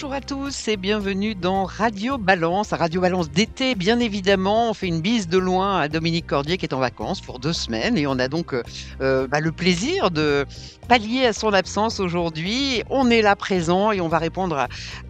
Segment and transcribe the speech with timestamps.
[0.00, 4.70] Bonjour à tous et bienvenue dans Radio Balance, Radio Balance d'été bien évidemment.
[4.70, 7.52] On fait une bise de loin à Dominique Cordier qui est en vacances pour deux
[7.52, 8.62] semaines et on a donc euh,
[9.02, 10.46] euh, bah, le plaisir de
[10.88, 12.82] pallier à son absence aujourd'hui.
[12.88, 14.68] On est là présent et on va répondre à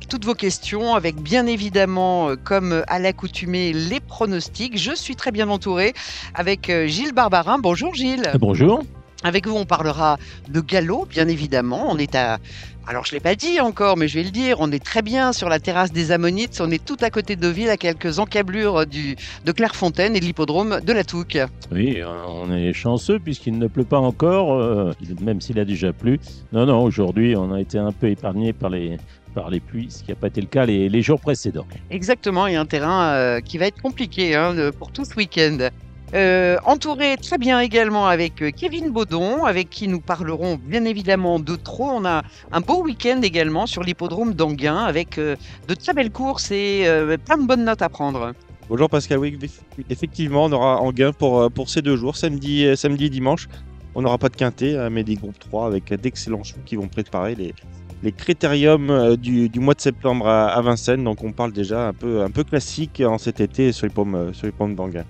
[0.09, 4.77] toutes vos questions avec bien évidemment, euh, comme à l'accoutumée, les pronostics.
[4.77, 5.95] Je suis très bien entouré
[6.35, 7.61] avec Gilles Barbarin.
[7.61, 8.33] Bonjour Gilles.
[8.41, 8.83] Bonjour.
[9.23, 11.89] Avec vous, on parlera de galop, bien évidemment.
[11.91, 12.39] On est à
[12.87, 15.03] alors je ne l'ai pas dit encore, mais je vais le dire, on est très
[15.03, 18.19] bien sur la terrasse des Ammonites, on est tout à côté de Deauville, à quelques
[18.19, 21.39] encablures du, de Clairefontaine et de l'hippodrome de la Touque.
[21.71, 26.19] Oui, on est chanceux puisqu'il ne pleut pas encore, euh, même s'il a déjà plu.
[26.53, 28.97] Non, non, aujourd'hui on a été un peu épargné par les,
[29.35, 31.67] par les pluies, ce qui n'a pas été le cas les, jours précédents.
[31.91, 35.15] Exactement, il y a un terrain euh, qui va être compliqué hein, pour tout ce
[35.15, 35.71] week-end.
[36.13, 41.39] Euh, entouré très bien également avec euh, Kevin Baudon, avec qui nous parlerons bien évidemment
[41.39, 41.89] de trop.
[41.89, 45.37] On a un beau week-end également sur l'hippodrome d'Anguin avec euh,
[45.69, 46.85] de très belles courses et
[47.25, 48.33] plein de bonnes notes à prendre.
[48.69, 49.39] Bonjour Pascal, oui,
[49.89, 53.49] effectivement, on aura Anguin pour, ces deux jours, samedi, samedi et dimanche.
[53.95, 57.35] On n'aura pas de quintet, mais des groupes 3 avec d'excellents choux qui vont préparer
[57.35, 61.03] les, critériums du, mois de septembre à, Vincennes.
[61.03, 64.77] Donc on parle déjà un peu, classique en cet été sur les pommes, sur pommes
[64.77, 65.05] d'Anguin.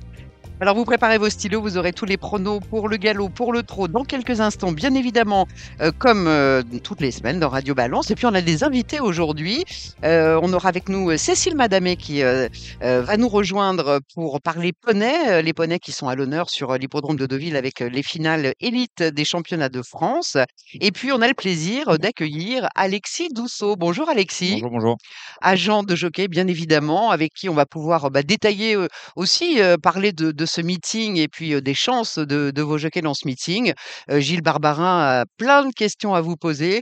[0.62, 3.62] Alors vous préparez vos stylos, vous aurez tous les pronos pour le galop, pour le
[3.62, 5.48] trot dans quelques instants, bien évidemment,
[5.80, 8.10] euh, comme euh, toutes les semaines dans Radio Balance.
[8.10, 9.64] Et puis on a des invités aujourd'hui.
[10.04, 15.54] Euh, on aura avec nous Cécile Madamé qui va nous rejoindre pour parler poney, les
[15.54, 19.70] poneys qui sont à l'honneur sur l'hippodrome de Deauville avec les finales élites des championnats
[19.70, 20.36] de France.
[20.74, 23.76] Et puis on a le plaisir d'accueillir Alexis Dousseau.
[23.76, 24.60] Bonjour Alexis.
[24.60, 24.96] Bonjour, bonjour.
[25.40, 28.76] Agent de jockey, bien évidemment, avec qui on va pouvoir bah, détailler
[29.16, 33.26] aussi, parler de, de ce meeting et puis des chances de, vos jockeys dans ce
[33.26, 33.72] meeting.
[34.08, 36.80] Gilles Barbarin a plein de questions à vous poser.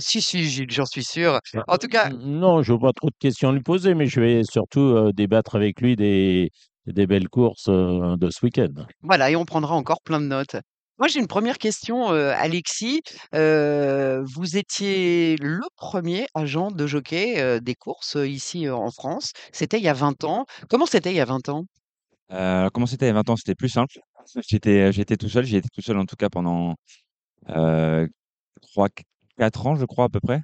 [0.00, 1.40] si, si, Gilles, j'en suis sûr.
[1.68, 2.10] En tout cas.
[2.10, 5.56] Non, je n'ai pas trop de questions à lui poser, mais je vais surtout débattre
[5.56, 6.50] avec lui des,
[6.86, 8.86] des belles courses de ce week-end.
[9.02, 10.56] Voilà, et on prendra encore plein de notes.
[10.98, 13.02] Moi, j'ai une première question, Alexis.
[13.32, 19.32] vous étiez le premier agent de jockey des courses ici en France.
[19.52, 20.44] C'était il y a 20 ans.
[20.68, 21.64] Comment c'était il y a 20 ans?
[22.32, 23.36] Euh, comment c'était il y a 20 ans?
[23.36, 23.98] C'était plus simple.
[24.48, 26.76] J'étais, j'étais tout seul, j'y étais tout seul en tout cas pendant,
[27.50, 28.06] euh,
[28.62, 30.42] 3-4 ans, je crois à peu près.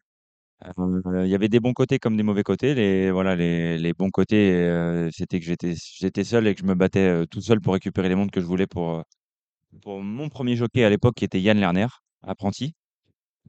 [0.79, 2.75] Euh, il y avait des bons côtés comme des mauvais côtés.
[2.75, 6.67] Les voilà, les les bons côtés, euh, c'était que j'étais j'étais seul et que je
[6.67, 9.03] me battais, euh, tout seul pour récupérer les montres que je voulais pour,
[9.83, 11.89] pour mon premier jockey à l'époque qui était Yann Lerner,
[12.23, 12.75] apprenti.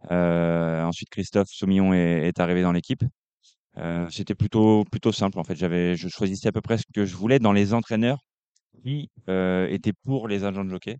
[0.10, 3.04] ensuite Christophe Soumillon est arrivé dans l'équipe.
[4.10, 5.56] C'était plutôt plutôt simple en fait.
[5.56, 8.20] J'avais je choisissais à peu près ce que je voulais dans les entraîneurs
[8.84, 10.98] qui euh, était pour les agents de jockey.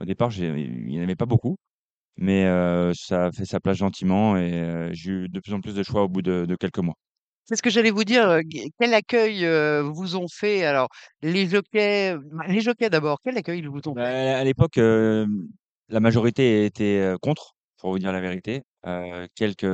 [0.00, 1.56] Au départ, il n'y en avait pas beaucoup,
[2.16, 5.60] mais euh, ça a fait sa place gentiment et euh, j'ai eu de plus en
[5.60, 6.94] plus de choix au bout de, quelques mois.
[7.44, 8.40] C'est ce que j'allais vous dire.
[8.78, 9.44] Quel accueil
[9.82, 10.64] vous ont fait?
[10.64, 10.88] Alors,
[11.20, 12.16] les jockeys,
[12.46, 14.00] les jockeys d'abord, quel accueil ils vous ont fait?
[14.00, 18.62] Bah, À l'époque, la majorité était contre, pour vous dire la vérité.
[19.34, 19.66] quelques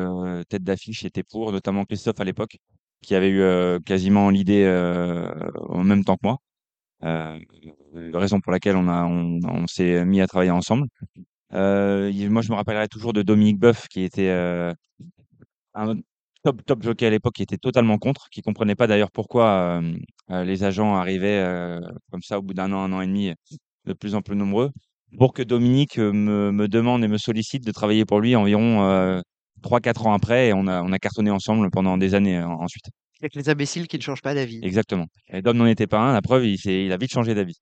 [0.48, 2.56] têtes d'affiche étaient pour, notamment Christophe à l'époque,
[3.02, 4.66] qui avait eu quasiment l'idée
[5.68, 6.38] en même temps que moi.
[7.02, 10.86] Raison pour laquelle on on, s'est mis à travailler ensemble.
[11.52, 14.30] Moi, je me rappellerai toujours de Dominique Boeuf, qui était
[15.74, 15.96] un
[16.42, 19.82] top top jockey à l'époque, qui était totalement contre, qui comprenait pas d'ailleurs pourquoi
[20.28, 21.80] les agents arrivaient
[22.10, 23.32] comme ça au bout d'un an, un an et demi,
[23.84, 24.70] de plus en plus nombreux,
[25.18, 29.22] pour que Dominique me, me demande et me sollicite de travailler pour lui environ
[29.62, 32.86] trois quatre ans après, et on a on a cartonné ensemble pendant des années ensuite.
[33.20, 34.60] Avec les imbéciles qui ne changent pas d'avis.
[34.62, 35.06] Exactement.
[35.28, 36.12] Et Dom n'en était pas un.
[36.12, 37.56] La preuve, il, il a vite changé d'avis.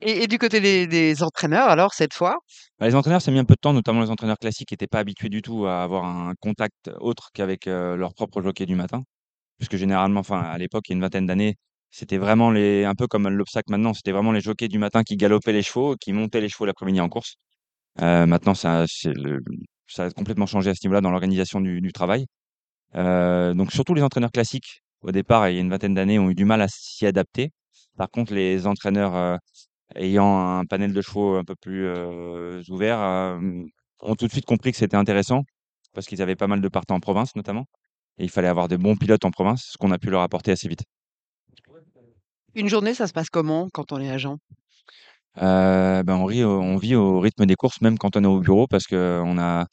[0.00, 2.38] Et, du côté des, entraîneurs, alors, cette fois?
[2.78, 4.74] Bah, Les entraîneurs, ça a mis un peu de temps, notamment les entraîneurs classiques qui
[4.74, 8.64] n'étaient pas habitués du tout à avoir un contact autre qu'avec euh, leur propre jockey
[8.64, 9.02] du matin.
[9.58, 11.56] Puisque généralement, enfin, à l'époque, il y a une vingtaine d'années,
[11.90, 15.16] c'était vraiment les, un peu comme l'obstacle maintenant, c'était vraiment les jockeys du matin qui
[15.16, 17.36] galopaient les chevaux, qui montaient les chevaux l'après-midi en course.
[18.02, 22.26] Euh, maintenant, ça, a complètement changé à ce niveau-là dans l'organisation du, travail.
[22.94, 26.30] Euh, donc surtout les entraîneurs classiques au départ, il y a une vingtaine d'années, ont
[26.30, 27.50] eu du mal à s'y adapter.
[27.96, 29.36] Par contre, les entraîneurs euh,
[29.96, 31.88] ayant un panel de chevaux un peu plus
[32.68, 32.98] ouvert
[34.00, 35.44] ont tout de suite compris que c'était intéressant
[35.94, 37.66] parce qu'ils avaient pas mal de partants en province notamment.
[38.18, 40.52] Et il fallait avoir de bons pilotes en province, ce qu'on a pu leur apporter
[40.52, 40.82] assez vite.
[42.58, 44.36] Une journée, ça se passe comment quand on est agent
[45.36, 48.88] ben on, on vit au rythme des courses, même quand on est au bureau, parce
[48.88, 49.66] qu'on a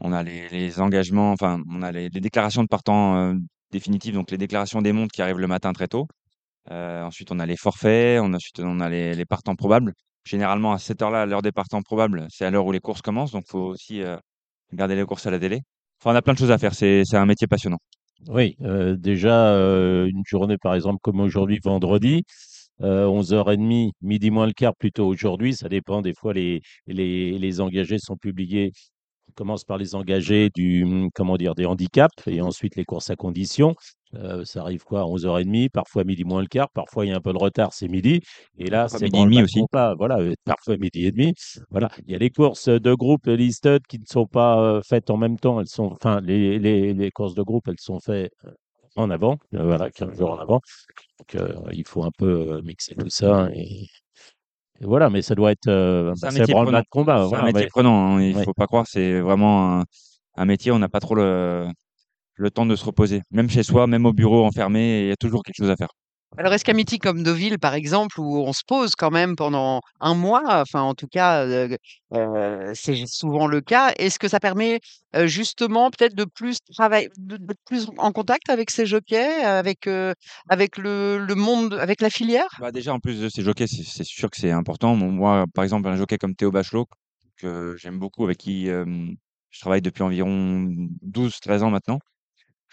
[0.00, 3.34] On a les, engagements, enfin, on a les, déclarations de partants euh,
[3.72, 6.06] définitives, donc les déclarations des montes qui arrivent le matin très tôt.
[6.70, 9.92] Euh, ensuite, on a les forfaits, on ensuite, on a les, partants probables.
[10.24, 13.32] Généralement, à cette heure-là, l'heure des partants probables, c'est à l'heure où les courses commencent,
[13.32, 14.16] donc faut aussi euh,
[14.72, 15.60] regarder les courses à la télé.
[16.00, 17.78] Enfin, on a plein de choses à faire, c'est un métier passionnant.
[18.28, 22.24] Oui, euh, déjà, euh, une journée, par exemple, comme aujourd'hui, vendredi,
[22.82, 27.60] euh, 11h30, midi moins le quart plutôt aujourd'hui, ça dépend, des fois, les, les, les
[27.60, 28.72] engagés sont publiés
[29.30, 33.16] on commence par les engagés du, comment dire, des handicaps et ensuite les courses à
[33.16, 33.74] conditions.
[34.16, 37.16] Euh, ça arrive quoi, à 11h30, parfois midi moins le quart, parfois il y a
[37.16, 38.20] un peu de retard, c'est midi.
[38.58, 39.62] Et là, c'est midi et demi aussi.
[39.72, 41.34] Voilà, euh, parfois midi et demi.
[41.70, 45.10] Voilà, il y a les courses de groupe listed qui ne sont pas euh, faites
[45.10, 45.60] en même temps.
[45.60, 48.32] Elles sont, enfin, les, les, les courses de groupe, elles sont faites
[48.96, 50.60] en avant, euh, voilà, 15 jours en avant.
[51.18, 53.48] Donc, il faut un peu mixer tout ça.
[53.54, 53.82] Et,
[54.80, 57.26] et voilà, mais ça doit être, C'est un branle-bas de combat.
[57.28, 58.44] C'est un métier mais- prenant, hein, il ouais.
[58.44, 59.84] faut pas croire, c'est vraiment un,
[60.36, 61.68] un métier, on n'a pas trop le,
[62.36, 63.22] le temps de se reposer.
[63.30, 65.88] Même chez soi, même au bureau enfermé, il y a toujours quelque chose à faire.
[66.36, 69.80] Alors, est-ce qu'un meeting comme Deauville, par exemple, où on se pose quand même pendant
[70.00, 71.76] un mois, enfin, en tout cas, euh,
[72.12, 74.80] euh, c'est souvent le cas, est-ce que ça permet
[75.14, 79.88] euh, justement peut-être de plus travailler, de, d'être plus en contact avec ces jockeys, avec,
[80.48, 82.48] avec le, le monde, avec la filière?
[82.58, 84.96] Bah déjà, en plus de ces jockeys, c'est sûr que c'est important.
[84.96, 86.86] Bon, moi, par exemple, un jockey comme Théo Bachelot,
[87.36, 90.68] que j'aime beaucoup, avec qui je travaille depuis environ
[91.06, 92.00] 12-13 ans maintenant.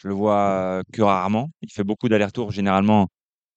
[0.01, 1.49] Je le vois que rarement.
[1.61, 2.51] Il fait beaucoup d'allers-retours.
[2.51, 3.07] Généralement,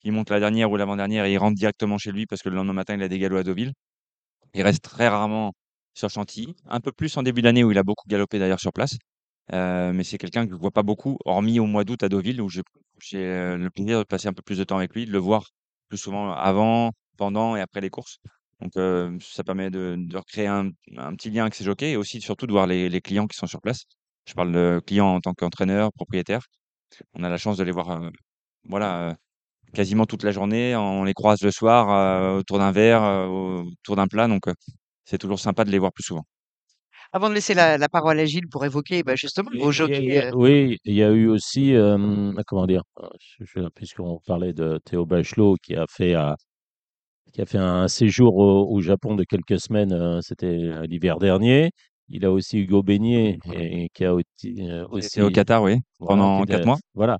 [0.02, 2.56] il monte la dernière ou l'avant-dernière et il rentre directement chez lui parce que le
[2.56, 3.72] lendemain matin, il a des galops à Deauville.
[4.54, 5.52] Il reste très rarement
[5.94, 6.54] sur Chantilly.
[6.66, 8.96] Un peu plus en début d'année où il a beaucoup galopé d'ailleurs sur place.
[9.52, 12.40] Euh, mais c'est quelqu'un que je vois pas beaucoup, hormis au mois d'août à Deauville
[12.40, 12.62] où j'ai
[13.02, 15.18] j'ai, euh, le plaisir de passer un peu plus de temps avec lui, de le
[15.18, 15.50] voir
[15.88, 18.18] plus souvent avant, pendant et après les courses.
[18.60, 21.96] Donc euh, ça permet de, de recréer un, un petit lien avec ses jockeys et
[21.96, 23.84] aussi surtout de voir les, les clients qui sont sur place.
[24.26, 26.40] Je parle de clients en tant qu'entraîneur, propriétaire.
[27.14, 28.08] On a la chance de les voir euh,
[28.68, 29.14] voilà, euh,
[29.74, 30.76] quasiment toute la journée.
[30.76, 34.28] On les croise le soir euh, autour d'un verre, euh, autour d'un plat.
[34.28, 34.54] Donc euh,
[35.04, 36.24] c'est toujours sympa de les voir plus souvent.
[37.12, 39.72] Avant de laisser la, la parole à Gilles pour évoquer bah, justement Et- vos et-
[39.72, 40.18] jockeys.
[40.26, 42.82] euh, oui, il y a eu aussi, euh, comment dire,
[43.20, 46.32] je- je- puisqu'on parlait de Théo Bachelot qui a fait, euh,
[47.32, 50.56] qui a fait un séjour au, au Japon de quelques semaines, euh, c'était
[50.88, 51.70] l'hiver dernier.
[52.08, 56.22] Il a aussi Hugo Beignet et, qui a aussi, euh, aussi au Qatar, oui, voilà,
[56.22, 56.78] pendant qui était- quatre mois.
[56.94, 57.18] Voilà.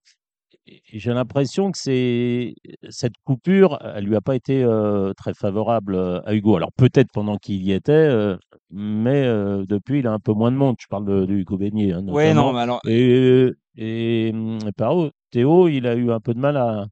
[0.66, 2.54] Et- et J'ai l'impression que c'est
[2.88, 6.56] cette coupure, elle lui a pas été euh, très favorable euh, à Hugo.
[6.56, 8.36] Alors peut-être pendant qu'il y était, euh,
[8.70, 10.76] mais euh, depuis il a un peu moins de monde.
[10.81, 12.46] Je parle de, de Hugo Beignet, hein, Ouais, notamment.
[12.48, 16.56] non, mais alors Et, et hum, Paro, Théo, il a eu un peu de mal
[16.56, 16.86] à,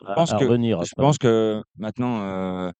[0.00, 0.78] Je à, pense à que, revenir.
[0.82, 1.02] je après.
[1.02, 2.70] pense que maintenant, euh,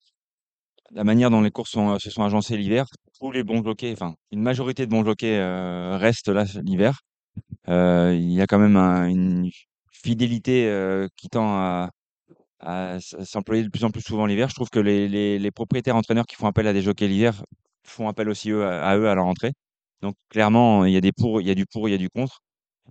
[0.93, 2.87] la manière dont les courses sont, se sont agencées l'hiver,
[3.19, 7.01] tous les bons jockeys, enfin, une majorité de bons jockeys euh, restent là l'hiver.
[7.69, 9.51] Euh, il y a quand même un- une
[9.93, 11.49] fidélité euh, qui tend
[12.61, 14.49] à, s'employer de plus en plus souvent l'hiver.
[14.49, 17.43] Je trouve que les, propriétaires entraîneurs qui font appel à des jockeys l'hiver
[17.85, 19.53] font appel aussi eux, à, eux à leur entrée.
[20.03, 21.99] Donc clairement, il y a des pour, il y a du pour, il y a
[21.99, 22.41] du contre.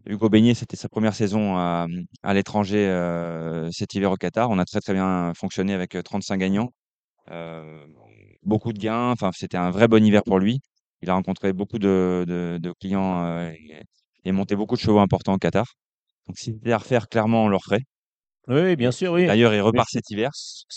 [0.06, 1.88] Hugo Beignet, c'était sa première saison à,
[2.24, 4.50] à l'étranger euh, cet hiver au Qatar.
[4.50, 6.71] On a très très bien fonctionné avec euh, 35 gagnants,
[7.31, 7.86] euh,
[8.44, 9.12] beaucoup de gains.
[9.12, 10.60] Enfin, c'était un vrai bon hiver pour lui.
[11.01, 13.51] Il a rencontré beaucoup de, de, de clients euh,
[14.25, 15.66] et, monté beaucoup de chevaux importants au Qatar.
[16.28, 17.81] Donc, si c'était à refaire, clairement, on le referait.
[18.48, 19.28] Oui, bien sûr, oui.
[19.28, 20.31] D'ailleurs, il repart cet hiver.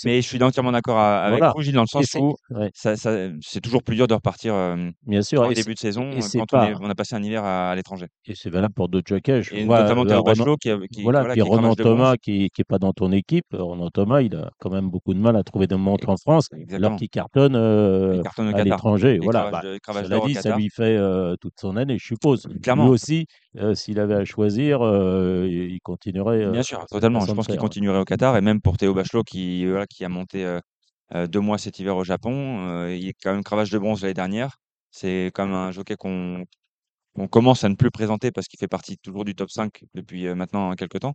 [0.05, 1.53] Mais je suis entièrement d'accord avec Voilà.
[1.57, 4.55] vous, Gilles, dans le sens où ouais, ça, ça, c'est toujours plus dur de repartir
[4.55, 5.43] euh, bien sûr.
[5.43, 7.43] en Et début de saison euh, quand on, pas, est, on a passé un hiver
[7.43, 8.07] à, à l'étranger.
[8.27, 9.43] et c'est valable pour d'autres jockeys.
[9.53, 11.77] Et vois notamment euh, Théo Bachelot qui, a- qui, Voilà, voilà, qui bronze.
[11.77, 13.47] Thomas qui qui est pas dans ton équipe.
[13.53, 16.49] Renan Thomas, il a quand même beaucoup de mal à trouver des montres en France,
[16.53, 16.97] alors Exactement.
[16.97, 19.19] qu'il cartonne euh, cartonne au à l'étranger.
[19.23, 19.63] Voilà, bah,
[20.03, 22.47] cela au dit, ça lui fait euh, toute son année, je suppose.
[22.47, 22.89] Lui Clairement.
[22.89, 23.27] aussi,
[23.59, 27.21] euh, s'il avait à choisir, euh, il continuerait euh, Bien sûr, totalement.
[27.21, 30.45] Je pense continuerait au Qatar et même pour Théo Bachelot qui, voilà, qui a monté
[30.45, 30.61] euh,
[31.15, 32.69] euh, deux mois cet hiver au Japon.
[32.69, 34.57] euh, il est quand même cravache de bronze l'année dernière.
[34.91, 36.47] C'est quand même un jockey qu'on
[37.31, 40.35] commence à ne plus présenter parce qu'il fait partie toujours du top 5 depuis euh,
[40.35, 41.15] maintenant quelques temps.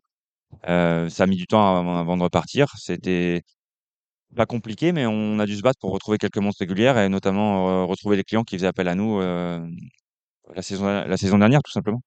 [0.70, 2.68] Euh, ça a mis du temps avant, avant de repartir.
[2.78, 3.44] C'était
[4.36, 7.70] pas compliqué, mais on a dû se battre pour retrouver quelques montres régulières et notamment
[7.84, 9.60] euh, retrouver les clients qui faisaient appel à nous euh,
[10.56, 12.02] la saison, la saison dernière, tout simplement.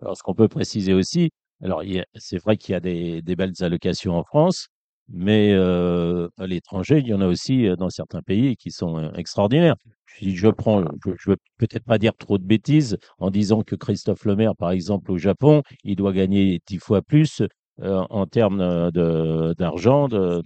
[0.00, 1.30] Alors, ce qu'on peut préciser aussi,
[1.62, 1.82] alors
[2.14, 4.68] c'est vrai qu'il y a des, belles allocations en France,
[5.08, 9.76] mais à l'étranger, il y en a aussi dans certains pays qui sont extraordinaires.
[10.18, 13.74] Si je prends, je, je veux peut-être pas dire trop de bêtises en disant que
[13.76, 17.42] Christophe Lemaire, par exemple, au Japon, il doit gagner dix fois plus
[17.78, 20.42] en termes d'argent, de,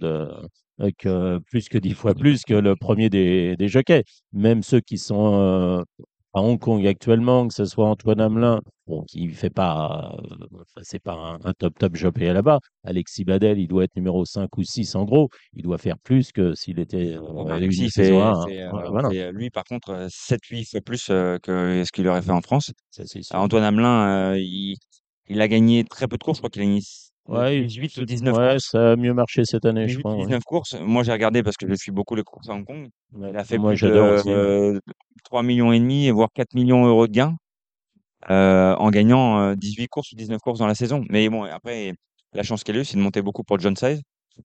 [0.97, 4.03] que plus que dix fois plus que le premier des, des jockeys.
[4.33, 5.83] Même ceux qui sont
[6.33, 10.99] à Hong Kong actuellement, que ce soit Antoine Hamelin, bon, qui fait pas, euh, c'est
[11.01, 12.59] pas un, un top top job et là-bas.
[12.83, 15.29] Alexis Badel, il doit être numéro 5 ou 6 en gros.
[15.53, 18.45] Il doit faire plus que s'il était euh, Bon, Alexis, fait, hein.
[18.47, 21.91] fait, euh, Voilà, fait, euh, lui, par contre, euh, 7-8 fois plus euh, que ce
[21.91, 22.71] qu'il aurait fait en France.
[22.91, 23.03] Ça,
[23.39, 24.77] Antoine Hamelin, euh, il,
[25.27, 26.37] il a gagné très peu de courses.
[26.37, 26.81] Je crois qu'il a gagné
[27.27, 28.69] Ouais, 18 ou 19 ouais, courses.
[28.71, 30.15] ça a mieux marché cette année, je 18 crois.
[30.15, 30.25] ou ouais.
[30.25, 30.73] 19 courses.
[30.81, 32.89] Moi, j'ai regardé parce que je suis beaucoup les courses à Hong Kong.
[33.13, 33.29] Ouais.
[33.31, 33.89] Il a fait Moi, plus de
[34.27, 34.79] euh,
[35.23, 37.35] 3 millions et demi, voire 4 millions d'euros de gains
[38.29, 41.03] euh, en gagnant euh, 18 courses ou 19 courses dans la saison.
[41.09, 41.93] Mais bon, après,
[42.33, 44.01] la chance qu'elle a eue, c'est de monter beaucoup pour John Size,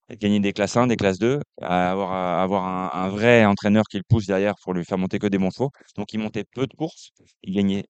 [0.08, 3.44] et de gagner des classes 1, des classes 2, à avoir, avoir un, un vrai
[3.44, 5.70] entraîneur qui le pousse derrière pour lui faire monter que des bons chevaux.
[5.96, 7.10] Donc, il montait peu de courses,
[7.42, 7.84] il gagnait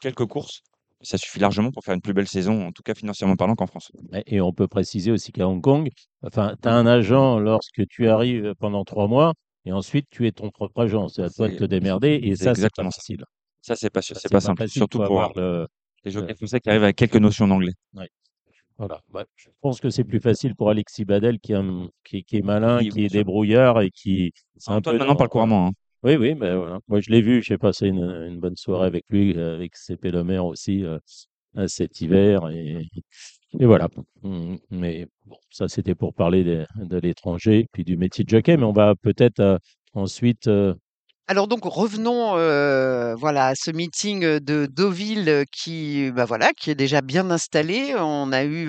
[0.00, 0.62] quelques courses.
[1.04, 3.66] Ça suffit largement pour faire une plus belle saison, en tout cas financièrement parlant, qu'en
[3.66, 3.92] France.
[4.26, 5.88] Et on peut préciser aussi qu'à Hong Kong,
[6.22, 9.34] enfin, tu as un agent lorsque tu arrives pendant trois mois
[9.66, 11.08] et ensuite tu es ton propre agent.
[11.08, 13.24] C'est à toi de te démerder et ça, c'est pas facile.
[13.60, 14.80] Ça, c'est pas, c'est pas pas simple, facile.
[14.80, 15.66] surtout pour avoir le.
[16.04, 17.72] les le- jockeys français qui arrivent avec quelques notions d'anglais.
[18.76, 19.00] Voilà.
[19.12, 22.78] Bah, je pense que c'est plus facile pour Alexis Badel qui, est qui est malin,
[22.78, 24.32] Oui, qui est débrouillard et qui.
[24.56, 25.68] C'est un Antoine peu maintenant parle couramment.
[25.68, 25.72] hein.
[26.04, 26.80] Oui, oui, mais voilà.
[26.88, 30.44] Moi, je l'ai vu, j'ai passé une, bonne soirée avec lui, euh, avec Le Maire
[30.44, 30.98] aussi euh,
[31.56, 32.50] euh, cet hiver.
[32.50, 32.86] Et,
[33.58, 33.88] et voilà.
[34.22, 38.58] Mm, Mais bon, ça, c'était pour parler de, l'étranger, puis du métier de jockey.
[38.58, 39.58] Mais on va peut-être
[39.94, 40.50] ensuite.
[41.26, 42.32] Alors donc revenons
[43.16, 47.94] voilà à ce meeting de Deauville qui bah voilà qui est déjà bien installé.
[47.98, 48.68] On a eu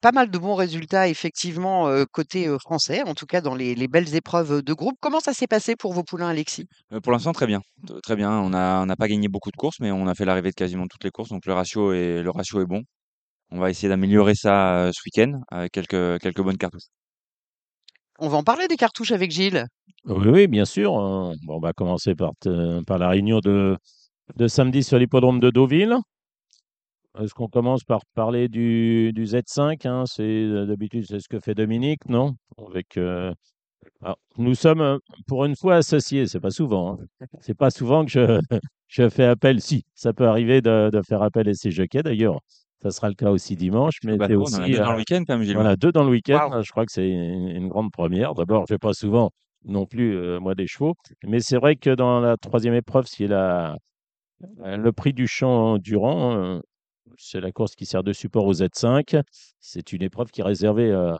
[0.00, 3.74] pas mal de bons résultats effectivement euh, côté euh, français, en tout cas dans les,
[3.74, 4.96] les belles épreuves de groupe.
[5.00, 6.66] Comment ça s'est passé pour vos poulains, Alexis?
[6.92, 7.60] Euh, Pour l'instant, très bien.
[7.86, 8.30] T- Très bien.
[8.30, 11.04] On n'a pas gagné beaucoup de courses, mais on a fait l'arrivée de quasiment toutes
[11.04, 12.82] les courses, donc le ratio est, le ratio est bon.
[13.50, 16.88] On va essayer d'améliorer ça euh, ce week-end avec quelques, quelques bonnes cartouches.
[18.18, 19.64] On va en parler des cartouches avec Gilles.
[20.04, 20.96] Oui, oui, bien sûr.
[20.98, 21.34] hein.
[21.46, 23.76] Bon, on va commencer par, te- par la réunion de,
[24.36, 25.96] de samedi sur l'hippodrome de Deauville.
[27.20, 30.04] Est-ce qu'on commence par parler du, du Z5 hein?
[30.06, 32.34] C'est euh, d'habitude c'est ce que fait Dominique, non?
[32.68, 33.32] Avec euh,
[34.02, 36.26] alors, nous sommes euh, pour une fois associés.
[36.26, 36.98] C'est pas souvent.
[37.20, 37.26] hein.
[37.40, 38.20] C'est pas souvent que je,
[38.88, 39.60] je fais appel.
[39.60, 42.02] Si, ça peut arriver de, de faire appel à ces jockeys.
[42.02, 42.40] D'ailleurs,
[42.82, 43.96] ça sera le cas aussi dimanche.
[44.04, 46.10] Mais Bah, c'est on en a deux dans le week-end quand même, deux dans le
[46.10, 46.62] week-end.
[46.62, 48.34] Je crois que c'est une, une grande première.
[48.34, 49.30] D'abord, je n'ai pas souvent
[49.64, 50.94] non plus, euh, moi, des chevaux.
[51.26, 53.76] Mais c'est vrai que dans la troisième épreuve, c'est la,
[54.58, 56.36] le prix du champ Durand.
[56.36, 56.60] euh,
[57.16, 59.22] c'est la course qui sert de support au Z5.
[59.60, 61.14] C'est une épreuve qui est réservée euh,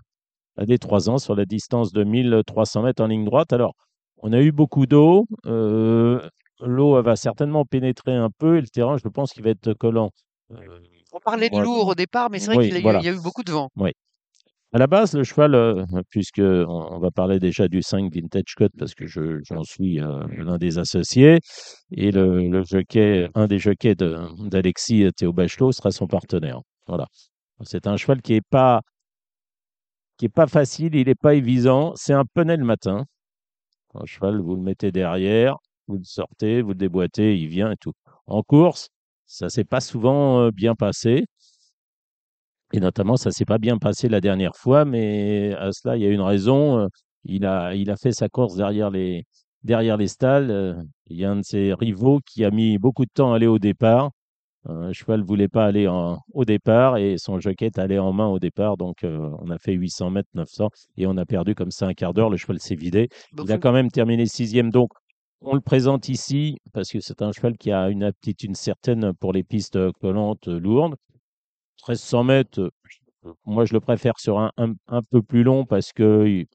[0.57, 3.53] à des 3 ans sur la distance de 1300 mètres en ligne droite.
[3.53, 3.75] Alors,
[4.19, 5.27] on a eu beaucoup d'eau.
[5.47, 6.21] euh,
[6.61, 10.11] L'eau va certainement pénétrer un peu et le terrain, je pense qu'il va être collant.
[10.51, 10.57] Euh,
[11.13, 11.67] On parlait de Voilà.
[11.67, 13.01] lourd au départ, mais c'est vrai Oui, qu'il y voilà.
[13.01, 13.71] y a eu beaucoup de vent.
[14.73, 18.69] À la base, le cheval, euh, puisque on, va parler déjà du 5 Vintage Cut
[18.79, 21.39] parce que je- j'en suis euh, l'un des associés,
[21.91, 26.61] et le, jockey, un des jockeys d'Alexis euh, Théo Bachelot sera son partenaire.
[26.87, 27.07] Voilà.
[27.63, 28.83] C'est un cheval qui est pas
[30.17, 31.93] qui est pas facile, il n'est pas évident.
[31.97, 33.05] C'est un poney le matin.
[33.95, 35.57] Un cheval, vous le mettez derrière,
[35.89, 37.93] vous le sortez, vous le déboîtez, il vient et tout.
[38.27, 38.89] En course,
[39.27, 41.27] ça s'est pas souvent euh, bien passé.
[42.73, 46.07] Et notamment, ça s'est pas bien passé la dernière fois, mais à cela, il y
[46.07, 46.79] a une raison.
[46.81, 46.87] euh,
[47.25, 49.25] Il a, il a fait sa course derrière les,
[49.63, 50.51] derrière les stalles.
[50.51, 50.75] euh,
[51.07, 53.47] Il y a un de ses rivaux qui a mis beaucoup de temps à aller
[53.47, 54.11] au départ.
[54.69, 58.13] Un cheval ne voulait pas aller en- au départ et son jockey est allé en
[58.13, 58.77] main au départ.
[58.77, 61.95] Donc, euh, on a fait 800 mètres, 900 et on a perdu comme ça un
[61.95, 62.29] quart d'heure.
[62.31, 63.09] Le cheval s'est vidé.
[63.45, 64.71] Il a quand même terminé sixième.
[64.71, 64.91] Donc,
[65.41, 69.33] on le présente ici parce que c'est un cheval qui a une aptitude certaine pour
[69.33, 70.97] les pistes collantes euh, lourdes.
[71.87, 75.93] 1300 mètres, euh, moi je le préfère sur un, un, un peu plus long parce
[75.93, 76.47] que il,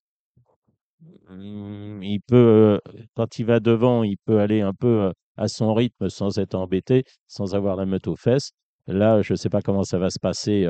[1.30, 2.80] mm, peut, euh,
[3.16, 6.56] quand il va devant, il peut aller un peu euh, à son rythme sans être
[6.56, 8.52] embêté, sans avoir la meute aux fesses.
[8.88, 10.64] Là, je ne sais pas comment ça va se passer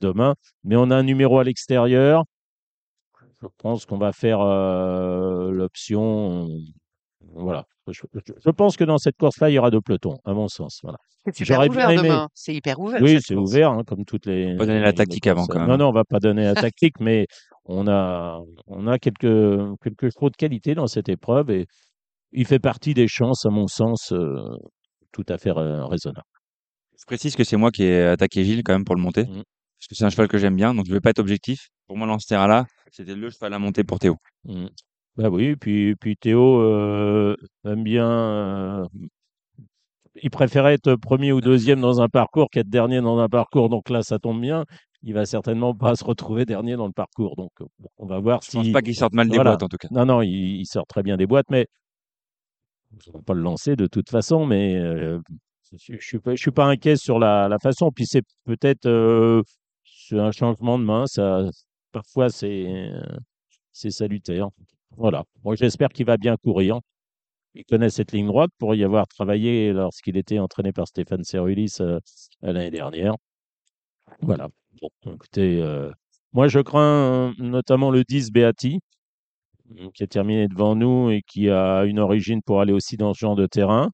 [0.00, 2.24] demain, mais on a un numéro à l'extérieur.
[3.40, 4.40] Je pense qu'on va faire
[5.50, 6.46] l'option.
[7.36, 7.64] Euh, Voilà.
[7.86, 10.48] Je, je- je pense que dans cette course-là, il y aura deux pelotons, à mon
[10.48, 10.80] sens.
[10.82, 10.98] Voilà.
[11.32, 12.02] C'est bien ouvert aimé.
[12.02, 12.28] demain.
[12.34, 13.00] C'est hyper ouvert.
[13.02, 14.56] Oui, c'est ouvert, hein, comme toutes les.
[14.56, 15.68] Pas donner la tactique avant, quand même.
[15.68, 17.26] Non, non, on va pas donner la tactique, mais
[17.64, 19.22] on a, on a quelques,
[19.82, 21.66] quelques chevaux de qualité dans cette épreuve et
[22.32, 24.36] il fait partie des chances, à mon sens, euh,
[25.12, 26.26] tout à fait ra- raisonnables.
[26.98, 29.24] Je précise que c'est moi qui ai attaqué Gilles quand même pour le monter.
[29.24, 29.42] Mhm.
[29.78, 31.68] Parce que c'est un cheval que j'aime bien, donc je vais pas être objectif.
[31.86, 34.16] Pour moi, dans ce terrain-là, c'était le cheval à monter pour Théo.
[34.44, 34.66] Mm.
[35.18, 38.08] Bah oui, puis, puis Théo euh, aime bien.
[38.08, 38.86] euh,
[40.22, 43.90] il préférait être premier ou deuxième dans un parcours qu'être dernier dans un parcours, donc
[43.90, 44.64] là, ça tombe bien.
[45.02, 48.20] Il va certainement pas se retrouver dernier dans le parcours, donc euh, bon, on va
[48.20, 48.72] voir Je pense si.
[48.72, 49.50] pas qu'il sorte mal des Voilà.
[49.50, 49.88] boîtes en tout cas.
[49.90, 51.66] Non, non, il, il sort très bien des boîtes, mais
[53.04, 55.18] je ne vais pas le lancer de toute façon, mais je
[55.92, 57.90] ne suis, pas- je suis pas inquiet sur la, la façon.
[57.90, 58.88] Puis c'est peut-être
[59.84, 61.06] c'est un changement de main.
[61.08, 61.42] Ça,
[61.90, 62.90] parfois, c'est
[63.72, 64.48] c'est salutaire.
[64.98, 65.22] Voilà.
[65.44, 66.80] Moi, j'espère qu'il va bien courir.
[67.54, 71.76] Il connaît cette ligne droite pour y avoir travaillé lorsqu'il était entraîné par Stéphane Serulis
[71.80, 72.00] euh,
[72.42, 73.14] l'année dernière.
[74.22, 74.48] Voilà.
[74.82, 75.90] Bon, écoutez, euh,
[76.32, 78.80] moi, je crains euh, notamment le 10 Beati,
[79.94, 83.20] qui est terminé devant nous et qui a une origine pour aller aussi dans ce
[83.20, 83.90] genre de terrain.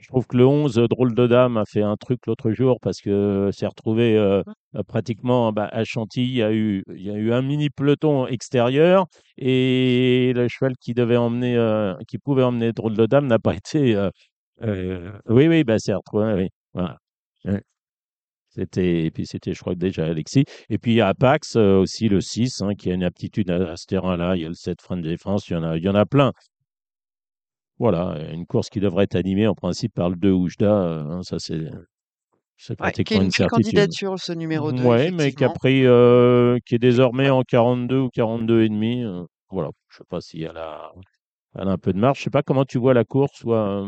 [0.00, 2.78] Je trouve que le 11, euh, drôle de dame, a fait un truc l'autre jour
[2.80, 4.42] parce que s'est retrouvé euh,
[4.76, 6.28] euh, pratiquement bah, à Chantilly.
[6.28, 10.74] Il y, a eu, il y a eu un mini peloton extérieur et le cheval
[10.80, 13.94] qui devait emmener, euh, qui pouvait emmener drôle de dame n'a pas été.
[13.94, 14.10] euh,
[14.62, 16.34] euh, oui, oui, bah, c'est retrouvé.
[16.34, 16.98] Oui, voilà.
[18.58, 20.44] C'était, et puis c'était, je crois que déjà Alexis.
[20.68, 23.50] Et puis il y a Apax euh, aussi, le 6, hein, qui a une aptitude
[23.50, 24.34] à, ce terrain-là.
[24.36, 25.94] Il y a le 7 frein de défense, il y en a, il y en
[25.94, 26.32] a plein.
[27.78, 31.22] Voilà, une course qui devrait être animée en principe par le 2 Oujda, euh, hein,
[31.22, 31.70] ça c'est
[32.56, 33.46] c'est Ouais, qui est pratiquement une une belle certitude.
[33.46, 35.50] candidature, ce numéro 2, Ouais, mais qui a effectivement.
[35.50, 39.04] pris, euh, qui est désormais en 42 ou 42 et demi.
[39.04, 40.92] euh, voilà, je sais pas si elle a,
[41.56, 42.18] elle a un peu de marge.
[42.18, 43.84] Je sais pas comment tu vois la course, soit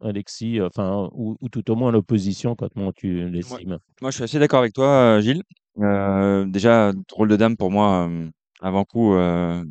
[0.00, 3.78] Alexis, enfin, ou, ou tout au moins l'opposition, comment tu l'estimes?
[4.00, 5.42] moi, je suis assez d'accord avec toi, euh, Gilles.
[5.78, 8.28] Euh, déjà, drôle de dame pour moi, euh,
[8.60, 9.64] avant coup, euh,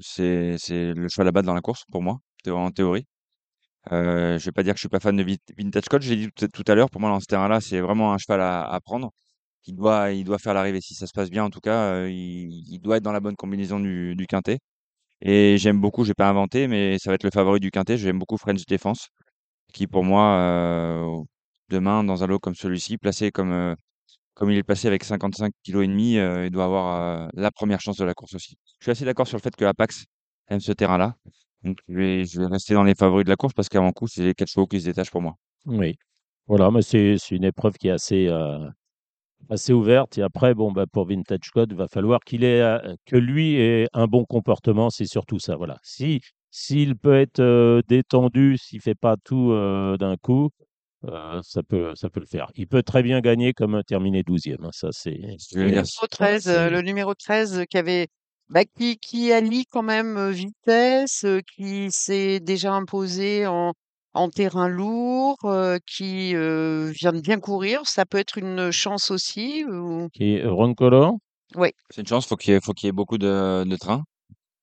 [0.00, 2.18] c'est c'est le cheval à battre dans la course pour moi,
[2.50, 3.06] en théorie.
[3.92, 5.24] Euh, je vais pas dire que je suis pas fan de
[5.58, 6.02] Vintage Coach.
[6.02, 8.80] J'ai dit tout, à l'heure, pour moi, dans ce terrain-là, c'est vraiment un cheval à,
[8.84, 9.10] prendre.
[9.66, 10.80] Il doit, il doit faire l'arrivée.
[10.80, 13.36] Si ça se passe bien, en tout cas, euh, il, doit être dans la bonne
[13.36, 14.58] combinaison du, du quintet.
[15.22, 17.98] Et j'aime beaucoup, j'ai pas inventé, mais ça va être le favori du quintet.
[17.98, 19.08] J'aime beaucoup French Defense,
[19.72, 21.22] qui pour moi, euh,
[21.70, 23.74] demain, dans un lot comme celui-ci, placé comme, euh,
[24.34, 27.96] comme il est placé avec 55 kg et demi, il doit avoir la première chance
[27.98, 28.56] de la course aussi.
[28.80, 30.06] Je suis assez d'accord sur le fait que Apax
[30.48, 31.16] aime ce terrain-là.
[31.64, 34.06] Donc je vais, je vais rester dans les favoris de la course parce qu'avant coup,
[34.06, 35.34] c'est les quatre chevaux qui se détachent pour moi.
[35.66, 35.96] Oui,
[36.46, 38.68] voilà, mais c'est c'est une épreuve qui est assez, euh,
[39.50, 40.18] assez ouverte.
[40.18, 43.56] Et après, bon, bah, pour Vintage Code, il va falloir qu'il ait, euh, que lui
[43.56, 44.90] ait un bon comportement.
[44.90, 45.56] C'est surtout ça.
[45.56, 45.78] Voilà.
[45.82, 50.50] Si, s'il peut être euh, détendu, s'il fait pas tout euh, d'un coup,
[51.06, 52.50] euh, ça peut, ça peut le faire.
[52.54, 54.64] Il peut très bien gagner comme terminer 12e.
[54.64, 55.12] hein, Ça, c'est,
[55.50, 58.08] Je vais Le dire, numéro 13, euh, c'est- le numéro 13 qui avait,
[58.48, 61.24] bah, qui, qui allie quand même vitesse,
[61.56, 63.72] qui s'est déjà imposé en,
[64.12, 65.36] en terrain lourd,
[65.86, 67.82] qui euh, vient de bien courir.
[67.84, 69.64] Ça peut être une chance aussi.
[69.64, 70.08] Ou...
[70.12, 71.14] qui est Roncolor.
[71.90, 74.04] c'est une chance, faut qu'il y ait, faut qu'il y ait beaucoup de, de trains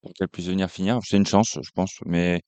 [0.01, 0.99] pour qu'elle puisse venir finir.
[1.03, 2.41] C'est une chance, je pense, mais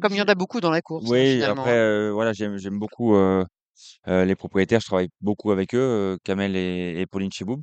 [0.00, 1.62] Comme il y en a beaucoup dans la course, hein, oui, finalement.
[1.62, 1.74] après, hein.
[1.74, 3.44] euh, voilà, j'aime, j'aime beaucoup euh,
[4.08, 7.60] euh, les propriétaires, je travaille beaucoup avec eux, euh, Kamel et, et Pauline Chiboub.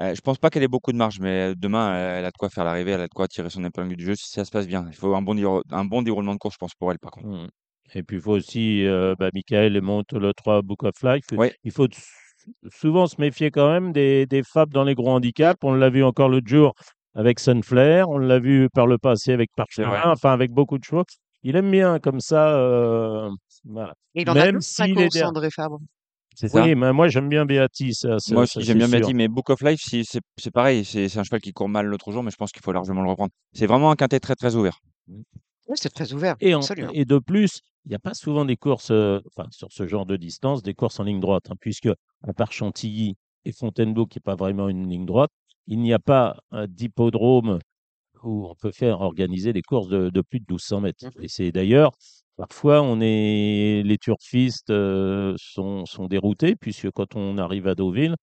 [0.00, 2.36] Euh, je pense pas qu'elle ait beaucoup de marge, mais demain, elle, elle a de
[2.36, 4.50] quoi faire l'arrivée, elle a de quoi tirer son épingle du jeu si ça se
[4.50, 4.86] passe bien.
[4.88, 7.26] Il faut un bon, un bon déroulement de course, je pense, pour elle, par contre.
[7.28, 7.48] Mm.
[7.94, 11.24] Et puis, il faut aussi, euh, bah, Michael monte le 3 Book of Life.
[11.32, 12.08] Oui, Il faut s-
[12.72, 15.58] souvent se méfier quand même des, des fables dans les gros handicaps.
[15.62, 16.72] On l'a vu encore l'autre jour
[17.14, 18.08] avec Sunflare.
[18.08, 19.90] On l'a vu par le passé avec c'est vrai.
[19.96, 21.04] Parchemin, enfin avec beaucoup de chevaux.
[21.42, 22.56] Il aime bien comme ça.
[22.56, 23.28] euh,
[23.64, 23.92] voilà.
[24.14, 25.80] Et il en a Même est course, der- André Fabre.
[26.40, 26.64] C'est ça?
[26.64, 28.98] Oui, mais moi j'aime bien Beati, ça, ça, Moi ça, aussi, j'aime bien sûr.
[29.00, 30.86] Beatty, mais Book of Life, si- c'est c'est pareil.
[30.86, 33.02] C'est c'est un cheval qui court mal l'autre jour, mais je pense qu'il faut largement
[33.02, 33.30] le reprendre.
[33.52, 34.78] C'est vraiment un quintet très, très ouvert.
[35.06, 36.92] Oui, c'est très ouvert, Et, en- absolument.
[36.94, 40.06] et de plus, il n'y a pas souvent des courses, euh, enfin sur ce genre
[40.06, 41.90] de distance, des courses en ligne droite, hein, puisque
[42.22, 45.30] à part Chantilly et Fontainebleau, qui n'est pas vraiment une ligne droite,
[45.66, 47.58] il n'y a pas d'hippodrome
[48.24, 51.04] où on peut faire organiser des courses de, de plus de 1200 mètres.
[51.04, 51.24] Mhm.
[51.24, 51.92] Et c'est d'ailleurs,
[52.36, 58.16] parfois, on est, les turfistes euh, sont, sont déroutés, puisque quand on arrive à Deauville,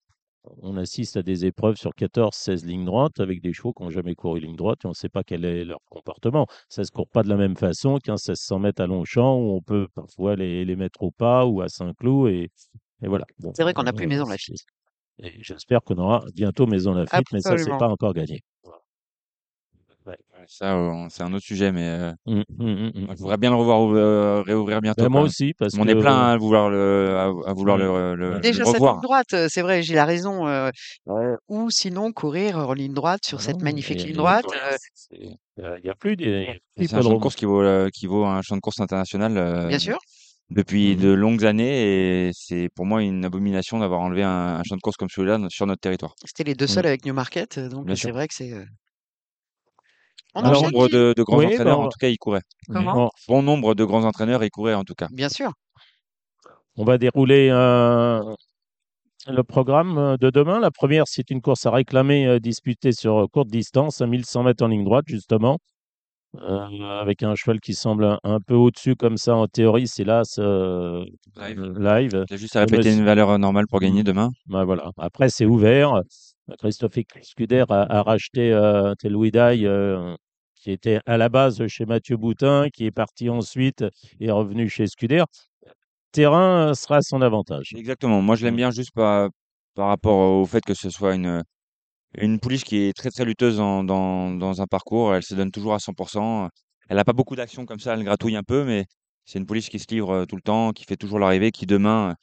[0.61, 3.89] on assiste à des épreuves sur 14, 16 lignes droites avec des chevaux qui n'ont
[3.89, 6.47] jamais couru ligne droite et on ne sait pas quel est leur comportement.
[6.69, 9.55] Ça ne se court pas de la même façon qu'un 1600 mètres à Longchamp où
[9.55, 12.49] on peut parfois les, les mettre au pas ou à Saint-Cloud et,
[13.03, 13.25] et voilà.
[13.39, 14.65] Bon, C'est vrai qu'on n'a plus Maison Lafitte.
[15.39, 18.41] j'espère qu'on aura bientôt Maison Lafitte, mais ça, c'est pas encore gagné.
[20.49, 22.43] Ça, euh, c'est un autre sujet, mais hum.
[22.57, 25.03] moi, je voudrais bien le revoir euh, réouvrir bientôt.
[25.03, 25.27] Ben, moi même.
[25.27, 27.81] aussi, parce On que est plein à vouloir le, à, à vouloir Mm.
[27.81, 30.45] le, le- le Déjà, cette ligne droite, c'est vrai, Gilles a raison.
[31.49, 34.45] ou sinon, courir en ligne droite sur Ah cette non, magnifique ligne droite.
[35.11, 35.37] il
[35.83, 38.25] n'y a plus des Et C'est un champ de course qui vaut, euh, qui vaut
[38.25, 39.97] un champ de course international euh, bien sûr.
[40.49, 44.29] depuis de longues années, et c'est pour moi une abomination d'avoir enlevé un,
[44.59, 46.13] un champ de course comme celui-là sur notre territoire.
[46.25, 46.69] C'était les deux Mm.
[46.69, 48.53] seuls avec Newmarket, donc c'est vrai que c'est.
[50.35, 52.07] Euh, On Alors, nombre de, de grands Oui, ben, entraîneurs, on en va- tout cas,
[52.09, 52.41] y couraient.
[52.67, 55.07] Comment Bon, nombre de grands entraîneurs y couraient, en tout cas.
[55.11, 55.51] Bien sûr.
[56.75, 60.59] on va dérouler le programme euh, de demain.
[60.59, 64.43] La première, c'est une course à réclamer euh, disputée sur euh, courte distance, à 1100
[64.43, 65.57] mètres en ligne droite, justement.
[66.35, 70.03] euh, avec un cheval qui semble un, un peu au-dessus comme ça en théorie, c'est
[70.03, 71.73] là Live.
[71.79, 72.25] live.
[72.29, 74.05] Il a juste à répéter monsieur- une valeur euh, normale pour gagner Mm.
[74.05, 74.29] demain.
[74.47, 74.91] Ben voilà.
[74.97, 76.01] Après, c'est ouvert.
[76.59, 80.15] Christophe Scuder a, a racheté euh, Telouidaï, euh,
[80.55, 83.83] qui était à la base chez Mathieu Boutin, qui est parti ensuite
[84.19, 85.23] et est revenu chez Scuder.
[86.11, 87.73] Terrain sera à son avantage.
[87.75, 88.21] Exactement.
[88.21, 89.29] Moi, je l'aime bien juste par,
[89.75, 91.43] par rapport au fait que ce soit une,
[92.17, 95.13] une pouliche qui est très très lutteuse en- dans, dans un parcours.
[95.15, 96.49] Elle se donne toujours à 100%.
[96.89, 97.93] Elle n'a pas beaucoup d'action comme ça.
[97.93, 98.85] Elle gratouille un peu, mais
[99.25, 101.65] c'est une pouliche qui se livre euh, tout le temps, qui fait toujours l'arrivée, qui
[101.65, 102.13] demain, euh,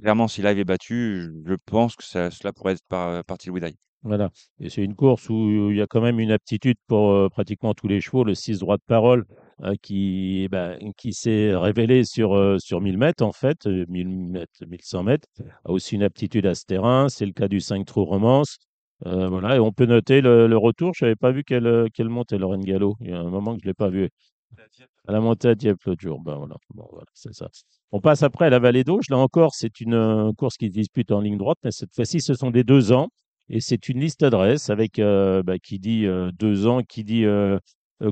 [0.00, 3.60] clairement, si live est battu, je pense que cela pourrait être par, partie Louis
[4.02, 4.30] Voilà.
[4.60, 7.74] Et c'est une course où il y a quand même une aptitude pour euh, pratiquement
[7.74, 8.24] tous les chevaux.
[8.24, 9.24] Le 6 droit de parole
[9.62, 14.08] euh, qui, bah, qui s'est révélé sur, euh, sur 1000 mètres, en fait, euh, 1000
[14.08, 15.28] mètres, 1100 mètres,
[15.64, 17.08] a aussi une aptitude à ce terrain.
[17.08, 18.58] C'est le cas du 5 trou romance.
[19.06, 19.56] Euh, voilà.
[19.56, 20.92] Et on peut noter le, le retour.
[20.94, 22.96] Je n'avais pas vu qu'elle euh, qu'elle montait, Lorraine Gallo.
[23.00, 24.08] Il y a un moment que je ne l'ai pas vue.
[25.08, 26.20] Elle a monté à Dieppe l'autre jour.
[26.20, 26.56] Ben voilà.
[26.74, 27.48] Bon, voilà, c'est ça.
[27.92, 29.06] On passe après à la Vallée d'Auge.
[29.10, 32.20] Là encore, c'est une euh, course qui se dispute en ligne droite, mais cette fois-ci,
[32.20, 33.08] ce sont des deux ans.
[33.48, 37.24] Et c'est une liste d'adresses avec euh, bah, qui dit euh, deux ans, qui dit
[37.26, 37.58] euh,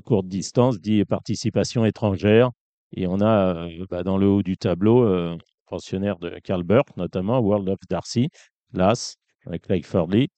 [0.04, 2.50] courte distance, dit participation étrangère.
[2.92, 7.68] Et on a bah, dans le haut du tableau, pensionnaire de Karl Burke, notamment World
[7.70, 8.28] of Darcy,
[8.74, 10.28] l'As, avec Lake Fordley.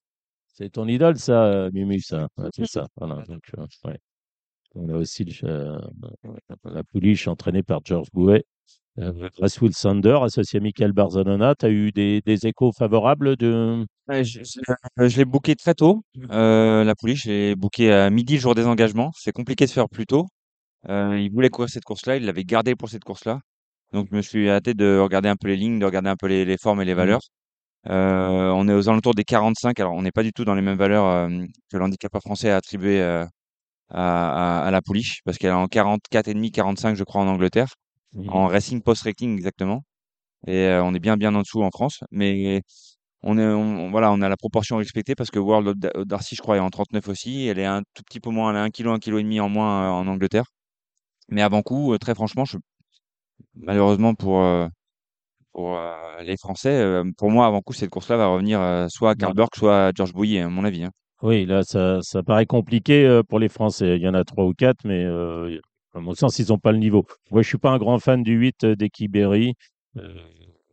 [0.47, 1.69] C'est ton idole, ça,
[2.01, 2.29] ça.
[2.37, 2.87] Ouais, c'est ça.
[2.97, 3.25] Voilà.
[3.27, 3.43] Donc,
[3.85, 3.99] ouais.
[4.75, 5.79] On a aussi euh,
[6.65, 8.45] la pouliche entraînée par George Bouet.
[8.99, 9.29] Euh,
[9.73, 13.85] Sander, associé à Michael Barzanona, tu as eu des, des échos favorables de?
[14.09, 14.61] Ouais, je, je
[14.99, 17.25] l'ai- je l'ai booké très tôt, euh, la pouliche.
[17.25, 19.11] Je l'ai booké à midi, le jour des engagements.
[19.17, 20.27] C'est compliqué de faire plus tôt.
[20.89, 23.41] Euh, il voulait courir cette course-là, il l'avait gardé pour cette course-là.
[23.93, 26.27] Donc, je me suis hâté de regarder un peu les lignes, de regarder un peu
[26.29, 26.99] les, les formes et les Mhm.
[26.99, 27.21] valeurs.
[27.89, 29.79] Euh, on est aux alentours des 45.
[29.81, 32.57] Alors, on n'est pas du tout dans les mêmes valeurs euh, que l'handicapeur français a
[32.57, 33.27] attribué euh,
[33.91, 37.75] à, à, à la pouliche, parce qu'elle est en 44,5, 45, je crois, en Angleterre,
[38.27, 39.85] en racing post-rating exactement.
[40.47, 42.01] Et euh, on est bien, bien en dessous en France.
[42.11, 42.63] Mais
[43.23, 46.07] on est, on- voilà, on a la proportion respectée parce que World of Da- of
[46.07, 47.47] Darcy, je crois, est en 39 aussi.
[47.49, 49.41] Elle est un tout petit peu moins, elle a 1 kg, 1 kg et demi
[49.41, 50.47] en moins euh, en Angleterre.
[51.29, 52.59] Mais avant coup, euh, très franchement, je,
[53.55, 54.69] malheureusement pour, euh,
[55.53, 55.79] pour
[56.23, 59.35] les Français, pour moi, avant coup, cette course-là va revenir soit à Ouais.
[59.35, 60.85] Burke, soit à George Bouilly, à mon avis.
[60.85, 60.93] hein.
[61.25, 63.97] Oui, là, ça, ça paraît compliqué euh, pour les Français.
[63.97, 65.59] Il y en a trois ou quatre, mais euh,
[65.95, 67.07] à mon sens, ils n'ont pas le niveau.
[67.31, 69.55] Moi, je suis pas un grand fan du 8 euh, d'Equiberi.
[69.97, 70.15] Euh,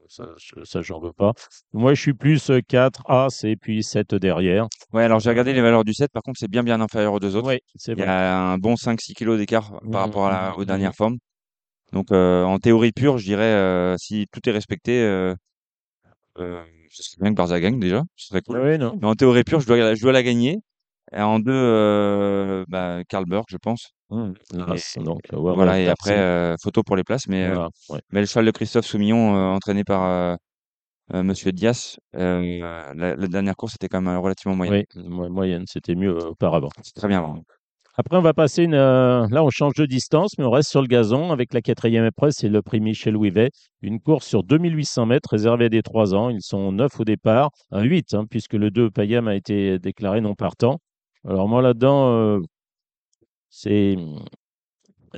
[0.10, 1.32] ça, je- ça, j'en veux pas.
[1.72, 4.68] Moi, je suis plus euh, 4 As et puis 7 derrière.
[4.92, 7.22] Ouais, alors j'ai regardé les valeurs du 7, par contre, c'est bien, bien inférieur aux
[7.22, 7.48] deux autres.
[7.48, 8.10] Oui, c'est Il y vrai.
[8.10, 10.96] a un bon 5-6 kilos d'écart Mhm, par rapport à la- mhm, aux dernières mhm.
[10.96, 11.18] formes.
[11.94, 15.36] Donc, euh, en théorie pure, je dirais, euh, si tout est respecté, euh,
[16.40, 18.04] euh, ce serait bien que Barza gagne déjà.
[18.16, 18.60] Ce serait cool.
[18.60, 18.98] Oui, non.
[19.02, 20.60] Mais en théorie pure, je dois, la- je dois la gagner.
[21.14, 23.92] Et en deux, euh, bah, Karl Burke, je pense.
[24.50, 27.28] Donc, World Voilà, et après, euh, photo pour les places.
[27.28, 27.56] Mais, euh,
[27.88, 30.38] Voilà, mais le cheval de Christophe Soumillon, euh, entraîné par
[31.14, 34.84] Monsieur Dias, la, la dernière course était quand même relativement moyenne.
[34.96, 36.70] Oui, mo- moyenne, c'était mieux auparavant.
[36.84, 37.22] C'est très bien.
[37.22, 37.44] vraiment.
[37.98, 38.74] Après, on va passer une.
[38.74, 42.06] euh, là, on change de distance, mais on reste sur le gazon avec la quatrième
[42.06, 42.32] épreuve.
[42.32, 43.50] C'est le prix Michel Ouivet.
[43.82, 46.30] Une course sur 2800 mètres réservée à des 3 ans.
[46.30, 50.22] Ils sont 9 au départ, un 8, hein, puisque le 2 Payam a été déclaré
[50.22, 50.80] non partant.
[51.28, 52.40] Alors, moi, là-dedans, euh,
[53.50, 53.98] c'est.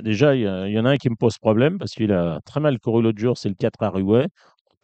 [0.02, 2.80] Déjà, il y, en a un qui me pose problème parce qu'il a très mal
[2.80, 3.38] couru l'autre jour.
[3.38, 4.26] C'est le 4 à Rouet.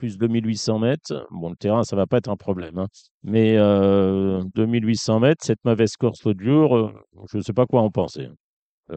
[0.01, 1.27] Plus 2800 mètres.
[1.31, 2.79] Bon, le terrain, ça va pas être un problème.
[2.79, 2.87] hein.
[3.23, 6.91] Mais euh, 2800 mètres, cette mauvaise course l'autre jour, euh,
[7.31, 8.27] je ne sais pas quoi en penser.
[8.91, 8.97] Euh,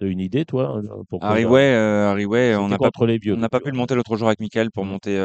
[0.00, 3.34] T'as une idée, toi, euh, Harry Way, Harry Way, on n'a pas, contre les vieux.
[3.34, 5.16] on n'a pas pu le monter l'autre jour avec Michael pour monter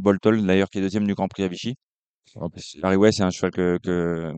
[0.00, 1.74] Boltol, d'ailleurs, qui est deuxième du Grand Prix à Vichy.
[2.36, 2.76] En plus.
[2.84, 4.32] Harry Way, c'est un cheval que, que,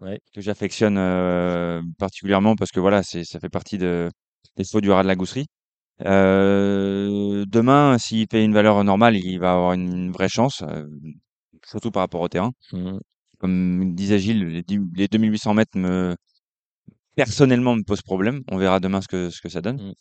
[0.00, 0.18] Ouais.
[0.34, 0.96] que j'affectionne
[1.98, 4.10] particulièrement parce que voilà, c'est, ça fait partie de,
[4.56, 5.46] des chevaux du rat de la gousserie.
[6.00, 10.62] Demain, s'il fait une valeur normale, il va avoir une vraie chance,
[11.66, 12.52] surtout par rapport au terrain.
[12.72, 12.98] Mm.
[13.38, 16.16] Comme disait Gilles, les, dix- les 2800 mètres me,
[17.14, 18.42] personnellement me posent problème.
[18.50, 19.90] On verra demain ce que, ce que ça donne.
[19.90, 19.92] Mm.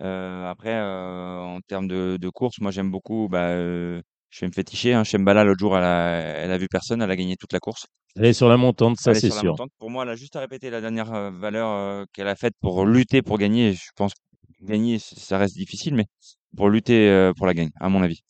[0.00, 3.28] Euh, après, en termes de, de course, moi j'aime beaucoup.
[3.30, 4.92] Bah, je vais me féticher.
[4.94, 5.04] Hein.
[5.04, 7.00] Shembala, l'autre jour, elle a, elle a vu personne.
[7.02, 7.86] Elle a gagné toute la course.
[8.16, 9.50] Elle est sur la montante, ça Elle est c'est sur la sûr.
[9.52, 9.70] montante.
[9.78, 13.22] Pour moi, elle a juste à répéter la dernière valeur qu'elle a faite pour lutter
[13.22, 13.72] pour gagner.
[13.74, 14.12] Je pense
[14.66, 16.06] gagner, ça reste difficile, mais
[16.56, 18.20] pour lutter pour la gagne, à mon avis.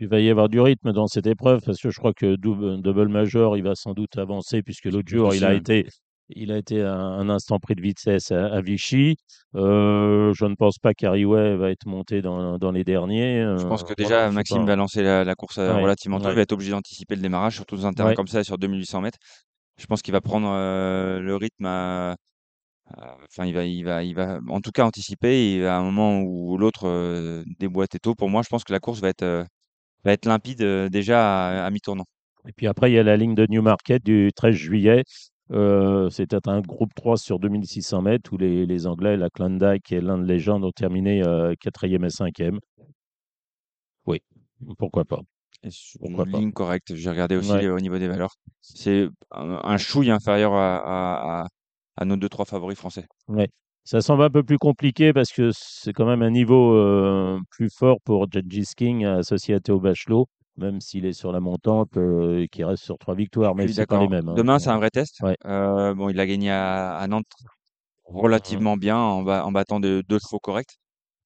[0.00, 2.80] Il va y avoir du rythme dans cette épreuve parce que je crois que double,
[2.82, 5.88] double major, il va sans doute avancer puisque l'autre jour, il a été,
[6.28, 9.16] il a été un, instant pris de vitesse à, à Vichy.
[9.56, 13.42] Euh, je ne pense pas qu'Ariway va être monté dans, dans les derniers.
[13.58, 14.64] Je pense que déjà, Maxime pas.
[14.66, 16.26] va lancer la, la course Ouais, relativement tôt.
[16.26, 16.32] ouais.
[16.32, 18.14] Il va être obligé d'anticiper le démarrage, surtout dans un terrain Ouais.
[18.14, 19.18] comme ça, sur 2800 mètres.
[19.80, 22.14] Je pense qu'il va prendre euh, le rythme à,
[22.96, 25.52] Euh, Enfin, il va, il va, il va, en tout cas anticiper.
[25.54, 28.80] Et à un moment où l'autre euh, déboîte tôt, pour moi, je pense que la
[28.80, 29.44] course va être, euh,
[30.04, 32.06] va être limpide euh, déjà à, à mi-tournant.
[32.46, 35.04] Et puis après, il y a la ligne de Newmarket du 13 juillet.
[36.10, 40.26] C'était un groupe 3 sur 2600 mètres où les, les Anglais, la Klondike et l'Inde
[40.26, 42.58] Légende ont terminé euh, quatrième et cinquième.
[44.06, 44.20] Oui,
[44.78, 45.20] pourquoi pas.
[46.00, 46.38] Pourquoi une pas.
[46.38, 46.94] ligne correcte.
[46.94, 47.68] J'ai regardé aussi Ouais.
[47.68, 48.34] au niveau des valeurs.
[48.60, 51.46] C'est un, un chouille inférieur à, à, à,
[52.00, 53.06] à nos deux trois favoris français.
[53.28, 53.48] Ouais.
[53.84, 57.70] Ça semble un peu plus compliqué parce que c'est quand même un niveau euh, plus
[57.70, 62.42] fort pour Judges King associé à Théo Bachelot, même s'il est sur la montante euh,
[62.42, 64.28] et qu'il reste sur trois victoires, mais c'est pas les mêmes.
[64.28, 64.34] hein.
[64.34, 65.20] Demain, c'est un vrai test.
[65.22, 65.36] Ouais.
[65.46, 67.32] Euh, bon, il a gagné à, à Nantes
[68.04, 70.78] relativement bien en, ba- en battant de, deux chevaux corrects.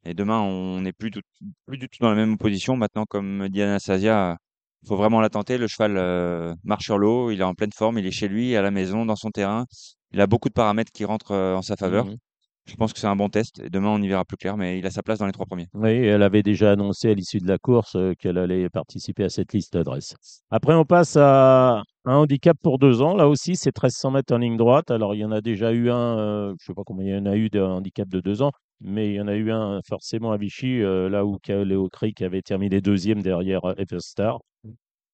[0.04, 1.22] Et demain, on n'est plus, du-
[1.66, 2.76] plus du tout dans la même position.
[2.76, 4.36] Maintenant, comme dit Anastasia,
[4.82, 5.58] il faut vraiment la tenter.
[5.58, 8.56] Le cheval euh, marche sur l'eau, il est en pleine forme, il est chez lui,
[8.56, 9.66] à la maison, dans son terrain.
[10.12, 12.06] Il a beaucoup de paramètres qui rentrent euh, en sa faveur.
[12.06, 12.16] Mhm.
[12.64, 13.58] Je pense que c'est un bon test.
[13.58, 15.46] Et demain, on y verra plus clair, mais il a sa place dans les trois
[15.46, 15.66] premiers.
[15.74, 19.30] Oui, elle avait déjà annoncé à l'issue de la course euh, qu'elle allait participer à
[19.30, 20.14] cette liste d'adresses.
[20.48, 23.16] Après, on passe à un handicap pour deux ans.
[23.16, 24.92] Là aussi, c'est 1300 mètres en ligne droite.
[24.92, 27.16] Alors, il y en a déjà eu un, euh, je ne sais pas combien il
[27.16, 29.50] y en a eu de handicap de deux ans, mais il y en a eu
[29.50, 34.38] un forcément à Vichy, là où Léo Crick avait terminé deuxième derrière Everstar.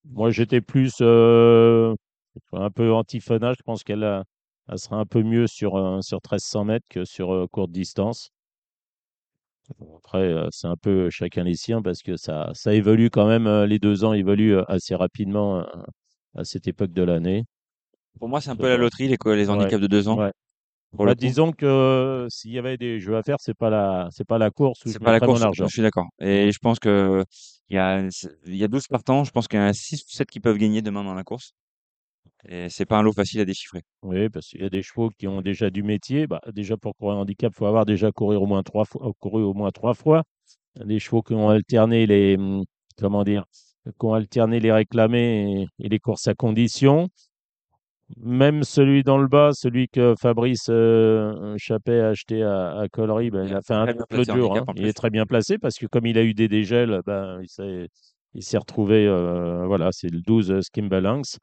[0.04, 3.56] Moi, j'étais plus un peu antiphonage.
[3.58, 4.24] Je pense qu'elle a-
[4.68, 8.30] elle sera un peu mieux sur, euh, sur 1300 mètres que sur euh, courte distance.
[9.96, 13.48] Après, euh, c'est un peu chacun les siens parce que ça, ça évolue quand même.
[13.64, 15.64] Les deux ans évoluent assez rapidement euh,
[16.36, 17.44] à cette époque de l'année.
[18.18, 20.18] Pour moi, c'est un peu la loterie, les, les Ouais, handicaps de deux ans.
[20.18, 20.32] ouais.
[21.02, 24.38] Bah, disons que s'il y avait des jeux à faire, c'est pas la, c'est pas
[24.38, 25.66] la course où je pas la course, mon argent.
[25.66, 26.06] je suis d'accord.
[26.20, 27.24] Et je pense que
[27.70, 28.00] il y a,
[28.46, 30.40] il y a 12 partants, je pense qu'il y en a 6 ou 7 qui
[30.40, 31.52] peuvent gagner demain dans la course.
[32.46, 33.82] Et c'est pas un lot facile à déchiffrer.
[34.02, 36.26] Oui, parce qu'il y a des chevaux qui ont déjà du métier.
[36.26, 39.10] Bah, déjà pour courir un handicap, il faut avoir déjà couru au moins trois fois,
[39.18, 40.22] couru au moins trois fois.
[40.76, 42.64] Des chevaux qui ont alterné les, hum,
[42.96, 43.44] comment dire,
[43.84, 47.08] qui ont alterné les réclamés et, et les courses à condition.
[48.16, 53.30] Même celui dans le bas, celui que Fabrice euh, Chappet a acheté à, à Collery,
[53.30, 54.50] ben, Il a fait un jour.
[54.52, 54.72] handicap, hein.
[54.76, 58.42] Il est très bien placé parce que comme il a eu des dégels, ben, il
[58.42, 59.06] s'est, retrouvé.
[59.06, 61.38] euh, voilà, c'est le 12 euh, Skimbalance.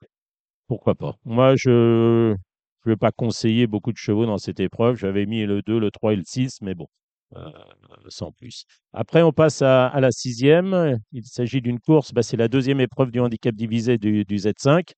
[0.67, 2.35] Pourquoi pas Moi, je ne
[2.85, 4.95] vais pas conseiller beaucoup de chevaux dans cette épreuve.
[4.95, 6.87] J'avais mis le 2, le 3 et le 6, mais bon,
[7.35, 7.51] euh,
[8.09, 8.65] sans plus.
[8.93, 10.99] Après, on passe à, la sixième.
[11.11, 14.91] Il s'agit d'une course, bah, c'est la deuxième épreuve du handicap divisé du, du Z5,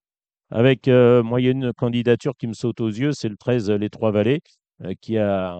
[0.51, 4.39] avec euh, moyenne candidature qui me saute aux yeux, c'est le 13, Les Trois Vallées,
[4.83, 5.57] euh, qui, a,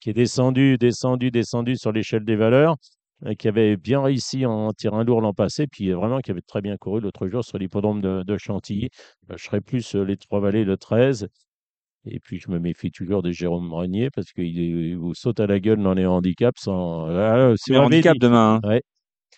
[0.00, 2.76] qui est descendu, descendu, descendu sur l'échelle des valeurs,
[3.38, 6.60] qui avait bien réussi en terrain lourd l'an passé, puis euh, vraiment qui avait très
[6.60, 8.88] bien couru l'autre jour sur l'hippodrome de, de Chantilly.
[9.30, 11.28] Euh, je serais plus euh, Les Trois Vallées, le 13.
[12.06, 15.46] Et puis, je me méfie toujours de Jérôme Renier parce qu'il il vous saute à
[15.46, 17.06] la gueule dans les handicaps sans.
[17.08, 18.60] Ah, si on handicap dit- demain.
[18.62, 18.68] hein.
[18.68, 18.82] Ouais.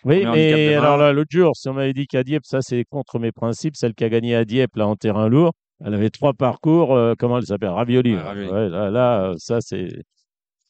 [0.03, 3.19] Oui, mais alors là, l'autre jour, si on m'avait dit qu'à Dieppe, ça c'est contre
[3.19, 6.33] mes principes, celle qui a gagné à Dieppe, là, en terrain lourd, elle avait trois
[6.33, 7.69] parcours, euh, comment elle s'appelle?
[7.69, 8.11] Ravioli.
[8.11, 8.23] Ouais, là.
[8.23, 8.49] Ravioli.
[8.51, 9.89] Ouais, là, là, euh, ça c'est.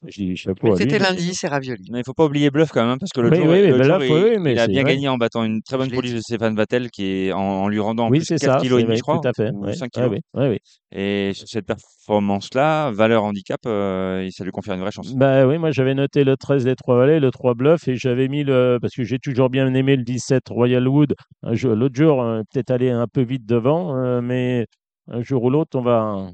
[0.10, 1.88] C'était lundi, c'est ravioli.
[1.92, 3.62] Mais il faut pas oublier Bluff quand même, hein, parce que l'autre Oui, jour, oui,
[3.62, 4.94] là, il, oui, mais il a bien vrai.
[4.94, 7.80] gagné en battant une très bonne police de Stéphane Vattel qui est en, en lui
[7.80, 8.60] rendant en Oui, plus c'est 4 ça.
[8.62, 9.52] kilos et demi, je crois, Tout à fait.
[9.52, 9.74] ou ouais.
[9.74, 10.12] 5 Ah kilos.
[10.12, 10.58] oui, ouais, oui.
[10.92, 15.14] Et sur cette performance-là, valeur handicap, euh, ça lui confère une vraie chance.
[15.16, 18.28] Bah oui, moi j'avais noté le 13 des Trois Vallées, le 3 Bluff, et j'avais
[18.28, 18.80] mis le.
[18.82, 21.14] Parce que j'ai toujours bien aimé le 17 Royal Wood.
[21.44, 24.66] L'autre jour, euh, peut-être aller un peu vite devant, euh, mais
[25.08, 26.30] un jour ou l'autre, on va.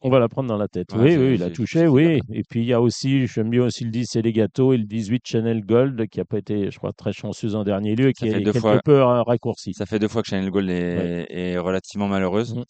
[0.00, 0.92] On va la prendre dans la tête.
[0.94, 2.20] Ouais, oui, oui, il a touché, oui.
[2.32, 5.22] Et puis il y a aussi, j'aime bien aussi le 10 Elegato et le 18
[5.26, 8.26] Chanel Gold, qui n'a pas été, je crois, très chanceuse en dernier lieu et qui
[8.28, 9.74] est quelque fois- peu euh, raccourci.
[9.74, 12.54] Ça fait deux fois que Chanel Gold est, est relativement malheureuse.
[12.54, 12.64] Mhm.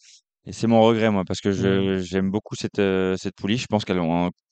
[0.47, 3.63] Et c'est mon regret, moi, parce que je, j'aime beaucoup cette, euh, cette pouliche.
[3.63, 4.01] Je pense qu'elle,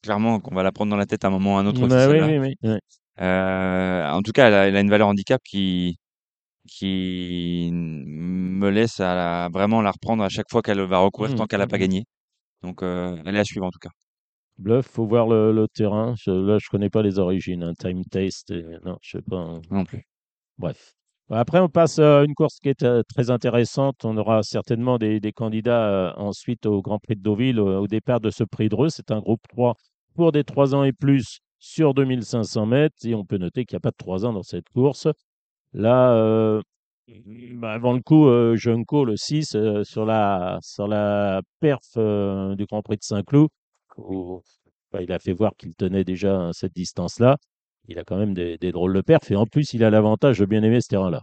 [0.02, 1.80] clairement, qu'on va la prendre dans la tête à un moment ou à un autre.
[1.86, 2.78] aussi, Bah oui, oui, oui.
[3.22, 5.96] Euh, en tout cas, elle a, elle a une valeur handicap qui,
[6.68, 11.46] qui me laisse à la- vraiment la reprendre à chaque fois qu'elle va recourir tant
[11.46, 12.04] qu'elle n'a pas gagné.
[12.62, 13.90] Donc, euh, à suivre en tout cas.
[14.58, 16.14] Bluff, faut voir le, le terrain.
[16.18, 17.62] Je- là, je connais pas les origines.
[17.62, 17.72] hein.
[17.78, 19.36] Time Taste, et- non, je sais pas.
[19.36, 19.60] hein.
[19.70, 20.02] Non plus.
[20.58, 20.92] Bref.
[21.30, 24.04] Après, on passe à une course qui est euh, très intéressante.
[24.04, 27.86] On aura certainement des, des candidats euh, ensuite au Grand Prix de Deauville au, au
[27.88, 28.88] départ de ce prix de Reux.
[28.90, 29.74] C'est un groupe 3
[30.14, 32.96] pour des 3 ans et plus sur 2500 mètres.
[33.04, 35.08] Et on peut noter qu'il n'y a pas de 3 ans dans cette course.
[35.72, 36.62] Là, euh,
[37.54, 42.54] bah, avant le coup, euh, Junko, le 6, euh, sur, la, sur la perf euh,
[42.56, 43.48] du Grand Prix de Saint-Cloud,
[43.96, 44.42] où,
[44.92, 47.36] bah, il a fait voir qu'il tenait déjà à cette distance-là.
[47.88, 49.30] Il a quand même des, des drôles de perfs.
[49.30, 51.22] Et en plus, il a l'avantage de bien aimer ce terrain-là.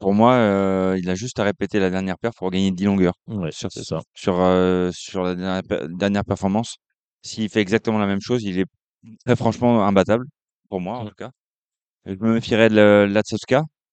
[0.00, 3.14] pour moi, euh, il a juste à répéter la dernière paire pour gagner 10 longueurs
[3.26, 4.00] Ouais, sur, c'est ça.
[4.14, 6.76] sur, euh, sur la dernière, pe- dernière performance.
[7.22, 8.66] S'il fait exactement la même chose, il est
[9.26, 10.26] très franchement imbattable,
[10.68, 11.08] pour moi en Mm.
[11.08, 11.30] tout cas.
[12.06, 13.06] Je me méfierais de la-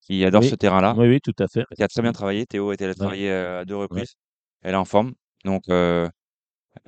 [0.09, 0.49] qui adore Oui.
[0.49, 1.65] ce terrain-là, Oui, oui, tout à fait.
[1.75, 2.45] qui a très bien travaillé.
[2.45, 2.97] Théo était allé Ouais.
[2.97, 4.15] travailler euh, à deux reprises.
[4.61, 5.13] Elle est en forme.
[5.45, 6.07] Donc, euh,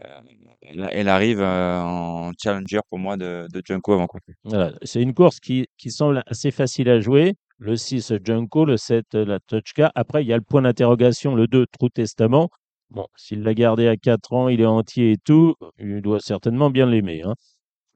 [0.03, 0.19] euh,
[0.62, 4.19] elle, arrive en challenger pour moi de, de Junko avant quoi.
[4.43, 4.71] Voilà.
[4.84, 7.36] C'est une course qui, qui semble assez facile à jouer.
[7.57, 9.91] Le 6, Junko, le 7, la Touchka.
[9.93, 12.49] Après, il y a le point d'interrogation, le 2, True Testament.
[12.89, 16.69] Bon, s'il l'a gardé à 4 ans, il est entier et tout, il doit certainement
[16.71, 17.21] bien l'aimer.
[17.23, 17.36] Hein.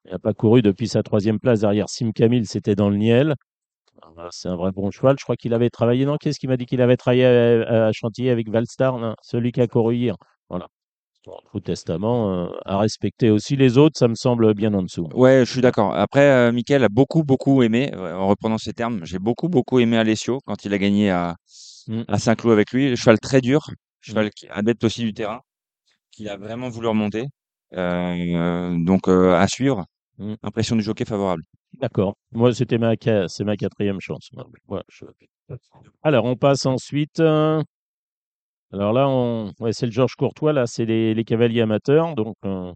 [0.06, 3.36] Il n'a pas couru depuis sa troisième place derrière Sim Camille, c'était dans le Niel.
[4.18, 5.16] Ah, C'est un vrai bon cheval.
[5.20, 6.06] Je crois qu'il avait travaillé.
[6.06, 9.52] Non, qu'est-ce qu'il m'a dit qu'il avait travaillé à, à Chantilly avec Valstar non, Celui
[9.52, 10.16] qui a couru hier.
[10.50, 10.68] Voilà.
[11.24, 15.08] True Testament, euh, à respecter aussi les autres, ça me semble bien en dessous.
[15.16, 15.96] Ouais, je suis d'accord.
[15.96, 19.80] Après, euh, Mickaël a beaucoup, beaucoup aimé, euh, en reprenant ces termes, j'ai beaucoup, beaucoup
[19.80, 21.36] aimé Alessio quand il a gagné à,
[21.88, 22.02] Mm.
[22.08, 22.90] à Saint-Cloud avec lui.
[22.90, 23.68] Le cheval très dur,
[24.02, 25.42] cheval qui est adepte aussi du terrain,
[26.12, 27.26] qui a vraiment voulu remonter.
[27.74, 29.86] Euh, donc, à suivre.
[30.18, 30.34] Mm.
[30.44, 31.44] Impression du jockey favorable.
[31.80, 32.16] D'accord.
[32.32, 32.94] Moi, c'était ma,
[33.28, 34.30] c'est ma quatrième chance.
[34.68, 35.06] Ouais, je-
[36.04, 37.20] Alors, on passe ensuite.
[37.20, 37.62] euh,
[38.72, 39.52] Alors là, on...
[39.60, 40.54] ouais, c'est le Georges Courtois.
[40.54, 42.14] Là, c'est les, les cavaliers amateurs.
[42.16, 42.72] Donc, euh,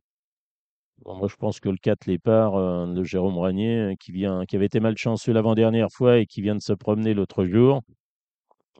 [1.04, 4.56] bon, moi, je pense que le 4 Lépard euh, de Jérôme Ragnier, qui, vient, qui
[4.56, 7.82] avait été malchanceux l'avant-dernière fois et qui vient de se promener l'autre jour,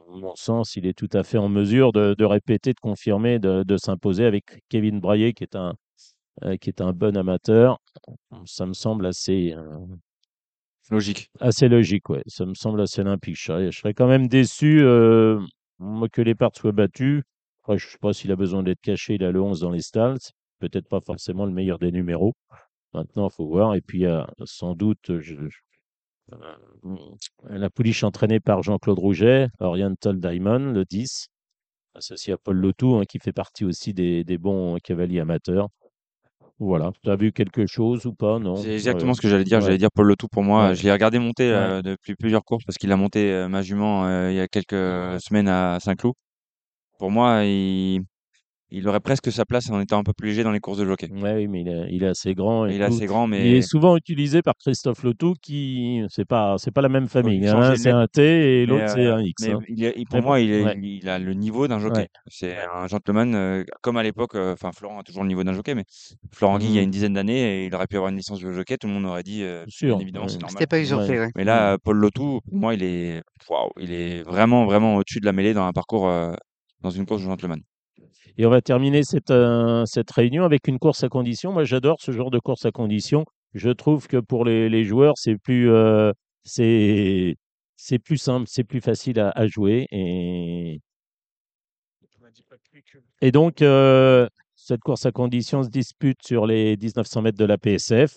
[0.08, 3.38] à mon sens, il est tout à fait en mesure de, de répéter, de confirmer,
[3.38, 5.74] de, de s'imposer avec Kevin Braillet, qui est un,
[6.60, 7.78] qui est un bon amateur.
[8.46, 9.54] Ça me semble assez.
[10.90, 11.30] Euh, Logique.
[11.40, 12.22] assez logique, ouais.
[12.26, 13.34] Ça me semble assez limpide.
[13.36, 15.40] Je serais, quand même déçu euh,
[16.12, 17.22] que les parts soient battues.
[17.62, 19.14] Après, je ne sais pas s'il a besoin d'être caché.
[19.14, 20.18] Il a le 11 dans les stalls.
[20.58, 22.34] Peut-être pas forcément le meilleur des numéros.
[22.94, 23.74] Maintenant, il faut voir.
[23.74, 25.34] Et puis, a sans doute je-
[26.32, 26.96] euh,
[27.48, 31.28] la pouliche entraînée par Jean-Claude Rouget, Oriental Diamond, le 10,
[31.94, 35.68] associé à Paul Lotou, hein, qui fait partie aussi des bons cavaliers amateurs.
[36.60, 36.92] Voilà.
[37.02, 38.38] Tu as vu quelque chose ou pas?
[38.38, 38.54] Non.
[38.54, 39.58] C'est exactement ce que j'allais dire.
[39.58, 39.64] Ouais.
[39.64, 40.68] J'allais dire Paul Le Tout pour moi.
[40.68, 40.74] Ouais.
[40.74, 44.04] Je l'ai regardé monter euh, depuis plusieurs courses parce qu'il a monté euh, ma jument
[44.04, 46.14] euh, il y a quelques semaines à Saint-Cloud.
[46.98, 48.02] Pour moi, il,
[48.70, 50.84] il aurait presque sa place en étant un peu plus léger dans les courses de
[50.86, 51.08] jockey.
[51.10, 52.94] Ouais, oui, mais il est, il est assez grand et Il est tout.
[52.94, 56.80] assez grand, Il mais est souvent utilisé par Christophe Loto, qui c'est pas c'est pas
[56.82, 57.36] la même famille.
[57.38, 59.20] il Il y en change a un les c'est un T et l'autre c'est un
[59.20, 59.42] X.
[59.46, 59.58] mais hein.
[59.68, 60.78] il est- il- pour Mais moi, bon, il, est, ouais.
[60.82, 62.00] il a le niveau d'un jockey.
[62.00, 62.08] Ouais.
[62.28, 65.52] C'est un gentleman, euh, comme à l'époque, euh, enfin Florent a toujours le niveau d'un
[65.52, 65.84] jockey, mais
[66.32, 66.84] Florent Guy, il y a Mhm.
[66.84, 69.06] une dizaine d'années, et il aurait pu avoir une licence de jockey, tout le monde
[69.06, 70.30] aurait dit, euh, Bien sûr, bien évidemment, ouais.
[70.30, 70.50] c'est normal.
[70.52, 71.30] C'était pas usurpé, ouais.
[71.36, 75.26] Mais là, Paul Lotou, pour moi, il est, waouh, il est vraiment, vraiment au-dessus de
[75.26, 76.32] la mêlée dans un parcours, euh,
[76.82, 77.60] dans une course de gentleman.
[78.38, 81.52] Et on va terminer cette, euh, cette réunion avec une course à condition.
[81.52, 83.24] Moi, j'adore ce genre de course à condition.
[83.54, 86.12] Je trouve que pour les, les joueurs, c'est plus, euh,
[86.44, 87.36] c'est,
[87.76, 89.86] c'est plus simple, c'est plus facile à, à jouer.
[89.90, 90.80] Et,
[93.20, 97.58] et donc, euh, cette course à condition se dispute sur les 1900 mètres de la
[97.58, 98.14] PSF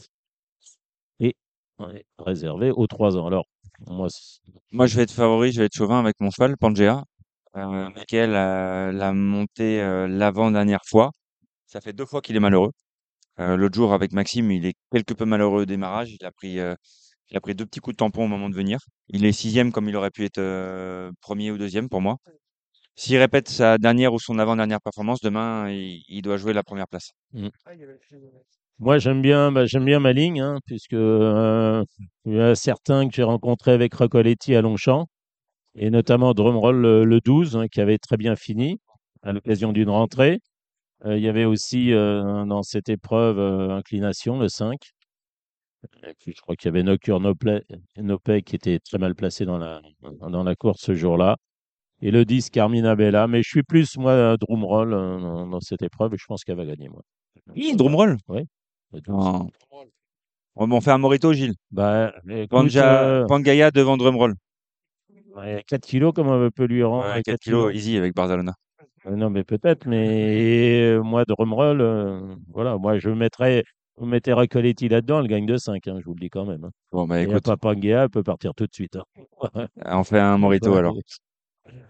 [1.20, 1.36] et
[1.80, 3.28] on est réservé aux 3 ans.
[3.28, 3.46] Alors,
[3.88, 4.08] moi,
[4.72, 7.04] Moi, je vais être favori, je vais être chauvin avec mon cheval, Pangea.
[7.56, 11.12] Euh, Michael euh, l'a monté euh, l'avant-dernière fois.
[11.68, 12.72] Ça fait deux fois qu'il est malheureux.
[13.40, 16.12] Euh, l'autre jour, avec Maxime, il est quelque peu malheureux au démarrage.
[16.20, 16.76] Il a pris, euh,
[17.30, 18.80] il a pris deux petits coups de tampon au moment de venir.
[19.10, 22.18] Il est sixième comme il aurait pu être euh, premier ou deuxième pour moi.
[22.96, 26.88] S'il répète sa dernière ou son avant-dernière performance, demain, il, il doit jouer la première
[26.88, 27.12] place.
[28.80, 31.84] Moi, j'aime bien, bah, j'aime bien ma ligne, hein, puisque euh,
[32.26, 35.08] il y a certains que j'ai rencontrés avec Recoletti à Longchamp,
[35.76, 38.80] et notamment Drumroll le, le 12, hein, qui avait très bien fini
[39.24, 40.40] à l'occasion d'une rentrée.
[41.06, 44.78] Euh, il y avait aussi euh, dans cette épreuve euh, inclination, le 5.
[46.08, 47.62] Et puis, je crois qu'il y avait Nocure Nopay,
[47.98, 51.36] Nopay qui était très mal placé dans la, dans la course ce jour-là.
[52.02, 53.28] Et le 10, Carmina Bella.
[53.28, 56.66] Mais je suis plus, moi, Drumroll dans, dans cette épreuve, et je pense qu'elle va
[56.66, 57.02] gagner, moi.
[57.56, 58.18] Oui, Drumroll?
[58.28, 59.04] 12.
[59.08, 59.50] Non.
[60.56, 61.56] Bon, on fait un Morito, Gilles.
[61.72, 64.36] Bah, écoute, euh, Pangaya devant Drumroll.
[65.36, 68.54] Ouais, 4 kilos, comment on peut lui rendre Ouais, 4 4 kilos, easy avec Barzalona.
[69.06, 73.64] Euh, Non, mais peut-être, mais euh, moi, de Rumroll, euh, voilà, moi, je mettrais,
[73.98, 76.64] vous mettez Recoletti là-dedans, elle gagne de 5, hein, je vous le dis quand même.
[76.66, 76.72] hein.
[76.92, 78.96] Bon, bah Et écoute, Papangea, elle peut partir tout de suite.
[78.96, 79.68] hein.
[79.86, 80.78] on fait un Morito Ouais.
[80.80, 80.96] alors.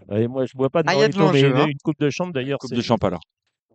[0.08, 1.62] Ouais, moi, je bois pas de Ah, il y a de Morito, mais l'enjeu, une,
[1.62, 1.68] hein.
[1.68, 3.22] une coupe de chambre, d'ailleurs, Coupe de champ alors.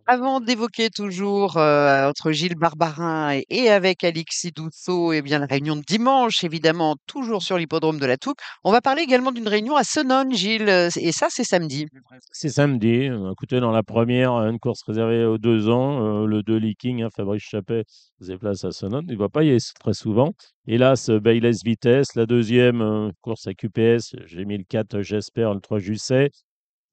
[0.07, 5.45] Avant d'évoquer toujours euh, entre Gilles Barbarin et, et avec Alexis Dousseau, et bien la
[5.45, 9.47] réunion de dimanche, évidemment, toujours sur l'hippodrome de la Touque, on va parler également d'une
[9.47, 11.85] réunion à Sonone, Gilles, euh, et ça, c'est samedi.
[12.31, 13.07] C'est samedi.
[13.07, 17.03] Euh, Écoutez, dans la première, une course réservée aux deux ans, euh, le 2 Leaking,
[17.03, 17.83] hein, Fabrice Chappet
[18.19, 19.05] se déplace à Sonone.
[19.07, 20.33] Il ne va pas y aller très souvent.
[20.67, 22.15] Hélas, Bayless Vitesse.
[22.15, 26.31] La deuxième, euh, course à QPS, j'ai mis le 4 J'espère, le 3 Jusset.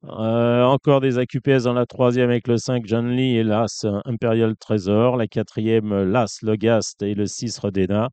[0.09, 4.00] Euh, encore des AQPS dans la troisième avec le 5 John Lee et l'As euh,
[4.04, 5.16] Imperial Trésor.
[5.16, 8.09] La quatrième, euh, l'As Logast et le 6 Redena.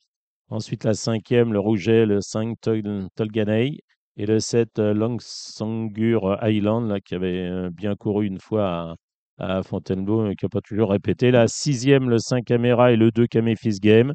[0.50, 3.78] Ensuite, la cinquième, le Rouget, le 5 Tol- Tolganei.
[4.18, 8.96] Et le 7 euh, Langsangur Island, là, qui avait bien couru une fois
[9.40, 11.32] à, Fontainebleau, mais qui n'a pas toujours répété.
[11.32, 14.14] La sixième, le 5 Camera et le 2 Caméfis Game.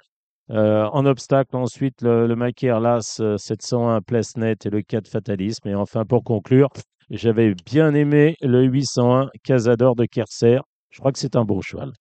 [0.50, 5.68] En obstacle, ensuite, le, le Macaire Las euh, 701 Plesnet et le 4 Fatalisme.
[5.68, 6.70] Et enfin, pour conclure,
[7.10, 10.60] j'avais bien aimé le 801 Casador de Kerser.
[10.90, 11.92] Je crois que c'est un bon cheval.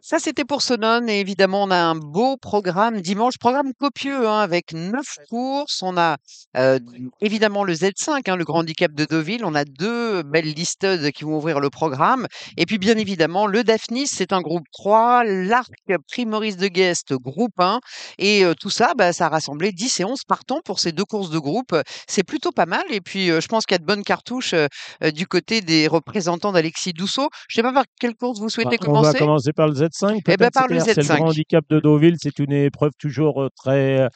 [0.00, 1.08] Ça, c'était pour Sonone.
[1.08, 5.82] Et évidemment, on a un beau programme dimanche, programme copieux, hein, avec neuf courses.
[5.82, 6.16] On a
[6.56, 6.78] euh,
[7.20, 9.44] évidemment le Z5, hein, le grand handicap de Deauville.
[9.44, 12.26] On a deux belles listed qui vont ouvrir le programme.
[12.56, 15.24] Et puis, bien évidemment, le Daphnis, c'est un groupe 3.
[15.24, 15.70] L'Arc
[16.10, 17.80] Primoris de Guest, groupe 1.
[18.18, 21.04] Et euh, tout ça, bah, ça a rassemblé 10 et 11 partants pour ces deux
[21.04, 21.74] courses de groupe.
[22.06, 22.84] C'est plutôt pas mal.
[22.90, 24.66] Et puis, euh, je pense qu'il y a de bonnes cartouches euh,
[25.02, 27.28] euh, du côté des représentants d'Alexis Dousseau.
[27.48, 29.18] Je sais pas par quelle course vous souhaitez Bah, on va commencer.
[29.18, 30.10] commencer par le Z5.
[30.10, 31.16] Eh ben, peut-être, par le c'est-à-dire, C'est le Z5.
[31.16, 32.16] grand handicap de Deauville.
[32.18, 34.08] C'est une épreuve toujours euh, très,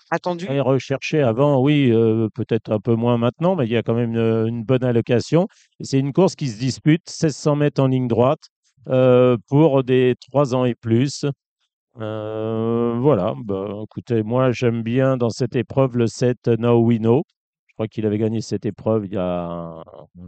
[0.60, 1.22] recherchée.
[1.22, 4.48] Avant, oui, euh, peut-être un peu moins maintenant, mais il y a quand même une,
[4.48, 5.46] une bonne allocation.
[5.80, 8.40] C'est une course qui se dispute 1600 mètres en ligne droite
[8.88, 11.24] euh, pour des 3 ans et plus.
[12.00, 17.22] Euh, voilà, bah, écoutez, moi j'aime bien dans cette épreuve le 7 Now We Know.
[17.68, 19.82] Je crois qu'il avait gagné cette épreuve il y a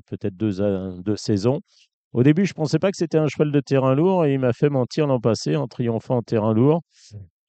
[0.06, 1.60] peut-être deux saisons.
[2.14, 4.38] Au début, je ne pensais pas que c'était un cheval de terrain lourd et il
[4.38, 6.80] m'a fait mentir l'an passé en triomphant en terrain lourd.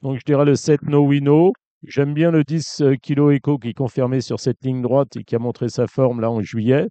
[0.01, 1.53] Donc je dirais le 7 No We Know.
[1.83, 5.39] J'aime bien le 10 Kilo Echo qui confirmé sur cette ligne droite et qui a
[5.39, 6.89] montré sa forme là en juillet.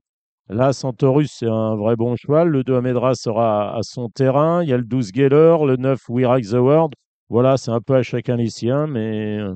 [0.49, 2.49] Là, Centaurus, c'est un vrai bon cheval.
[2.49, 4.63] Le 2 Amedra sera à son terrain.
[4.63, 6.95] Il y a le 12 Geller, le 9 We Rock the World.
[7.29, 9.55] Voilà, c'est un peu à chacun les siens, mais euh,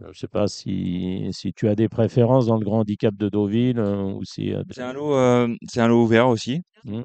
[0.00, 3.28] je ne sais pas si, si tu as des préférences dans le grand handicap de
[3.28, 4.52] Deauville euh, ou si.
[4.52, 6.62] euh, C'est un lot, euh, c'est un lot ouvert aussi.
[6.84, 7.02] hmm,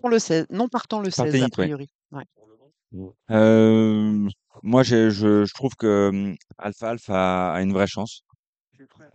[0.00, 1.48] Pour le 16, non partant le 16 a ouais.
[1.48, 1.88] priori.
[2.12, 2.24] Ouais.
[3.30, 4.28] Euh,
[4.62, 8.22] moi, j'ai- je, je trouve que hum, Alpha Alpha a, a une vraie chance.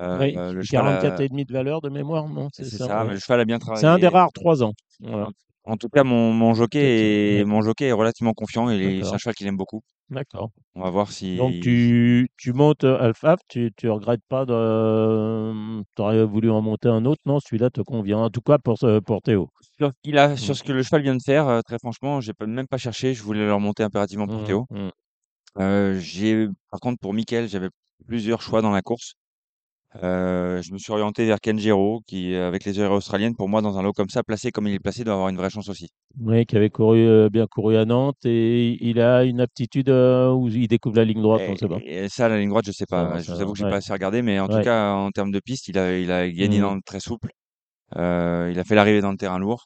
[0.02, 2.64] Euh, Oui, euh, le cheval a- 44 et demi de valeur de mémoire, non c'est
[2.66, 3.04] C'est ça, ça.
[3.04, 3.14] mais ouais.
[3.16, 4.08] le cheval a bien C'est un des travaillé.
[4.08, 4.74] rares 3 ans.
[5.00, 5.30] Voilà.
[5.64, 7.46] En tout cas, mon, mon jockey Peut-être, est, ouais.
[7.46, 9.20] mon jockey est relativement confiant et il est- c'est un D'accord.
[9.20, 9.82] cheval qu'il aime beaucoup.
[10.12, 10.52] D'accord.
[10.76, 11.38] On va voir si.
[11.38, 15.82] Donc tu, tu montes euh, Alpha, tu, tu regrettes pas de.
[15.96, 17.40] Tu aurais voulu en monter un autre, non?
[17.40, 19.50] Celui-là te convient, en tout cas pour, pour Théo.
[19.78, 20.38] Sur a, Mm.
[20.38, 23.14] sur ce que le cheval vient de faire, euh, très franchement, j'ai même pas cherché.
[23.14, 24.68] Je voulais le remonter impérativement pour Mm, Théo.
[24.70, 24.90] mm.
[25.60, 27.70] Euh, j'ai, par contre, pour Mickaël, j'avais
[28.08, 29.16] plusieurs choix dans la course.
[30.02, 33.62] Euh, je me suis orienté vers Kenjiro, qui, euh, avec les heures australiennes, pour moi,
[33.62, 35.68] dans un lot comme ça, placé comme il est placé, doit avoir une vraie chance
[35.68, 35.90] aussi.
[36.20, 40.48] Oui, qui avait couru, euh, bien couru à Nantes et il a une aptitude où
[40.48, 41.80] il découvre la ligne droite, on ne sait pas.
[41.86, 43.18] Et, et ça, la ligne droite, je sais Ça, pas.
[43.20, 43.72] Je ça, vous avoue que j'ai ouais.
[43.72, 44.64] pas assez regardé, mais en tout Ouais.
[44.64, 46.64] cas, en termes de piste, il a, il a gagné Mhm.
[46.64, 47.30] dans le très souple.
[47.94, 49.66] Il a fait l'arrivée dans le terrain lourd.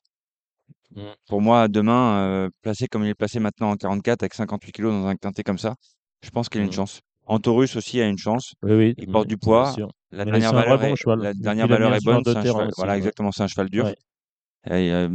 [0.96, 1.02] Mm.
[1.28, 5.06] Pour moi, demain, placé comme il est placé maintenant en 44 avec 58 kilos dans
[5.08, 5.76] un quintet comme ça,
[6.24, 6.74] je pense qu'il a une Mhm.
[6.74, 7.02] chance.
[7.26, 8.54] Antorus aussi a une chance.
[8.64, 9.74] Oui, oui, Il porte du poids.
[10.12, 12.24] La dernière valeur est, la dernière valeur bonne.
[12.26, 12.98] un cheval, voilà, ouais.
[12.98, 13.86] exactement, c'est un cheval dur.
[13.86, 13.96] Ouais.
[14.68, 15.10] Et, euh,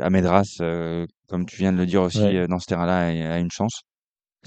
[0.00, 2.36] Amedras, euh, comme tu viens de le dire aussi, Ouais.
[2.36, 3.82] euh, dans ce terrain-là, a une chance.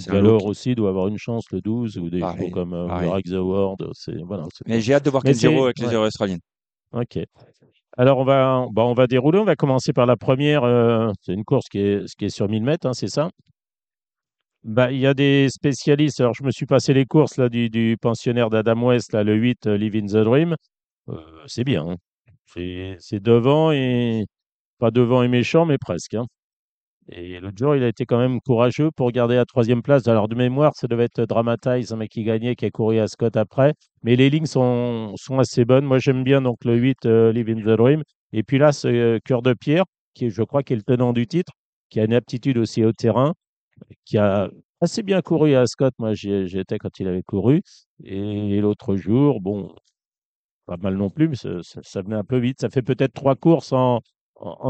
[0.07, 3.19] Galore aussi doit avoir une chance, le 12, ou des Pareil, chevaux comme euh.
[3.93, 6.39] C'est, voilà, c'est Mais j'ai hâte de voir Kenjiro avec les heures australiennes.
[6.93, 7.19] Ok.
[7.97, 9.39] Alors, on va, bah, on va dérouler.
[9.39, 10.63] On va commencer par la première.
[11.21, 13.29] c'est une course qui est, qui est sur 1000 mètres, hein, c'est ça?
[14.63, 16.19] Bah, il y a des spécialistes.
[16.21, 19.67] Alors, je me suis passé les courses là, du, pensionnaire d'Adam West, là, le 8,
[19.67, 20.55] euh, Live in the Dream.
[21.09, 21.15] Euh,
[21.47, 21.87] c'est bien.
[21.89, 21.97] hein.
[22.47, 24.25] C'est, devant et
[24.79, 26.15] pas devant et méchant, mais presque.
[26.15, 26.25] hein.
[27.09, 30.07] Et l'autre jour, il a été quand même courageux pour garder la troisième place.
[30.07, 33.07] Alors, de mémoire, ça devait être Dramatize, un mec qui gagnait, qui a couru à
[33.07, 33.73] Scott après.
[34.03, 35.85] Mais les lignes sont, sont assez bonnes.
[35.85, 38.03] Moi, j'aime bien donc le 8, euh, the Dream.
[38.33, 40.83] Et puis là, ce euh, Cœur de Pierre, qui est, je crois, qui est le
[40.83, 41.53] tenant du titre,
[41.89, 43.33] qui a une aptitude aussi au terrain,
[44.05, 44.49] qui a
[44.81, 45.93] assez bien couru à Scott.
[45.99, 47.61] Moi, j'y j'y étais quand il avait couru.
[48.03, 49.73] Et l'autre jour, bon,
[50.65, 52.61] pas mal non plus, mais ça, venait un peu vite.
[52.61, 54.01] Ça fait peut-être trois courses en,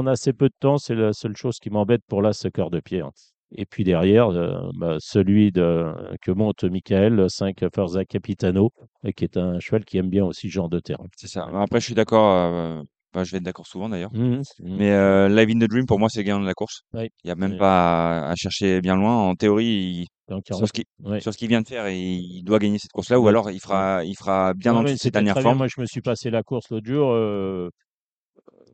[0.08, 0.78] assez peu de temps.
[0.78, 3.10] C'est la seule chose qui m'embête pour là, ce cœur de pierre.
[3.54, 8.72] Et puis derrière, euh, bah, celui de, que monte Michael, le 5 Forza Capitano,
[9.16, 11.06] qui est un cheval qui aime bien aussi ce genre de terrain.
[11.18, 11.50] C'est ça.
[11.54, 12.32] Après, je suis d'accord.
[12.32, 12.82] euh,
[13.14, 14.14] Bah, je vais être d'accord souvent d'ailleurs.
[14.14, 14.42] Mmh mh.
[14.60, 14.76] Mmh.
[14.78, 16.82] Mais euh, Live in the Dream, pour moi, c'est le gagnant de la course.
[16.94, 19.14] Il n'y a même pas à, à chercher bien loin.
[19.18, 21.36] En théorie, il- Dans sur 40 ce ouais.
[21.36, 24.54] qu'il vient de faire, il, doit gagner cette course-là, ou alors il fera, il fera
[24.54, 25.50] bien dessous de ses dernières très bien.
[25.50, 25.58] formes.
[25.58, 27.12] Moi, je me suis passé la course l'autre jour.
[27.12, 27.70] Euh...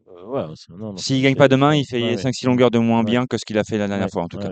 [0.10, 2.22] euh, non, non, S'il c'est- gagne pas demain, il fait ouais, ouais.
[2.22, 4.38] 5-6 longueurs de moins bien que ce qu'il a fait la dernière fois, en tout
[4.38, 4.52] cas.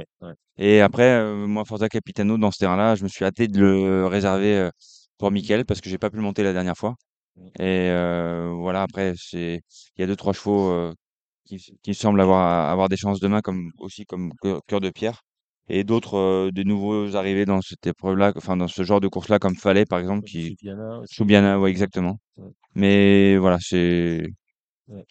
[0.58, 4.70] Et après, moi, Forza Capitano, dans ce terrain-là, je me suis hâté de le réserver
[5.18, 6.96] pour Mickaël parce que j'ai pas pu le monter la dernière fois.
[7.60, 7.90] Et
[8.54, 9.62] voilà, après, c'est,
[9.98, 10.92] il y a deux, trois chevaux
[11.46, 15.22] qui, qui semblent avoir, avoir des chances demain, comme aussi comme Cœur Cœur de Pierre.
[15.68, 19.40] Et d'autres, euh, de nouveaux arrivés dans cette épreuve-là, enfin, dans ce genre de course-là,
[19.40, 21.16] comme Fallet, par exemple, Comme qui, Subiana aussi.
[21.16, 22.20] Soubiana, ouais, exactement.
[22.38, 22.52] Ouais.
[22.76, 24.28] Mais voilà, c'est,
[24.88, 25.04] Ouais.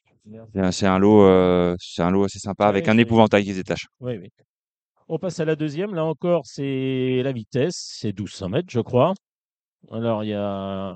[0.53, 3.51] C'est un- c'est un lot, c'est un lot assez sympa avec Ouais, un épouvantail qui
[3.51, 3.87] se détache.
[4.01, 4.31] Oui, oui.
[5.09, 5.95] On passe à la deuxième.
[5.95, 7.77] Là encore, c'est la vitesse.
[7.99, 9.12] C'est 1200 mètres, je crois.
[9.91, 10.95] Alors, il y a,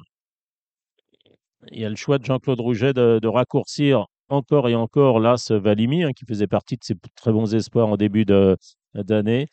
[1.73, 5.55] il y a le choix de Jean-Claude Rouget de, raccourcir encore et encore là ce
[5.55, 9.47] Valimi, hein, qui faisait partie de ses très bons espoirs en début d'année.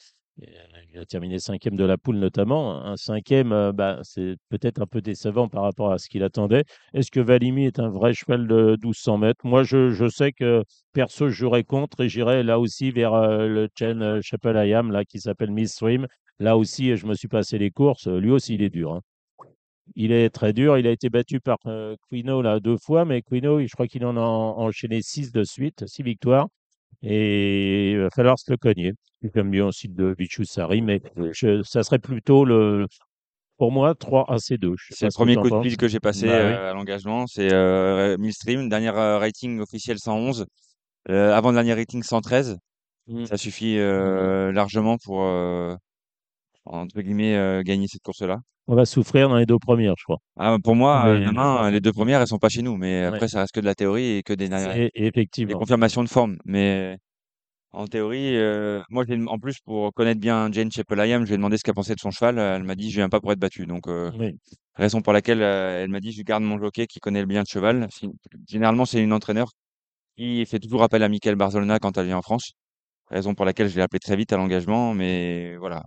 [0.44, 0.46] Euh,
[0.94, 2.84] Il a terminé cinquième de la poule notamment.
[2.86, 6.64] Un cinquième, euh, bah, c'est peut-être un peu décevant par rapport à ce qu'il attendait.
[6.94, 9.46] Est-ce que Valimi est un vrai cheval de 1200 mètres?
[9.46, 13.70] Moi, je, sais que perso, je jouerais contre et j'irais là aussi vers euh, le
[13.78, 16.08] Chen Chapel Ayam, là, qui s'appelle Midstream.
[16.40, 18.08] Là aussi, je me suis passé les courses.
[18.08, 18.94] Lui aussi, il est dur.
[18.94, 19.02] hein.
[19.96, 20.78] Il est très dur.
[20.78, 24.06] Il a été battu par euh, Quino là deux fois, mais Quino, je crois qu'il
[24.06, 26.48] en a en- enchaîné six de suite, six victoires.
[27.04, 28.94] Et il va falloir se le cogner.
[29.36, 32.88] J'aime bien aussi de Vichusari, mais je- ça serait plutôt le,
[33.58, 34.74] pour moi, 3 à C2.
[34.78, 36.54] Je sais C'est pas le premier coup de pile que j'ai passé Bah oui.
[36.54, 37.28] euh, à l'engagement.
[37.28, 40.46] C'est euh, Millstream, dernière euh, rating officiel 111,
[41.10, 42.58] euh, avant-dernier rating 113.
[43.08, 43.26] Mm.
[43.26, 45.24] Ça suffit euh, largement pour,
[46.66, 48.40] entre guillemets, euh, gagner cette course-là.
[48.68, 50.18] On va souffrir dans les deux premières, je crois.
[50.38, 52.78] Ah, pour moi, euh, Mais- demain, les deux premières, elles sont pas chez nous.
[52.78, 53.06] Mais Ouais.
[53.16, 54.50] après, ça reste que de la théorie et que des,
[54.96, 55.60] effectivement.
[55.60, 56.38] confirmations de forme.
[56.46, 56.98] Mais
[57.72, 61.58] en théorie, euh, moi, en plus, pour connaître bien Jane Chapel-Ayam, je lui ai demandé
[61.58, 62.40] ce qu'elle pensait de son cheval.
[62.40, 63.66] Elle m'a dit, je viens pas pour être battu.
[63.68, 64.36] Donc, euh, Oui.
[64.76, 67.46] raison pour laquelle euh, elle m'a dit, je garde mon jockey qui connaît bien le
[67.48, 67.88] cheval.
[68.50, 69.50] Généralement, c'est une entraîneur
[70.18, 72.54] qui fait toujours appel à Michael Barzolona quand elle vient en France.
[73.12, 74.94] Raison pour laquelle je l'ai appelé très vite à l'engagement.
[74.96, 75.84] Mais voilà,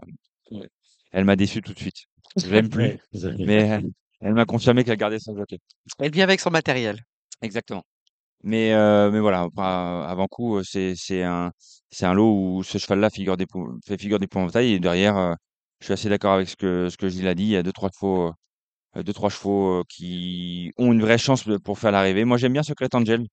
[1.13, 2.05] elle m'a déçu tout de suite.
[2.37, 2.99] Je l'aime plus.
[3.39, 3.87] Mais elle,
[4.21, 5.59] elle m'a confirmé qu'elle gardait son jockey.
[5.99, 7.01] Elle vient avec son matériel.
[7.43, 7.83] Exactement.
[8.45, 11.53] Mais, euh, mais voilà, avant coup, euh, c'est, c'est un,
[11.91, 14.73] c'est un lot où ce cheval-là figure d'épou- fait figure d'épouvantail.
[14.75, 15.35] Et derrière, euh,
[15.81, 17.45] je suis assez d'accord avec ce que, ce que Gilles a dit.
[17.45, 18.33] Il y a deux, trois chevaux,
[18.97, 22.25] euh, deux, trois chevaux euh, qui ont une vraie chance pour faire l'arrivée.
[22.25, 23.27] Moi, j'aime bien Secret Angel.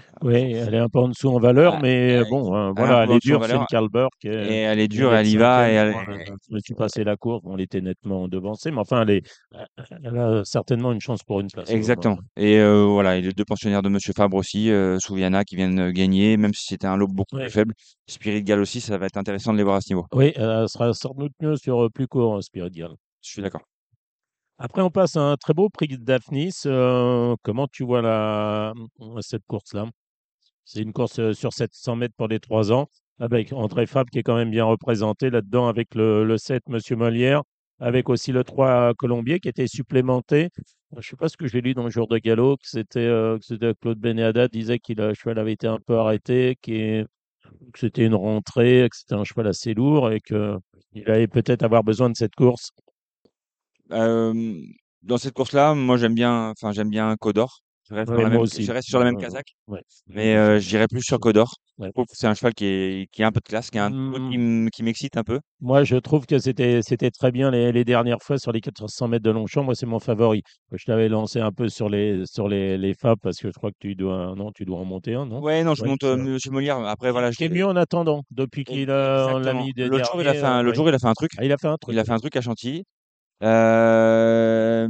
[0.22, 3.10] Oui, elle est un peu en dessous en valeur, mais elle- bon, hein, voilà, elle
[3.10, 4.24] est en dure, c'est Burke.
[4.24, 5.70] Et elle est dure, elle y va.
[5.70, 5.94] Et elle,
[6.48, 9.22] je me suis passé la course, on était nettement devancé, mais enfin, elle, est,
[10.04, 11.70] elle a certainement une chance pour une place.
[11.70, 12.18] Exactement.
[12.36, 15.90] Et euh, voilà, et les deux pensionnaires de Monsieur Fabre aussi, euh, Souviana, qui viennent
[15.90, 17.44] gagner, même si c'était un lot beaucoup Ouais.
[17.44, 17.74] plus faible.
[18.06, 20.06] Spirit Gal aussi, ça va être intéressant de les voir à ce niveau.
[20.12, 22.94] Oui, elle sera sans doute mieux sur euh, plus court, hein, Spirit Girl.
[23.22, 23.62] Je suis d'accord.
[24.62, 26.52] Après, on passe à un très beau prix Daphnis.
[26.66, 28.74] Euh, comment tu vois la,
[29.22, 29.86] cette course-là?
[30.66, 32.88] C'est une course euh, sur 700 mètres pour les 3 ans,
[33.18, 36.94] avec André Fabre qui est quand même bien représenté là-dedans, avec le, le 7 Monsieur
[36.96, 37.42] Molière,
[37.78, 40.50] avec aussi le 3 Colombier qui était supplémenté.
[40.92, 43.00] Je ne sais pas ce que j'ai lu dans le jour de galop, que c'était
[43.00, 43.38] euh,
[43.80, 47.06] Claude Benéada disait que le cheval avait été un peu arrêté, que
[47.74, 50.60] c'était une rentrée, que c'était un cheval assez lourd et qu'il
[51.06, 52.72] allait peut-être avoir besoin de cette course.
[53.92, 54.54] Euh,
[55.02, 57.60] dans cette course-là, moi j'aime bien, enfin j'aime bien Codor.
[57.88, 58.62] Je reste, Ouais, dans la moi même, aussi.
[58.62, 59.82] je reste sur la même casaque, ouais.
[60.06, 61.56] mais euh, j'irai plus sur Codor.
[61.78, 61.90] Ouais.
[62.12, 64.30] C'est un cheval qui, est, qui a un peu de classe, qui, a un truc
[64.72, 65.40] qui, m'excite un peu.
[65.60, 69.08] Moi, je trouve que c'était c'était très bien les, les dernières fois sur les 400
[69.08, 69.64] mètres de Longchamp.
[69.64, 70.42] Moi, c'est mon favori.
[70.70, 73.70] Je t'avais lancé un peu sur les sur les, les FAB parce que je crois
[73.70, 75.40] que tu dois non, tu dois en monter un, non?
[75.40, 76.78] Ouais, non, je monte euh, Monsieur Molière.
[76.80, 80.20] Après, voilà, Qui est mieux en attendant depuis qu'il a on l'a mis L'autre jour,
[80.20, 81.32] il a fait un, euh, jour, il a fait un truc.
[81.38, 81.92] Ah, il a fait un truc.
[81.94, 82.84] Il a fait un truc à Chantilly.
[83.40, 84.86] Mais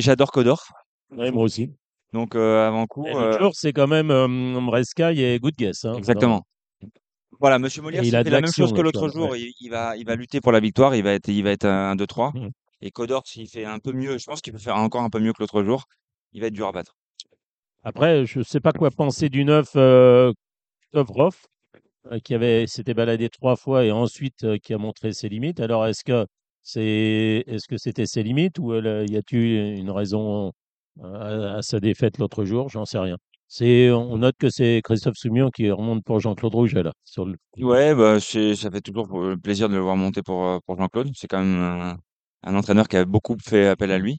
[0.00, 0.62] j'adore Codor.
[1.10, 1.70] Ouais, moi aussi.
[2.12, 3.06] Donc, avant coup.
[3.52, 5.84] C'est quand même Mresca et Good Guess.
[5.84, 5.94] hein.
[5.94, 6.42] Exactement.
[7.40, 9.30] Voilà, Monsieur Molière, il a fait la même chose que l'autre jour.
[9.30, 9.40] ouais.
[9.40, 10.96] Il, il va, il va lutter pour la victoire.
[10.96, 12.36] Il va être, il va être un 2-3.
[12.36, 12.50] Mm.
[12.80, 15.20] Et Codor, s'il fait un peu mieux, je pense qu'il peut faire encore un peu
[15.20, 15.84] mieux que l'autre jour.
[16.32, 16.96] Il va être dur à battre.
[17.84, 20.32] Après, je ne sais pas quoi penser du neuf euh,
[20.92, 21.36] Kovrov,
[22.10, 25.60] euh, qui avait s'était baladé trois fois et ensuite euh, qui a montré ses limites.
[25.60, 26.26] Alors, est-ce que
[26.72, 30.52] c'est est-ce que c'était ses limites ou euh, y a-t-il une raison
[31.02, 32.68] euh, à, à sa défaite l'autre jour?
[32.68, 33.16] J'en sais rien.
[33.50, 36.92] C'est on note que c'est Christophe Soumion qui remonte pour Jean-Claude Rouget là.
[37.04, 37.36] Sur le...
[37.58, 40.76] Ouais, bah, c'est, ça fait toujours euh, plaisir de le voir monter pour, euh, pour
[40.78, 41.08] Jean-Claude.
[41.14, 41.96] C'est quand même un,
[42.44, 44.18] un entraîneur qui a beaucoup fait appel à lui.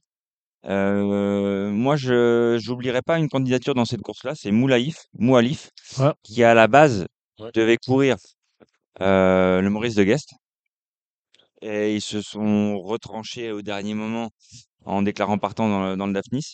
[0.66, 5.70] Euh, moi, je j'oublierai pas une candidature dans cette course-là, c'est Moulaïf, Moualif,
[6.00, 6.12] Ouais.
[6.24, 7.06] qui à la base
[7.40, 7.52] Ouais.
[7.54, 8.18] devait courir
[9.02, 10.32] euh, le Maurice de Guest.
[11.62, 14.30] Et ils se sont retranchés au dernier moment
[14.86, 16.54] en déclarant partant dans le, dans le Daphnis.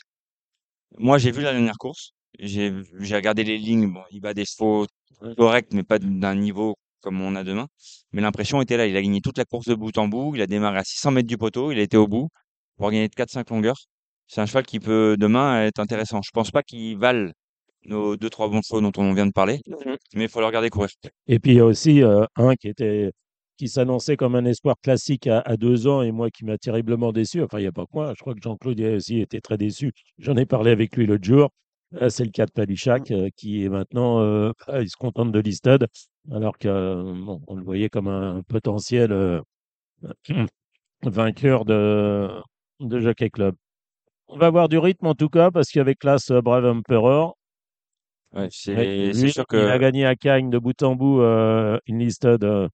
[0.97, 2.11] Moi, j'ai vu la dernière course.
[2.39, 3.91] J'ai j'ai regardé les lignes.
[3.93, 4.87] Bon, il bat des chevaux
[5.37, 7.67] corrects, mais pas d'un niveau comme on a demain.
[8.13, 8.87] Mais l'impression était là.
[8.87, 10.35] Il a gagné toute la course de bout en bout.
[10.35, 11.71] Il a démarré à 600 mètres du poteau.
[11.71, 12.29] Il a été au bout
[12.77, 13.77] pour gagner de 4-5 longueurs.
[14.27, 16.21] C'est un cheval qui peut demain être intéressant.
[16.23, 17.33] Je pense pas qu'il vale
[17.85, 19.61] nos deux trois bons chevaux dont on vient de parler,
[20.15, 20.89] mais il faut le regarder courir.
[21.27, 23.11] Et puis il y a aussi euh, un qui était
[23.57, 27.11] qui s'annonçait comme un espoir classique à, à deux ans et moi qui m'a terriblement
[27.11, 27.41] déçu.
[27.41, 28.13] Enfin, il n'y a pas que moi.
[28.15, 29.91] Je crois que Jean-Claude aussi était très déçu.
[30.17, 31.49] J'en ai parlé avec lui l'autre jour.
[32.01, 34.51] Euh, C'est le cas de Palichak euh, qui est maintenant, euh,
[34.81, 35.87] il se contente de l'Istad,
[36.31, 39.41] alors que euh, bon, on le voyait comme un potentiel euh,
[41.03, 42.29] vainqueur de,
[42.79, 43.55] de Jockey Club.
[44.27, 47.35] On va avoir du rythme en tout cas parce qu'avec l'As euh, Brave Emperor,
[48.33, 51.99] Ouais, c'est sûr il a que gagné à Cagnes de bout en bout euh, une
[51.99, 52.67] listed euh,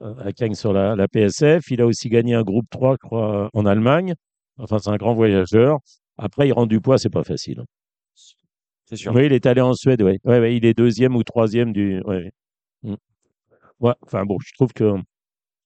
[0.00, 1.70] à Cagnes sur la, la PSF.
[1.70, 4.14] Il a aussi gagné un groupe 3, je crois, euh, en Allemagne.
[4.58, 5.78] Enfin, c'est un grand voyageur.
[6.18, 7.62] Après, il rend du poids, c'est pas facile.
[8.86, 9.14] c'est sûr.
[9.14, 10.18] Oui, il est allé en Suède, oui.
[10.24, 12.00] Ouais, ouais, il est deuxième ou troisième du.
[12.04, 12.30] Ouais.
[12.82, 12.94] Mm.
[13.80, 14.94] Ouais, enfin bon, je trouve que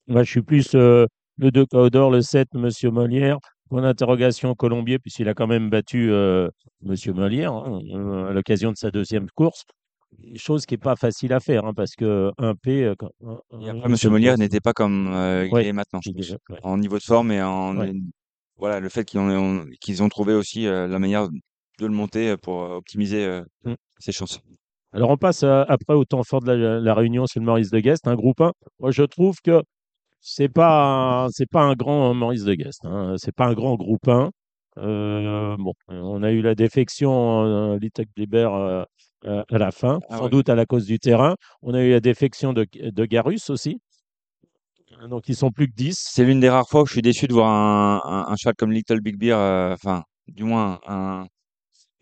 [0.09, 1.07] moi, je suis plus euh,
[1.39, 3.39] le 2 Caudor, le 7, Monsieur Molière.
[3.69, 6.49] Point d'interrogation Colombier, puisqu'il a quand même battu euh,
[6.83, 9.65] Monsieur Molière hein, euh, à l'occasion de sa deuxième course.
[10.37, 12.85] Chose qui n'est pas facile à faire, hein, parce que un P.
[12.85, 15.53] euh, quand- un- Et un- après, une Monsieur seule Molière n'était pas comme euh, il
[15.53, 16.31] Ouais, est maintenant, je il pense.
[16.31, 16.59] est- ouais.
[16.63, 17.93] En niveau de forme et en Ouais.
[18.57, 22.31] voilà le fait qu'ils ont, qu'ils ont trouvé aussi euh, la manière de le monter
[22.31, 23.75] euh, pour optimiser euh, Mm.
[23.99, 24.41] ses chances.
[24.93, 27.71] Alors, on passe à- après au temps fort de la, la réunion sur le Maurice
[27.71, 28.53] de Guest, un groupe 1.
[28.81, 29.63] Moi, je trouve que
[30.21, 32.81] c'est pas, c'est pas un grand Maurice de Guest.
[32.85, 33.15] Hein.
[33.17, 34.31] C'est pas un grand groupe 1.
[34.79, 37.79] Euh, bon, on a eu la défection euh,
[38.17, 38.85] Bliber euh,
[39.27, 40.31] euh, à la fin, Ah sans ouais.
[40.31, 41.37] doute à la cause du terrain.
[41.63, 43.81] On a eu la défection de, de Garus aussi.
[45.09, 45.95] Donc, ils sont plus que 10.
[45.99, 48.55] C'est l'une des rares fois où je suis déçu de voir un, un, un cheval
[48.57, 51.27] comme Little Big Beer, euh, enfin, du moins un,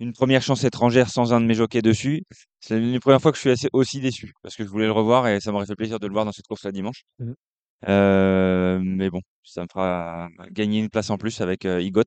[0.01, 2.25] une première chance étrangère sans un de mes jockeys dessus.
[2.61, 4.87] C'est l'une des premières fois que je suis assez, aussi déçu parce que je voulais
[4.87, 7.03] le revoir et ça m'aurait fait plaisir de le voir dans cette course-là dimanche.
[7.21, 7.35] Mhm.
[7.89, 12.03] Euh, mais bon, ça me fera gagner une place en plus avec euh, Igot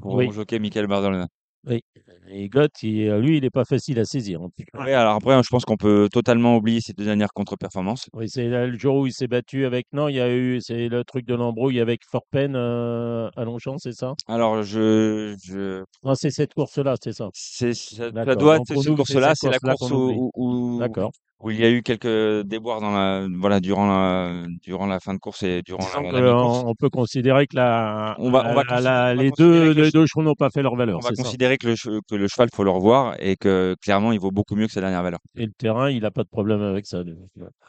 [0.00, 0.26] pour Oui.
[0.26, 1.28] mon jockey Michael Bardolina.
[1.66, 1.80] Oui.
[2.28, 4.42] Et Gott, il- lui, il n'est pas facile à saisir.
[4.42, 8.06] en alors après, je pense qu'on peut totalement oublier ces deux dernières contre-performances.
[8.12, 9.86] Oui, c'est là, le jour où il s'est battu avec.
[9.92, 10.60] Non, il y a eu.
[10.60, 14.14] C'est le truc de l'embrouille avec Forpen euh, à Longchamp, c'est ça?
[14.28, 17.28] Alors, je, je, Non, c'est cette course-là, c'est ça.
[17.34, 18.36] c'est, ça, ça D'accord.
[18.36, 20.30] doit Donc, être pour cette nous, c'est course-là, cette c'est la course-là course qu'on où,
[20.34, 21.12] où, D'accord.
[21.44, 25.12] Où il y a eu quelques déboires dans la, voilà, durant la, durant la fin
[25.12, 28.54] de course et durant la, la on, on peut considérer que la, On va- on
[28.54, 31.10] va la- on va les, deux, les chevaux n'ont pas fait leur On valeur, va
[31.10, 31.22] c'est ça.
[31.24, 34.56] considérer que le, que le cheval, faut le revoir et que clairement, il vaut beaucoup
[34.56, 35.20] mieux que sa dernière valeur.
[35.36, 37.02] Et le terrain, il n'a pas de problème avec ça.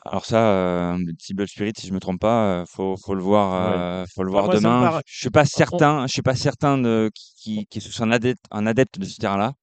[0.05, 0.97] Alors ça, euh,
[1.45, 4.45] Spirit, si je me trompe pas, euh, faut, faut le voir, euh, faut le voir
[4.45, 5.01] ça me demain.
[5.05, 8.67] Je suis pas certain, je suis pas certain de qui, qui soit un adepte, un
[8.67, 9.53] adepte de ce terrain-là,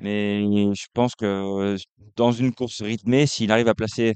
[0.00, 0.42] mais
[0.74, 1.76] je pense que
[2.16, 4.14] dans une course rythmée, s'il arrive à placer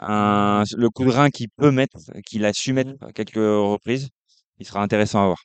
[0.00, 4.08] un, le coup de rein qu'il peut mettre, qu'il a su mettre à quelques reprises,
[4.58, 5.42] il sera intéressant à voir.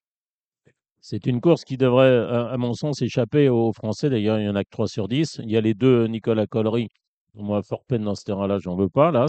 [1.01, 4.09] C'est une course qui devrait, à, mon sens, échapper aux Français.
[4.09, 5.39] D'ailleurs, il n'y en a que 3 sur 10.
[5.43, 6.89] Il y a les deux Nicolas Collery.
[7.33, 9.25] Moi, fort peine dans ce terrain-là, j'en veux pas, là.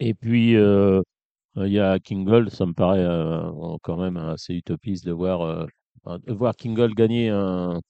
[0.00, 1.00] Et puis, euh,
[1.56, 2.50] il y a Kingold.
[2.50, 5.66] Ça me paraît euh, quand même assez utopiste de voir, euh,
[6.26, 7.80] de voir Kingold gagner un,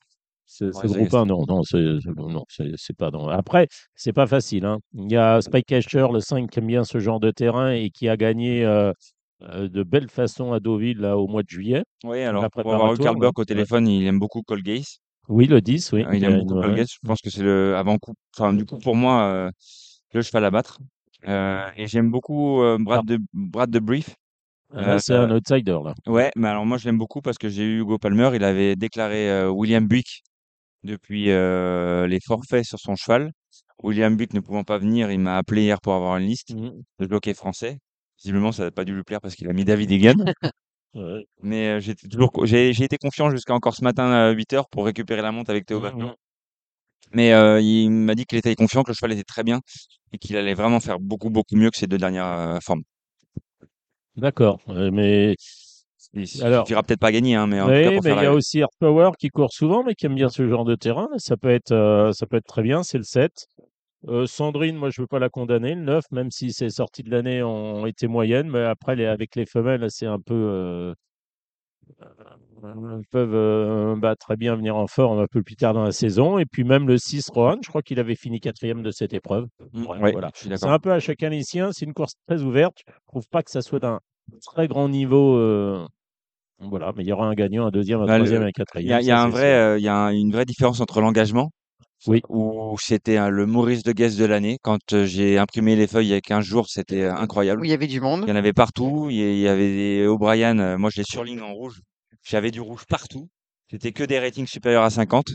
[0.50, 1.14] ce, ce Ouais, groupe reste.
[1.14, 1.26] 1.
[1.26, 1.76] Non, non, c'est
[2.16, 3.10] non, c'est- pas.
[3.10, 3.28] Non.
[3.28, 4.64] Après, c'est pas facile.
[4.64, 4.78] hein.
[4.94, 7.90] Il y a Spike Casher, le 5, qui aime bien ce genre de terrain et
[7.90, 8.92] qui a gagné euh,
[9.42, 11.84] euh, de belle façon à Deauville là, au mois de juillet.
[12.02, 13.46] Oui, alors pour avoir eu Karl Burke au ouais.
[13.46, 14.86] téléphone, il aime beaucoup Colgate.
[15.28, 16.04] Oui, le 10, oui.
[16.04, 16.88] Euh, il aime a beaucoup une- Colgate.
[16.90, 18.14] Je pense que c'est le avant coup.
[18.36, 19.50] Enfin, du coup, pour moi, euh,
[20.14, 20.78] le cheval à battre.
[21.26, 24.14] Et j'aime beaucoup Brad, de, Brad de Brief.
[24.74, 25.94] Ah, c'est un outsider, là.
[26.06, 28.30] Ouais, mais alors moi, je l'aime beaucoup parce que j'ai eu Hugo Palmer.
[28.34, 30.22] Il avait déclaré euh, William Buick
[30.84, 33.32] depuis euh, les forfaits sur son cheval.
[33.82, 36.82] William Buick ne pouvant pas venir, il m'a appelé hier pour avoir une liste Mhm.
[36.98, 37.78] de bloqués français.
[38.18, 40.14] Visiblement, ça n'a pas dû lui plaire parce qu'il a mis David Egan.
[40.94, 41.26] Ouais.
[41.42, 44.68] Mais euh, j'étais toujours, co- j'ai j'ai été confiant jusqu'à encore ce matin à 8h
[44.70, 45.80] pour récupérer la montre avec Théo.
[45.80, 46.12] Berthaud.
[47.12, 49.60] Mais euh, il m'a dit qu'il était confiant, que le cheval était très bien
[50.12, 52.82] et qu'il allait vraiment faire beaucoup, beaucoup mieux que ses deux dernières formes.
[54.16, 54.60] D'accord.
[54.66, 55.36] mais
[56.14, 58.10] Il Alors- suffira peut-être pas à gagner, hein, mais en tout oui, cas pour mais
[58.10, 60.48] faire il y a aussi Art Power qui court souvent, mais qui aime bien ce
[60.48, 61.08] genre de terrain.
[61.18, 62.82] Ça peut être, euh, ça peut être très bien.
[62.82, 63.46] C'est le 7.
[64.08, 65.74] Euh, Sandrine, moi, je veux pas la condamner.
[65.74, 69.36] Le 9, même si ses sorties de l'année ont été moyennes, mais après, les, avec
[69.36, 70.34] les femelles, c'est un peu.
[70.34, 70.94] euh,
[73.10, 76.38] peuvent euh, bah, très bien venir en forme un peu plus tard dans la saison.
[76.38, 79.46] Et puis même le 6 Rohan, je crois qu'il avait fini quatrième de cette épreuve.
[79.72, 80.30] Mm, Ouais, ouais, voilà.
[80.34, 81.70] C'est un peu à chacun les siens.
[81.72, 82.78] C'est une course très ouverte.
[82.86, 84.00] Je trouve pas que ça soit d'un
[84.44, 85.36] très grand niveau.
[85.36, 85.86] euh,
[86.60, 88.48] voilà, mais il y aura un gagnant, un deuxième, un Bah, le- troisième et un
[88.48, 88.92] Il y quatrième.
[88.96, 90.80] a, il y a ça, un vrai, euh, il y a un- une vraie différence
[90.80, 91.50] entre l'engagement,
[92.06, 92.20] Oui.
[92.28, 94.58] où c'était hein, le Maurice de Guest de l'année.
[94.62, 97.60] Quand euh, j'ai imprimé les feuilles il y a 15 jours, c'était euh, incroyable.
[97.64, 98.24] Il y avait du monde.
[98.26, 99.08] Il y en avait partout.
[99.10, 100.58] Il y avait des O'Brien.
[100.58, 101.80] euh, Moi, je l'ai surligné en rouge.
[102.24, 103.28] J'avais du rouge partout.
[103.70, 105.26] C'était que des ratings supérieurs à 50.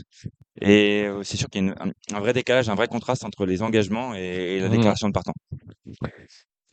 [0.60, 3.24] Et euh, c'est sûr qu'il y a une- un, un vrai décalage, un vrai contraste
[3.24, 4.72] entre les engagements et, et la Mhm.
[4.72, 5.32] déclaration de partant.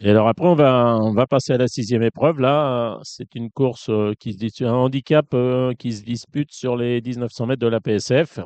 [0.03, 2.39] Et alors après, on va, on va passer à la sixième épreuve.
[2.39, 7.01] Là, c'est une course euh, qui se un handicap euh, qui se dispute sur les
[7.01, 8.39] 1900 mètres de la PSF.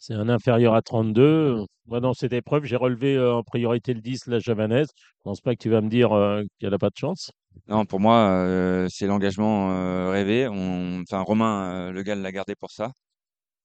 [0.00, 1.64] C'est un inférieur à 32.
[1.86, 4.88] Moi, dans cette épreuve, j'ai relevé euh, en priorité le 10, la javanaise.
[4.96, 6.10] Je pense pas que tu vas me dire
[6.58, 7.30] qu'elle n'a pas de chance.
[7.68, 10.48] Non, pour moi, c'est l'engagement rêvé.
[10.48, 12.90] Enfin, Romain, le gars, l'a gardé pour ça.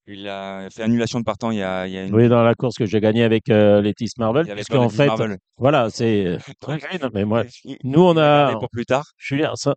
[0.05, 2.43] Il a fait annulation de partant il y a, il y a une Oui, dans
[2.43, 5.37] la course que j'ai gagnée avec euh, Lettis Marvel, peur de fait, Marvel.
[5.57, 6.25] voilà, c'est.
[6.25, 6.37] euh,
[7.13, 7.45] mais moi,
[7.85, 8.53] nous, on a.
[8.59, 9.05] pour plus tard.
[9.17, 9.75] Je suis là, ça-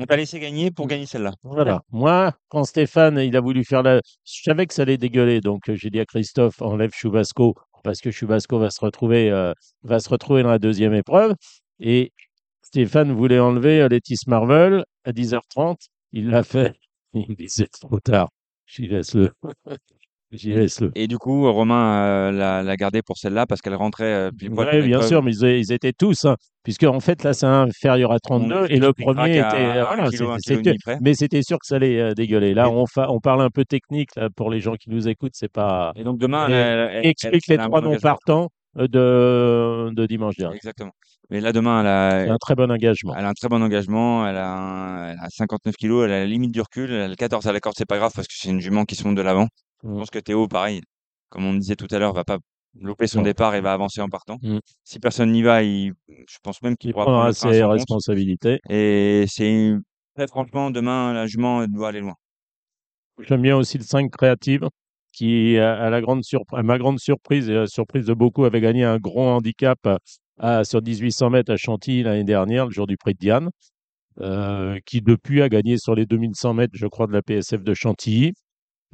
[0.00, 1.32] On t'a laissé gagner pour gagner celle-là.
[1.44, 1.82] Voilà.
[1.92, 4.00] Moi, quand Stéphane, il a voulu faire la.
[4.24, 5.40] Je savais que ça allait dégueuler.
[5.40, 7.54] Donc, euh, j'ai dit à Christophe, enlève Chubasco,
[7.84, 9.52] parce que Chubasco va se retrouver, euh,
[9.84, 11.34] va se retrouver dans la deuxième épreuve.
[11.78, 12.12] Et
[12.62, 15.76] Stéphane voulait enlever Lettis Marvel à 10h30.
[16.12, 16.74] Il l'a fait.
[17.12, 18.28] Il c'est trop tard.
[18.68, 19.30] J'y laisse-le.
[20.30, 20.92] J'y laisse-le.
[20.94, 24.82] Et du coup, Romain euh, l'a l'a gardé pour celle-là parce qu'elle rentrait euh, Oui,
[24.86, 28.18] bien sûr, mais ils, ils étaient tous, hein, puisque en fait là c'est inférieur à
[28.20, 29.40] 32 et le premier était,
[29.86, 30.26] voilà, un kilo
[30.84, 30.98] près.
[31.00, 32.52] mais c'était sûr que ça allait euh, dégueuler.
[32.52, 35.08] Là Et- on, fa- on parle un peu technique là, pour les gens qui nous
[35.08, 35.92] écoutent, c'est pas.
[35.96, 40.56] Et donc demain, elle, Explique elle les trois non partants euh, de, de dimanche dernier.
[40.56, 40.92] Exactement.
[41.30, 41.86] Mais là, demain, elle
[42.28, 43.14] a, un très bon engagement.
[43.16, 44.26] elle a un très bon engagement.
[44.26, 46.04] Elle a, un- elle a 59 kilos.
[46.04, 46.90] Elle a la limite du recul.
[46.90, 48.84] Elle a le 14 à la corde, c'est pas grave parce que c'est une jument
[48.84, 49.48] qui se monte de l'avant.
[49.82, 49.98] Je Mm.
[49.98, 50.80] pense que Théo, pareil,
[51.28, 52.38] comme on disait tout à l'heure, va pas
[52.80, 54.38] louper son départ et va avancer en partant.
[54.42, 54.58] Mm.
[54.84, 58.60] Si personne n'y va, il, je pense même qu'il Il pourra prendre ses responsabilités.
[58.70, 59.74] Et c'est
[60.16, 62.14] très franchement, demain, la jument elle doit aller loin.
[63.20, 64.68] J'aime bien aussi le 5 créative
[65.18, 66.22] qui, à, la grande
[66.62, 69.78] ma grande surprise et à la surprise de beaucoup, avait gagné un gros handicap
[70.38, 73.50] à- sur 1800 mètres à Chantilly l'année dernière, le jour du prix de Diane,
[74.20, 77.74] euh, qui depuis a gagné sur les 2100 mètres, je crois, de la PSF de
[77.74, 78.32] Chantilly.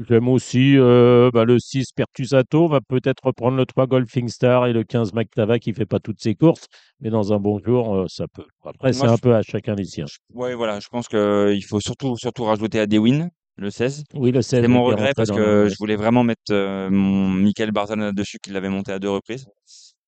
[0.08, 4.72] J'aime aussi euh, bah, le 6 Pertusato, va peut-être reprendre le 3 Golfing Star et
[4.72, 6.66] le 15 Mactava qui fait pas toutes ses courses,
[7.00, 8.46] mais dans un bon jour, euh, ça peut.
[8.64, 10.06] Après, c'est un je- peu à chacun les siens.
[10.32, 14.04] Ouais, voilà, je pense qu'il faut surtout, surtout rajouter à Dewin, le 16.
[14.14, 17.28] Oui, le 16 C'est mon regret parce que le- je voulais vraiment mettre euh, mon
[17.28, 19.46] Michael Barzana dessus, qu'il avait monté à deux reprises.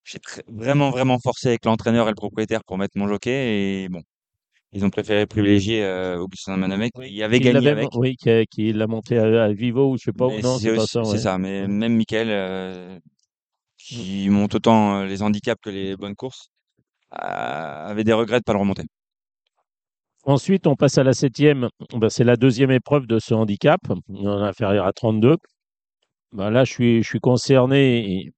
[0.05, 3.88] J'ai très- vraiment, vraiment forcé avec l'entraîneur et le propriétaire pour mettre mon jockey et
[3.88, 4.03] bon,
[4.72, 7.94] ils ont préféré privilégier euh, Augustin Manamec Oui, qui avait qui gagné l'avait- avec.
[7.94, 10.30] Oui, qui, qui l'a monté à, à Vivo ou je sais pas où.
[10.30, 11.05] Mais Non, c'est c'est pas aussi- ça.
[11.05, 11.18] c'est ouais.
[11.18, 12.99] ça, mais même Michael, euh,
[13.78, 16.49] qui monte autant euh, les handicaps que les bonnes courses,
[17.14, 18.82] euh, avait des regrets de pas le remonter.
[20.27, 21.68] Ensuite, on passe à la septième.
[21.95, 23.81] Ben, c'est la deuxième épreuve de ce handicap,
[24.12, 25.37] en inférieur à 32.
[26.33, 28.33] Ben, là, je suis, je suis concerné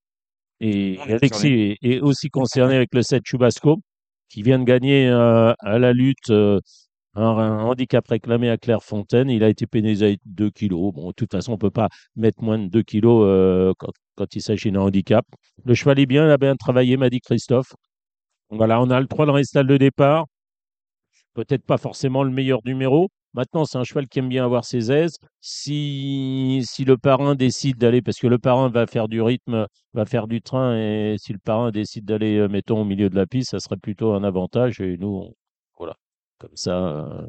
[0.61, 3.78] et, Alexis est, est aussi concerné avec le 7 Chubasco,
[4.28, 6.61] qui vient de gagner euh, à la lutte euh,
[7.14, 9.30] un, un handicap réclamé à Clairefontaine.
[9.30, 10.93] Il a été pénalisé avec 2 kilos.
[10.93, 13.93] Bon, de toute façon, on ne peut pas mettre moins de 2 kilos euh, quand,
[14.14, 15.24] quand il s'agit d'un handicap.
[15.64, 17.72] Le cheval est bien, il a bien travaillé, m'a dit Christophe.
[18.51, 20.26] Voilà, on a le 3 dans les stalles de départ.
[21.35, 23.09] Peut-être pas forcément le meilleur numéro.
[23.35, 25.16] Maintenant, c'est un cheval qui aime bien avoir ses aises.
[25.41, 30.05] Si, si le parrain décide d'aller, parce que le parrain va faire du rythme, va
[30.07, 33.26] faire du train, et si le parrain décide d'aller, euh, mettons, au milieu de la
[33.26, 34.81] piste, ça serait plutôt un avantage.
[34.81, 35.35] Et nous, on-
[35.79, 35.95] voilà,
[36.39, 36.76] comme ça.
[36.76, 37.26] euh,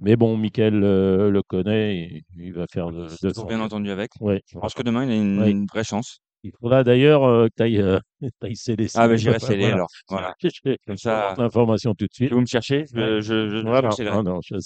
[0.00, 4.10] Mais bon, Michael euh, le connaît, et il va faire de Toujours bien entendu avec.
[4.20, 4.42] Ouais.
[4.52, 6.18] Je pense que demain, il a une vraie chance.
[6.44, 7.98] Il faudra d'ailleurs euh, que tu ailles, euh,
[8.40, 9.88] t'ailles sceller Ah, ben, j'irai sceller alors.
[10.08, 10.34] Voilà.
[10.86, 12.32] Comme ça, l'information tout de suite.
[12.32, 13.88] vous me cherchez, je, je, je, Voilà.
[14.10, 14.56] Ah non, je.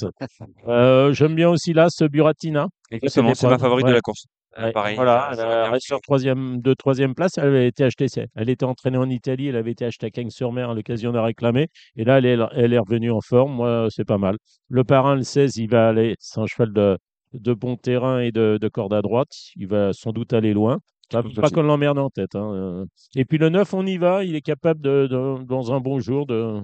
[0.66, 2.66] Euh, J'aime bien aussi là ce Buratina.
[2.90, 3.94] Exactement, c'est ma favorite de Ouais.
[3.94, 4.24] la course.
[4.58, 7.38] Ouais, pareil, Voilà, elle reste sur troisième, de troisième place.
[7.38, 8.06] Elle avait été achetée.
[8.34, 9.46] Elle était entraînée en Italie.
[9.46, 11.68] Elle avait été achetée à Cagnes-sur-Mer à l'occasion de réclamer.
[11.96, 13.52] Et là, elle est, elle est revenue en forme.
[13.52, 14.36] Moi, c'est pas mal.
[14.68, 16.16] Le parrain, le 16, il va aller.
[16.18, 16.98] C'est un cheval de,
[17.34, 19.30] de bon terrain et de, de corde à droite.
[19.54, 20.78] Il va sans doute aller loin.
[21.10, 22.34] Pas, qu'on l'emmerde en tête.
[22.34, 22.84] hein, euh.
[23.16, 24.24] Et puis le 9, on y va.
[24.24, 26.60] Il est capable, de, de- dans un bon jour, de.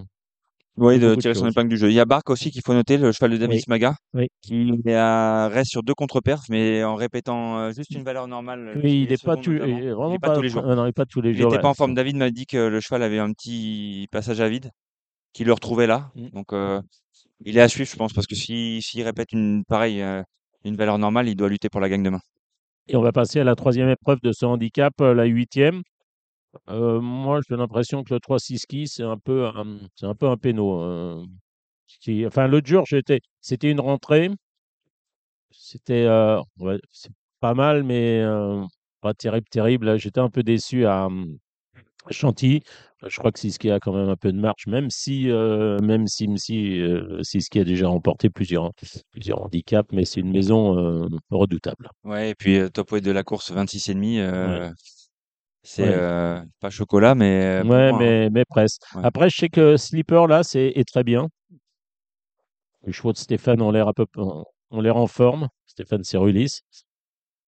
[0.76, 1.88] Oui, de tirer son épingle du jeu.
[1.88, 3.64] Il y a Bark aussi qu'il faut noter, le cheval de Davis Oui.
[3.68, 4.26] Maga, Oui.
[4.42, 8.72] qui à- reste sur deux contre-perfs, mais en répétant euh, juste une valeur normale.
[8.82, 10.64] Oui, il n'est pas, tout, il est Il tous les jours.
[10.68, 11.44] ah non, il pas tous les Il jours.
[11.46, 11.62] n'était ouais.
[11.62, 11.94] pas en forme.
[11.94, 14.70] David m'a dit que le cheval avait un petit passage à vide.
[15.32, 16.10] qu'il le retrouvait là.
[16.14, 16.28] Mmh.
[16.32, 16.80] Donc, euh,
[17.44, 20.22] il est à suivre, je pense, parce que si- s'il répète une pareille, euh,
[20.64, 22.20] une valeur normale, il doit lutter pour la gagne demain.
[22.88, 25.82] Et on va passer à la troisième épreuve de ce handicap, euh, la huitième.
[26.70, 30.28] Euh, moi, j'ai l'impression que le 3-6 ski, c'est un peu un, c'est un peu
[30.28, 30.82] un péno.
[30.82, 31.24] euh,
[32.26, 34.30] enfin, l'autre jour, j'étais, c'était une rentrée.
[35.50, 36.06] C'était
[37.40, 38.22] pas mal, mais
[39.00, 39.98] pas terrible, terrible.
[39.98, 41.08] J'étais un peu déçu à
[42.10, 42.60] Chantilly.
[43.08, 46.06] Je crois que Siski a quand même un peu de marche, même si, euh, même
[46.06, 48.70] si, si euh, Siski a déjà remporté plusieurs,
[49.10, 51.88] plusieurs handicaps, mais c'est une maison euh, redoutable.
[52.04, 54.70] Ouais, et puis euh, top weight de la course 26,5, euh,
[55.62, 55.88] c'est Ouais.
[55.92, 57.98] euh, pas chocolat, mais euh, pour Ouais, moi, hein.
[58.00, 58.82] mais, mais presque.
[58.94, 59.02] Ouais.
[59.04, 61.28] Après, je sais que Slipper, là, c'est est très bien.
[62.86, 65.48] Les chevaux de Stéphane ont l'air peu, ont l'air en forme.
[65.66, 66.60] Stéphane Cerulis.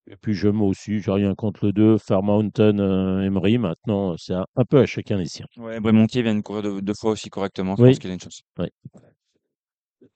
[0.09, 3.57] Et puis, je moi aussi, j'ai rien contre le 2, Far Mountain euh, Emery.
[3.57, 5.45] Maintenant, c'est un, un peu à chacun les siens.
[5.57, 7.75] Ouais, Brémontier vient de courir deux, deux fois aussi correctement.
[7.77, 7.89] Je Oui.
[7.89, 8.41] pense qu'il a une chance.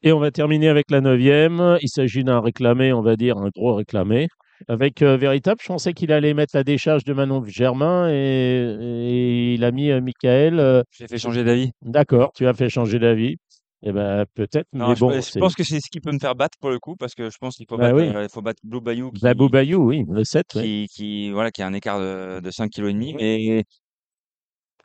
[0.04, 1.78] Et on va terminer avec la neuvième.
[1.82, 4.28] Il s'agit d'un réclamé, on va dire, un gros réclamé.
[4.68, 9.54] Avec euh, Véritable, je pensais qu'il allait mettre la décharge de Manon Germain et, et
[9.56, 10.60] il a mis euh, Michael.
[10.60, 11.72] euh, J'ai fait changer d'avis.
[11.82, 13.38] D'accord, tu as fait changer d'avis.
[13.84, 16.20] Eh ben, peut-être, Non, mais je, bon, je pense que c'est ce qui peut me
[16.20, 18.16] faire battre pour le coup, parce que je pense qu'il faut, Bah battre, oui.
[18.16, 20.46] euh, il faut battre Blue Bayou qui, Babou Bayou, oui, le 7.
[20.56, 20.62] oui.
[20.62, 22.94] qui, qui, voilà, qui a un écart de, de 5 kg.
[22.94, 23.64] Mais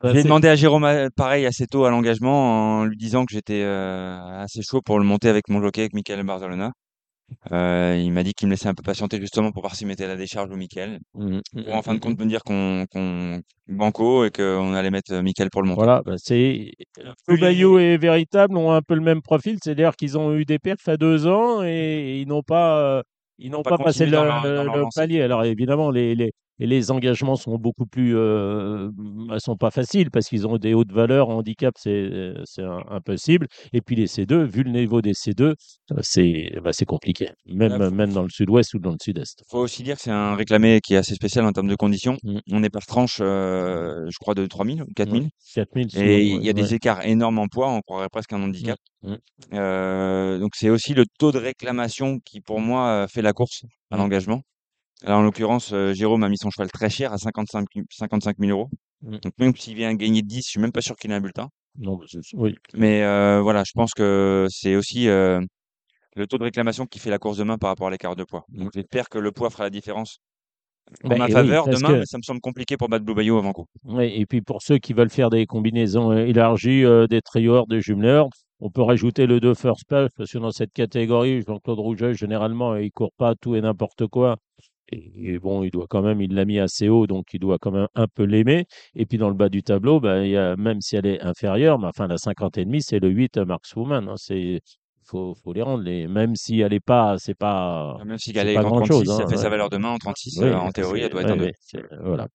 [0.03, 3.63] Bah, j'ai demandé à Jérôme pareil assez tôt à l'engagement en lui disant que j'étais
[3.63, 6.73] euh, assez chaud pour le monter avec mon jockey, avec Michael Barzalona.
[7.53, 10.07] Euh, il m'a dit qu'il me laissait un peu patienter justement pour voir s'il mettait
[10.07, 10.99] la décharge ou Michael.
[11.15, 14.91] Mhm, Pour mhm, en fin de compte me dire qu'on qu'on banco et qu'on allait
[14.91, 15.83] mettre euh, Michael pour le monter.
[15.83, 16.73] Voilà, bah, c'est
[17.27, 20.45] Plus Blue Bayou et Véritable ont un peu le même profil, c'est-à-dire qu'ils ont eu
[20.45, 23.03] des perfs à deux ans et ils n'ont pas, euh,
[23.39, 25.01] ils n'ont pas pas, passé le, leur- dans le- leur le lancée.
[25.01, 25.23] palier.
[25.23, 28.91] Alors évidemment, les, les, et les engagements sont beaucoup plus, euh,
[29.39, 31.29] sont pas faciles parce qu'ils ont des hautes valeurs.
[31.29, 33.47] En handicap, c'est c'est un- impossible.
[33.73, 35.55] Et puis les C2, vu le niveau des C2,
[35.93, 39.43] euh, c'est bah, c'est compliqué, même Là, même dans le sud-ouest ou dans le sud-est.
[39.51, 42.17] faut aussi dire que c'est un réclamé qui est assez spécial en termes de conditions.
[42.23, 42.39] Mm.
[42.53, 45.29] On est par tranche, euh, je crois, de 3000 ou 4000.
[45.55, 45.91] 4000.
[45.91, 48.43] souvent, Et il y a ouais, des écarts énormes en poids, on croirait presque un
[48.43, 48.79] handicap.
[49.03, 49.15] Mm.
[49.55, 53.63] Euh, donc c'est aussi le taux de réclamation qui, pour moi, euh, fait la course
[53.91, 54.43] à l'engagement.
[55.03, 58.37] Là, en l'occurrence, euh, Jérôme a mis son cheval très cher à 55 000, 55
[58.39, 58.71] 000 euros.
[59.03, 59.19] Mm.
[59.19, 61.49] Donc même s'il vient gagner 10, je suis même pas sûr qu'il ait un bulletin.
[61.79, 62.55] Non, mais c'est- oui.
[62.75, 65.41] Mais euh, voilà, je pense que c'est aussi euh,
[66.15, 68.45] le taux de réclamation qui fait la course demain par rapport à l'écart de poids.
[68.49, 70.19] Donc j'espère que le poids fera la différence
[71.05, 73.15] en Bah, ma oui, faveur demain, que- mais ça me semble compliqué pour battre Blue
[73.15, 73.67] Bayou avant coup.
[73.85, 77.83] Oui, et puis pour ceux qui veulent faire des combinaisons élargies, euh, des triors, des
[77.83, 78.29] jumeleurs,
[78.61, 82.77] on peut rajouter le 2 first place, parce que dans cette catégorie, Jean-Claude Rouget, généralement,
[82.77, 84.37] il court pas tout et n'importe quoi.
[84.93, 87.73] Et, bon, il doit quand même, il l'a mis assez haut, donc il doit quand
[87.73, 88.67] même un peu l'aimer.
[88.95, 91.21] Et puis dans le bas du tableau, ben, il y a, même si elle est
[91.23, 94.09] inférieure, mais enfin la 50 et demi, c'est le 8 Markswoman.
[94.09, 94.61] Hein, c'est
[95.07, 98.49] faut, faut les rendre, les, même si elle est pas, c'est pas, Même si elle
[98.49, 100.57] est pas en grand-chose, 36, ça hein, fait sa valeur demain en 36, Oui, euh,
[100.57, 101.45] en théorie, elle doit être ouais, un 2.
[101.45, 102.29] ouais, c'est- voilà.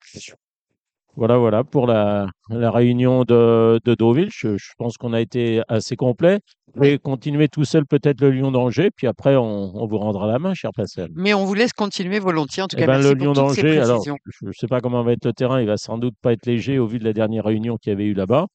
[1.15, 4.29] Voilà, voilà pour la, la réunion de, de Deauville.
[4.31, 6.39] Je, je pense qu'on a été assez complet.
[6.73, 10.25] Je vais continuer tout seul peut-être le Lion d'Angers, puis après on, on vous rendra
[10.27, 11.09] la main, cher Pascal.
[11.15, 12.63] Mais on vous laisse continuer volontiers.
[12.63, 15.03] En tout Eh cas, ben, merci le ces d'Angers, alors je ne sais pas comment
[15.03, 17.11] va être le terrain, il va sans doute pas être léger au vu de la
[17.11, 18.47] dernière réunion qu'il y avait eu là-bas.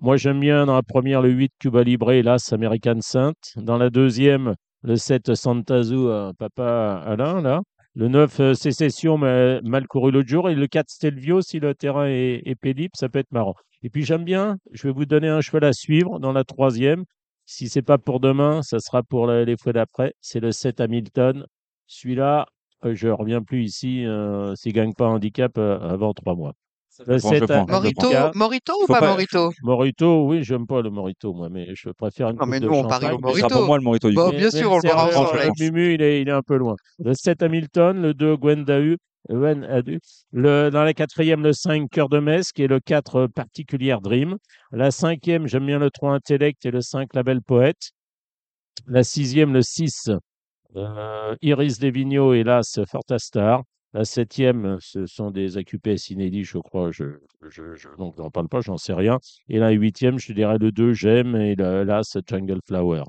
[0.00, 3.32] Moi j'aime bien dans la première le 8 Cuba Libre, l'As American Saint.
[3.56, 7.62] Dans la deuxième, le 7 Santazu, euh, Papa Alain, là.
[7.98, 10.50] Le 9 euh, Sécession, mal couru l'autre jour.
[10.50, 13.54] Et le 4 Stelvio, si le terrain est, est ça peut être marrant.
[13.82, 17.04] Et puis j'aime bien, je vais vous donner un cheval à suivre dans la troisième.
[17.46, 20.12] Si c'est pas pour demain, ça sera pour les fois d'après.
[20.20, 21.46] C'est le 7 Hamilton.
[21.86, 22.46] Celui-là,
[22.84, 26.52] euh, je reviens plus ici euh, s'il gagne pas handicap avant trois mois.
[27.06, 29.52] Le Je prends, je 7 prends, je Morito, Morito, Morito ou pas pas- Morito?
[29.62, 32.74] Morito, oui, j'aime pas le Morito, moi, mais je préfère une Non, mais de nous,
[32.74, 33.48] on parie au Morito.
[33.48, 35.50] pour moi le Morito du Bon, bien sûr, on le verra verra en soirée.
[35.58, 36.76] Mumu, il est, il est un peu loin.
[36.98, 38.96] Le 7 Hamilton, le 2 Gwendau,
[39.28, 39.98] Gwen Adu.
[40.32, 44.36] Le, dans la quatrième, le 5 Cœur de Mesque et le 4 Particulière Dream.
[44.72, 47.90] La cinquième, j'aime bien le 3 Intellect et le 5 La Belle Poète.
[48.86, 50.10] La sixième, le 6
[50.76, 53.62] euh, Iris Devigno et l'As Fortastar.
[53.94, 56.90] La septième, ce sont des AQPS inédits, je crois.
[56.92, 57.18] Je,
[57.48, 59.18] je, je, donc, j'en parle pas, j'en sais rien.
[59.48, 63.04] Et la huitième, je dirais le 2, J'aime, et le- l'As Jungle Flower.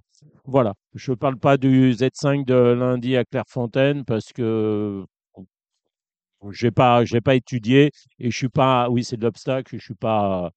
[0.46, 0.74] Voilà.
[0.94, 5.04] Je ne parle pas du Z5 de lundi à Clairefontaine parce que
[6.52, 9.96] j'ai pas, j'ai pas étudié et je suis pas, oui, c'est de l'obstacle, je suis
[9.96, 10.52] pas,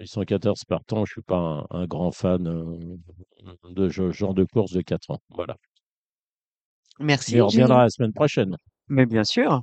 [0.00, 2.96] ils sont 14 partants, je suis pas un, un grand fan euh,
[3.70, 5.20] de ce genre de course de 4 ans.
[5.30, 5.56] Voilà.
[6.98, 7.34] Merci.
[7.34, 8.56] Mais on reviendra la semaine prochaine.
[8.88, 9.62] Mais bien sûr.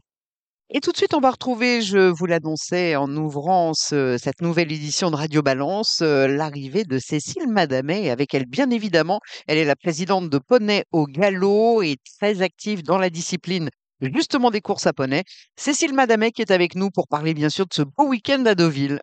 [0.72, 4.72] Et tout de suite, on va retrouver, je vous l'annonçais en ouvrant ce- cette nouvelle
[4.72, 8.04] édition de Radio Balance, euh, l'arrivée de Cécile Madamet.
[8.06, 12.42] Et avec elle, bien évidemment, elle est la présidente de Poney au Galop et très
[12.44, 13.70] active dans la discipline
[14.14, 15.24] justement des courses à poney.
[15.58, 18.56] Cécile Madamet qui est avec nous pour parler bien sûr de ce beau week-end à
[18.56, 19.00] Deauville.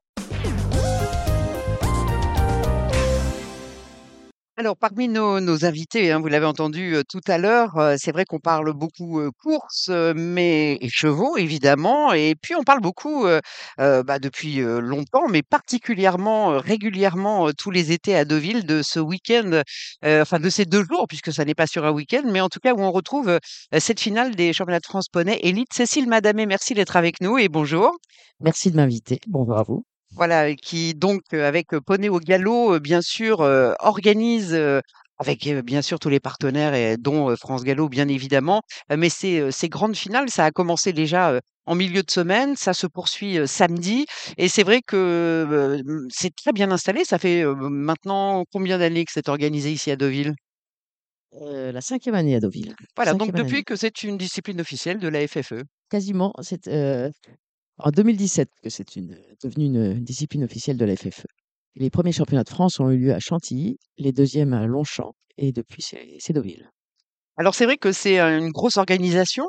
[4.59, 8.11] Alors, parmi nos, nos invités, hein, vous l'avez entendu euh, tout à l'heure, euh, c'est
[8.11, 12.81] vrai qu'on parle beaucoup euh, courses, euh, mais et chevaux évidemment, et puis on parle
[12.81, 13.41] beaucoup euh,
[13.77, 19.61] bah, depuis longtemps, mais particulièrement régulièrement tous les étés à Deauville de ce week-end,
[20.03, 22.61] enfin de ces deux jours, puisque ça n'est pas sur un week-end, mais en tout
[22.61, 23.39] cas où on retrouve
[23.79, 25.75] cette finale des championnats de France poney élite.
[25.75, 27.93] Cécile Madamé, merci d'être avec nous et bonjour.
[28.41, 29.21] Merci de m'inviter.
[29.27, 29.85] Bonjour à vous.
[30.17, 33.41] Voilà, qui donc, avec, Poney au galop, bien sûr,
[33.81, 34.59] organise,
[35.19, 38.63] avec, bien sûr tous les partenaires et dont, France Gallo bien évidemment,
[38.95, 43.39] mais ces, grandes finales, ça a commencé déjà, en milieu de semaine, ça se poursuit,
[43.47, 44.07] samedi
[44.39, 47.05] et c'est vrai que, c'est très bien installé.
[47.05, 50.35] Ça fait, maintenant combien d'années que c'est organisé ici à Deauville?
[51.35, 52.75] Heu, la 5e année à Deauville.
[52.95, 53.45] Voilà, donc 5e année.
[53.45, 55.65] depuis que c'est une discipline officielle de la FFE.
[55.91, 57.11] Quasiment, c'est, heu,
[57.79, 61.27] en 2017 que c'est une devenu une, discipline officielle de la FFE.
[61.75, 65.53] Les premiers championnats de France ont eu lieu à Chantilly, les deuxièmes à Longchamp et
[65.53, 66.71] depuis c'est Deauville.
[67.37, 69.47] Alors c'est vrai que c'est, une grosse organisation,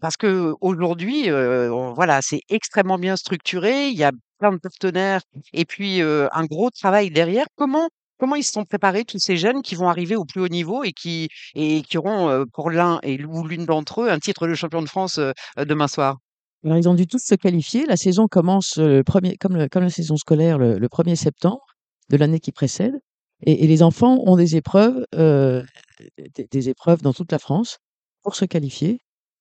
[0.00, 3.88] parce qu'aujourd'hui, heu, on voilà, c'est extrêmement bien structuré.
[3.88, 5.20] Il y a plein de partenaires
[5.52, 7.46] et puis, un gros travail derrière.
[7.56, 7.88] Comment
[8.18, 10.84] comment ils se sont préparés tous ces jeunes qui vont arriver au plus haut niveau
[10.84, 14.54] et qui et qui auront, pour l'un et ou l'une d'entre eux, un titre de
[14.54, 15.20] champion de France,
[15.58, 16.16] demain soir?
[16.64, 17.86] Alors ils ont dû tous se qualifier.
[17.86, 21.60] La saison commence, heu, le 1 comme la saison scolaire le le 1er septembre
[22.10, 22.94] de l'année qui précède
[23.44, 25.64] et les enfants ont des épreuves, heu,
[26.52, 27.78] des épreuves dans toute la France
[28.22, 29.00] pour se qualifier.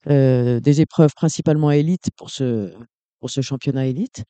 [0.09, 2.73] Heu, des épreuves principalement élites pour ce
[3.19, 4.23] pour ce championnat élite,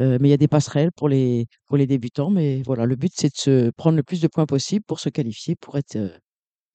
[0.00, 2.30] heu, mais il y a des passerelles pour les pour les débutants.
[2.30, 5.08] Mais voilà, le but c'est de se prendre le plus de points possible pour se
[5.08, 6.12] qualifier pour être, heu,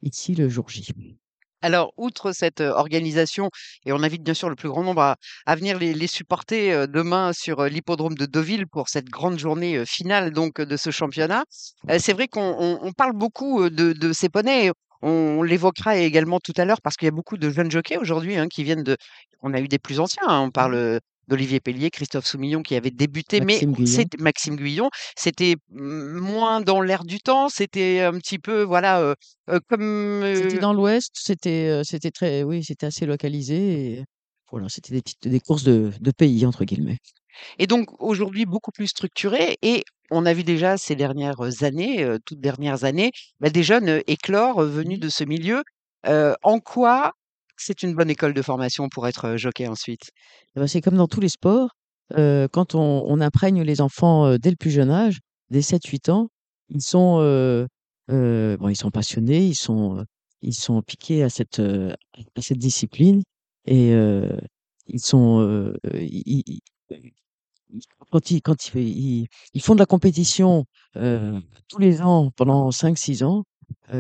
[0.03, 0.87] ici le jour J.
[1.61, 3.49] Alors, outre cette, organisation
[3.85, 6.87] et on invite bien sûr le plus grand nombre à à venir les les supporter,
[6.87, 11.43] demain sur, l'hippodrome de Deauville pour cette grande journée, finale donc, de ce championnat.
[11.99, 14.71] C'est vrai qu'on on on parle beaucoup, de de ces poneys.
[15.01, 18.37] On l'évoquera également tout à l'heure parce qu'il y a beaucoup de jeunes jockeys aujourd'hui,
[18.37, 18.97] hein, qui viennent de
[19.41, 21.18] on a eu des plus anciens, hein, on parle, Mmh.
[21.29, 26.81] d'Olivier Pellier, Christophe Soumillon qui avait débuté, mais Maxime c'est Maxime Guyon, c'était, moins dans
[26.81, 29.15] l'air du temps, c'était un petit peu voilà,
[29.69, 34.03] comme, C'était dans l'ouest, c'était, c'était très oui, c'était assez localisé et
[34.51, 36.97] voilà, c'était des petites des courses de de «pays» entre guillemets.
[37.59, 42.41] Et donc aujourd'hui beaucoup plus structuré et on a vu déjà ces dernières années, toutes
[42.41, 45.01] dernières années, bah, des jeunes, éclore, venus Mmh.
[45.01, 45.63] de ce milieu.
[46.43, 47.13] En quoi
[47.59, 50.11] c'est une bonne école de formation pour être, jockey ensuite?
[50.55, 51.71] Et bah, c'est comme dans tous les sports,
[52.15, 56.29] quand on imprègne les enfants, dès le plus jeune âge, dès 7-8 ans,
[56.69, 57.17] ils sont,
[58.07, 60.03] bon, ils sont passionnés, ils sont,
[60.41, 61.61] ils sont piqués à cette,
[62.51, 63.21] discipline
[63.65, 63.91] et
[64.87, 66.61] ils sont, ils ils
[68.11, 73.43] quand ils ils font de la compétition, tous les ans pendant 5-6 ans,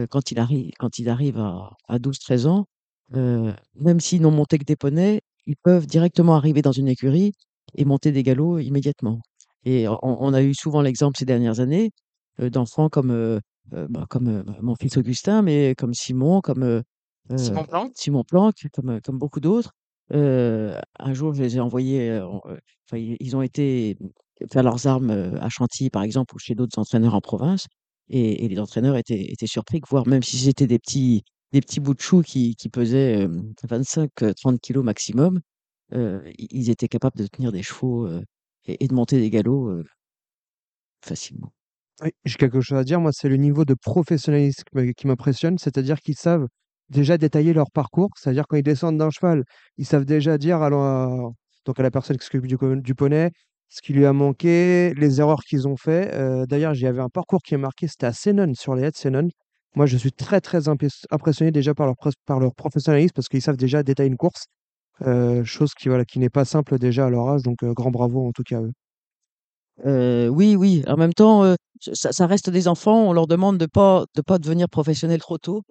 [0.09, 0.33] quand
[0.79, 2.65] quand ils arrivent à à 12-13 ans,
[3.15, 7.33] heu, même s'ils n'ont monté que des poneys, ils peuvent directement arriver dans une écurie
[7.75, 9.19] et monter des galops immédiatement.
[9.65, 11.91] Et on on a eu souvent l'exemple ces dernières années,
[12.41, 13.41] heu, d'enfants comme, heu
[13.73, 16.83] heu, bah, comme, heu, mon fils Augustin, mais comme Simon, comme, heu
[17.31, 17.93] heu, Simon Planck?
[17.93, 19.71] Simon Planck, comme, heu, comme beaucoup d'autres.
[20.13, 23.97] Heu, un jour, je les ai envoyés, heu, en, heu, enfin, ils ils ont été
[24.51, 27.67] faire leurs armes, heu, à Chantilly, par exemple, ou chez d'autres entraîneurs en province
[28.09, 31.23] et et les entraîneurs étaient étaient surpris de voir, même si c'était des petits
[31.53, 35.41] des petits bouts de chou qui pesaient, hem, 25-30 kilogrammes maximum,
[35.93, 38.07] heu, i ils étaient capables de tenir des chevaux,
[38.67, 39.83] et de monter des galops,
[41.05, 41.51] facilement.
[42.25, 43.01] J'ai quelque chose à dire.
[43.01, 44.63] Moi, c'est le niveau de professionnalisme
[44.97, 46.47] qui m'impressionne, c'est-à-dire qu'ils savent
[46.89, 48.09] déjà détailler leur parcours.
[48.17, 49.43] C'est-à-dire quand ils descendent d'un cheval,
[49.77, 51.09] ils savent déjà dire à la
[51.77, 53.31] à la personne qui s'occupe du du poney,
[53.69, 56.11] ce qui lui a manqué, les erreurs qu'ils ont fait.
[56.47, 58.91] D'ailleurs, il y avait un parcours qui est marqué, c'était à Senones, sur les haies
[58.91, 59.31] de Senones.
[59.79, 64.09] Moi, je suis très, très impressionné déjà par leur professionnalisme parce qu'ils savent déjà détailler
[64.09, 64.47] une course,
[65.05, 68.33] heu, chose qui, n'est pas simple déjà à leur âge, donc heu, grand bravo en
[68.33, 68.73] tout cas à eux.
[69.85, 71.55] Heu, oui, oui, en même temps,
[71.93, 75.63] ça reste des enfants, on leur demande de pas de pas devenir professionnels trop tôt.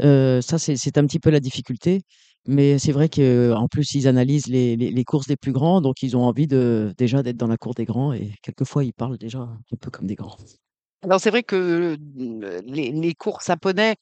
[0.00, 2.02] Ça, c'est un petit peu la difficulté,
[2.46, 6.02] mais c'est vrai qu'en plus, ils analysent les les les courses des plus grands, donc
[6.02, 9.18] ils ont envie de déjà d'être dans la cour des grands et quelquefois, ils parlent
[9.18, 10.36] déjà un peu comme des grands.
[11.02, 11.96] Alors c'est vrai que,
[12.64, 13.96] les les courses à poney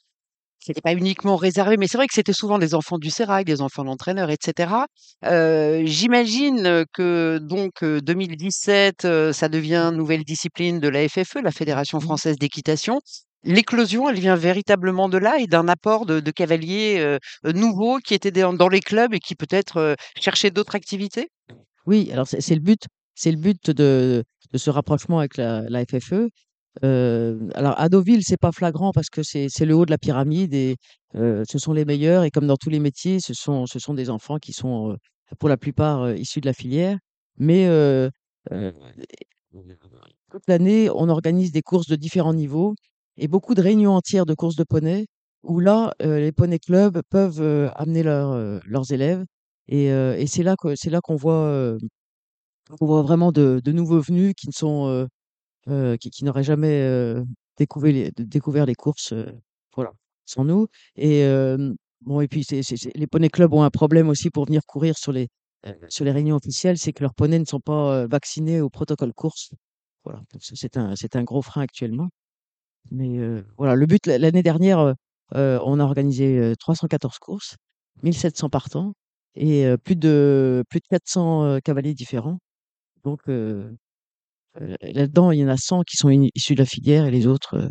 [0.61, 3.63] c'était pas uniquement réservé, mais c'est vrai que c'était souvent des enfants du sérail, des
[3.63, 4.87] enfants d'entraîneurs, et cetera.
[5.27, 11.53] Heu, j'imagine que donc, heu, 2017, heu, ça devient nouvelle discipline de la FFE, la
[11.53, 12.03] Fédération Mmh.
[12.03, 13.01] française d'équitation.
[13.45, 18.33] L'éclosion, elle vient véritablement de là et d'un apport de de cavaliers, nouveaux qui étaient
[18.33, 21.31] dans dans les clubs et qui peut-être, cherchaient d'autres activités?
[21.87, 25.63] Oui, alors c'est c'est le but c'est le but de de ce rapprochement avec la
[25.69, 26.31] la FFE.
[26.83, 30.55] Heu, alors à Deauville, c'est pas flagrant parce que c'est le haut de la pyramide
[30.55, 30.77] et
[31.15, 33.95] heu, ce sont les meilleurs et comme dans tous les métiers, ce sont ce sont
[33.95, 34.97] des enfants qui sont, heu,
[35.39, 36.99] pour la plupart, heu, issus de la filière.
[37.39, 38.11] Mais heu
[38.53, 38.73] heu,
[40.31, 42.75] toute l'année, on organise des courses de différents niveaux
[43.17, 45.07] et beaucoup de réunions entières de courses de poneys
[45.45, 49.25] où là, heu, les poney clubs peuvent, heu, amener leurs, heu, leurs élèves
[49.69, 51.79] et heu et c'est là que c'est là qu'on voit, heu,
[52.79, 55.09] qu'on voit vraiment de de nouveaux venus qui ne sont, heu
[55.69, 57.25] heu, qui qui n'auraient jamais, heu,
[57.59, 59.27] découvert les découvert les courses, heu,
[59.75, 59.93] voilà,
[60.27, 63.71] sans nous et hem, bon et puis c'est c'est c'est les poney clubs ont un
[63.71, 65.29] problème aussi pour venir courir sur les,
[65.67, 68.71] heu, sur les réunions officielles, c'est que leurs poneys ne sont pas, heu, vaccinés au
[68.71, 69.51] protocole course.
[70.05, 72.09] Voilà, c'est un c'est un gros frein actuellement.
[72.91, 73.19] Mais
[73.59, 74.95] voilà, le but l'a l'année dernière,
[75.33, 77.57] on a organisé, heu, 314 courses,
[78.03, 78.95] 1700 partants
[79.35, 82.39] et plus de plus de 400, heu, cavaliers différents.
[83.05, 83.77] Donc heu,
[84.83, 87.57] là-dedans, il y en a 100 qui sont issus de la filière et les autres,
[87.59, 87.71] heu,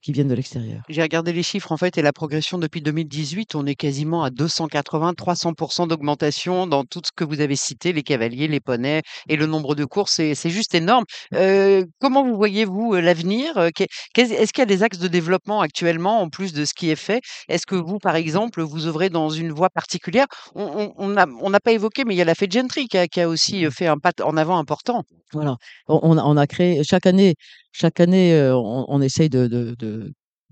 [0.00, 0.82] qui viennent de l'extérieur.
[0.88, 4.30] J'ai regardé les chiffres en fait et la progression depuis 2018, on est quasiment à
[4.30, 9.46] 280-300% d'augmentation dans tout ce que vous avez cité, les cavaliers, les poneys et le
[9.46, 11.04] nombre de courses, c'est juste énorme.
[11.34, 13.68] Heu, comment vous voyez-vous, heu, l'avenir?
[13.74, 16.90] Qu'est est-ce qu'il y a des axes de développement actuellement en plus de ce qui
[16.90, 17.20] est fait?
[17.48, 20.26] Est-ce que vous, par exemple, vous œuvrez dans une voie particulière?
[20.54, 23.06] On on on n'a on pas évoqué, mais il y a la Fédegentry qui a
[23.06, 25.04] qui a aussi, fait un pas en avant important.
[25.32, 25.56] Voilà,
[25.88, 27.34] on on a créé chaque année
[27.72, 29.74] chaque année, on on essaye de de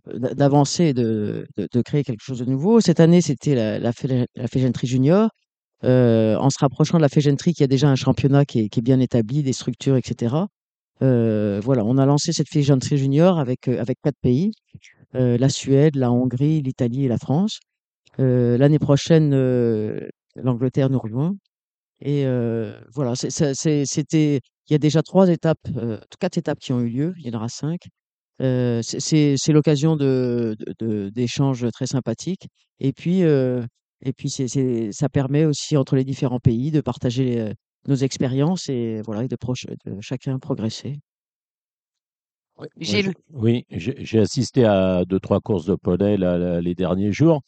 [0.06, 1.46] d'a d'avancer de
[1.84, 2.80] créer quelque chose de nouveau.
[2.80, 3.92] Cette année, c'était la la
[4.48, 5.30] Fédegentry junior,
[5.84, 9.00] heu, en se rapprochant de la Fédegentry qui a déjà un championnat qui est bien
[9.00, 10.48] établi, des structures et cetera.
[11.02, 13.62] Heu, voilà, on a lancé cette Fédegentry junior avec,
[14.04, 14.52] 4 pays,
[15.14, 17.60] la Suède, la Hongrie, l'Italie et la France.
[18.18, 19.30] L'année prochaine,
[20.36, 21.34] l'Angleterre nous rejoint
[22.02, 22.24] et
[22.94, 25.60] voilà, c'était il y a déjà 3 étapes,
[26.20, 27.80] 4 étapes qui ont eu lieu, il y en aura 5.
[28.41, 32.49] Heu, c'est l'occasion de de de d'échanges très sympathiques
[32.80, 33.64] et puis, heu
[34.03, 37.55] et puis c'est c'est ça permet aussi entre les différents pays de partager, heu,
[37.88, 41.01] nos expériences et voilà et de proche de chacun progresser.
[42.80, 43.12] Gilles?
[43.32, 47.41] oui, j'ai j'ai assisté à 2-3 courses de poney là, là, les derniers jours.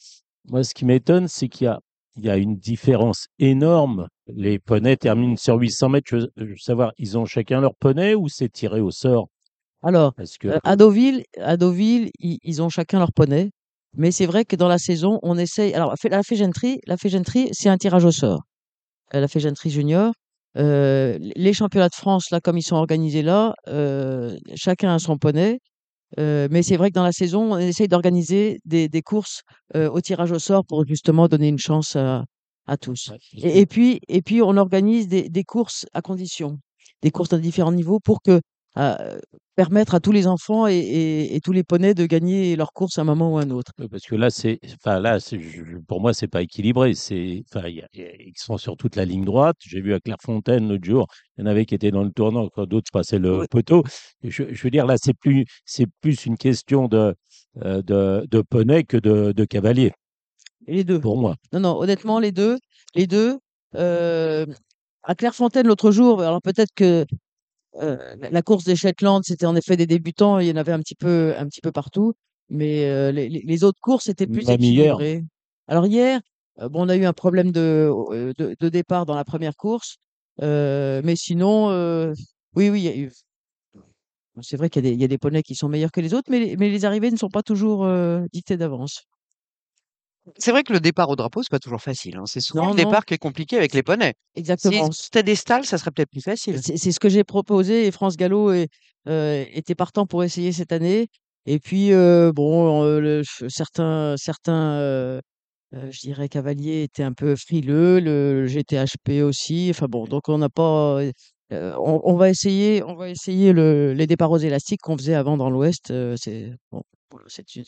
[0.48, 1.80] Moi, ce qui m'étonne, c'est qu'il y a
[2.16, 4.08] il y a une différence énorme.
[4.26, 6.08] Les poneys terminent sur 800 mètres.
[6.10, 9.28] Je veux je veux savoir, ils ont chacun leur poney ou c'est tiré au sort?
[9.82, 13.50] Alors, que heu, à Deauville à Deauville, ils ils ont chacun leur poney,
[13.96, 17.68] mais c'est vrai que dans la saison, on essaye alors la Fédegentry la Fédegentry, c'est
[17.68, 18.42] un tirage au sort.
[19.14, 20.12] Heu, la Fédegentry junior,
[20.58, 25.18] heu, les championnats de France, là, comme ils sont organisés là, heu, chacun a son
[25.18, 25.60] poney,
[26.18, 29.42] heu, mais c'est vrai que dans la saison, on essaye d'organiser des des courses,
[29.76, 32.24] heu, au tirage au sort pour justement donner une chance à
[32.66, 33.18] à tous Ouais,
[33.50, 36.58] et et puis et puis on organise des des courses à condition,
[37.02, 38.40] des courses à différents niveaux pour que,
[38.78, 39.20] heu,
[39.56, 42.98] permettre à tous les enfants et et et tous les poneys de gagner leur course
[42.98, 43.72] à un moment ou à un autre.
[43.78, 45.18] oui, parce que là, c'est enfin là,
[45.88, 46.94] pour moi, c'est pas équilibré.
[46.94, 49.56] C'est enfin, il y a il y a ils sont sur toute la ligne droite.
[49.66, 51.06] J'ai vu à Clairefontaine l'autre jour,
[51.38, 53.82] il y en avait qui étaient dans le tournant quand d'autres passaient le Oui, poteau.
[54.22, 57.14] Je je veux dire, là, c'est plus c'est plus une question de,
[57.64, 59.92] heu, de de poney que de de cavalier,
[60.66, 61.02] les 2.
[61.02, 61.36] pour moi.
[61.52, 62.58] Non, non, honnêtement, les 2,
[62.94, 63.38] les 2.
[63.74, 64.54] Hem,
[65.04, 67.06] à Clairefontaine l'autre jour, alors peut-être que,
[67.80, 70.80] heu, la course des Shetland, c'était en effet des débutants, il y en avait un
[70.80, 72.14] petit peu un petit peu partout,
[72.48, 74.98] mais heu, les autres courses étaient plus Même hier.
[75.00, 75.22] équilibrées.
[75.68, 76.20] Alors hier,
[76.60, 77.90] heu, bon, on a eu un problème de,
[78.38, 79.96] de de départ dans la 1re course,
[80.40, 81.68] mais sinon,
[82.56, 83.08] oui, oui,
[84.42, 86.00] c'est vrai qu'il y a des il y a des poneys qui sont meilleurs que
[86.00, 87.86] les autres, mais les mais les arrivées ne sont pas toujours,
[88.32, 89.04] dictées d'avance.
[90.38, 92.24] C'est vrai que le départ au drapeau, c'est pas toujours facile, hein.
[92.26, 92.74] C'est souvent Non, le non.
[92.74, 94.14] départ qui est compliqué avec les poneys.
[94.56, 94.90] Si Exactement.
[94.92, 96.60] c'était des stalles, ça serait peut-être plus facile.
[96.62, 98.68] C'est c'est ce que j'ai proposé et France Gallo est,
[99.08, 101.08] heu, était partant pour essayer cette année
[101.46, 105.20] et puis, heu, bon, le ch certains certains,
[105.72, 110.48] je dirais cavaliers étaient un peu frileux, le GTHP aussi, enfin bon, donc on n'a
[110.50, 111.00] pas,
[111.52, 115.36] on on va essayer on va essayer le les départs aux élastiques qu'on faisait avant
[115.36, 116.82] dans l'Ouest, c'est bon,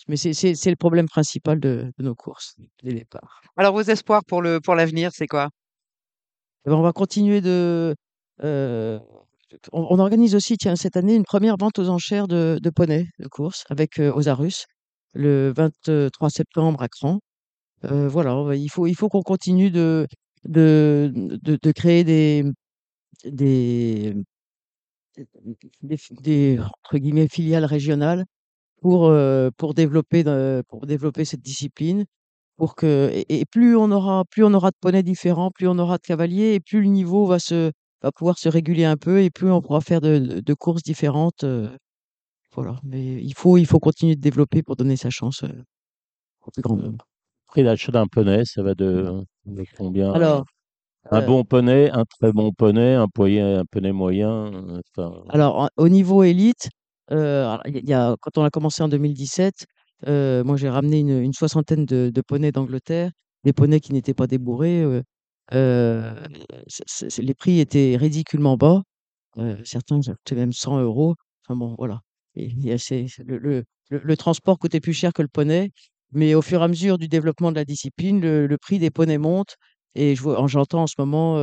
[0.08, 3.40] mais c'est le problème principal de de nos courses, les départs.
[3.56, 5.50] Alors vos espoirs pour le pour l'avenir, c'est quoi?
[6.66, 7.94] Eh ben, on va continuer de,
[8.42, 9.00] heu,
[9.72, 13.06] on on organise aussi, tiens, cette année, une 1re vente aux enchères de de poneys
[13.18, 14.66] de course avec, heu, Osarus.
[15.14, 17.20] le 23 septembre à Cran.
[17.84, 20.06] Euh, voilà, va- il faut, il faut qu'on continue de,
[20.44, 22.44] de, de, de créer des,
[23.26, 24.14] des,
[25.82, 28.24] des, des, entre guillemets, filiales régionales
[28.84, 30.22] pour, euh, pour développer,
[30.68, 32.04] pour développer cette discipline.
[32.58, 35.78] Pour que, et, et plus on aura, plus on aura de poneys différents, plus on
[35.78, 39.22] aura de cavaliers, et plus le niveau va se, va pouvoir se réguler un peu,
[39.22, 41.46] et plus on pourra faire de, de- de courses différentes.
[42.54, 42.78] voilà.
[42.84, 45.44] Mais il faut, il faut continuer de développer pour donner sa chance
[46.46, 47.06] au plus grand nombre.
[47.46, 50.12] Prix d'achat d'un poney, ça va de, de combien?
[50.12, 50.44] Alors,
[51.10, 54.52] Un euh, bon poney, un très bon poney, un poney, un poney moyen.
[54.52, 56.68] euh, Enfin, Alors, au niveau élite,
[57.86, 59.66] y a, quand on a commencé en 2017,
[60.08, 63.10] euh, moi j'ai ramené une, soixantaine de, de poneys d'Angleterre,
[63.44, 64.84] des poneys qui n'étaient pas débourrés.
[66.68, 68.82] c'est- c'est- c'est- les prix étaient ridiculement bas.
[69.64, 71.14] certains coûtaient même 100 euros.
[71.46, 72.00] Enfin bon, voilà.
[72.36, 73.64] Y a ces- le, le-
[74.16, 75.70] transport coûtait plus cher que le poney,
[76.12, 79.18] mais au fur et à mesure du développement de la discipline, le, prix des poneys
[79.18, 79.56] monte.
[79.96, 81.38] Et je en- j'entends en ce moment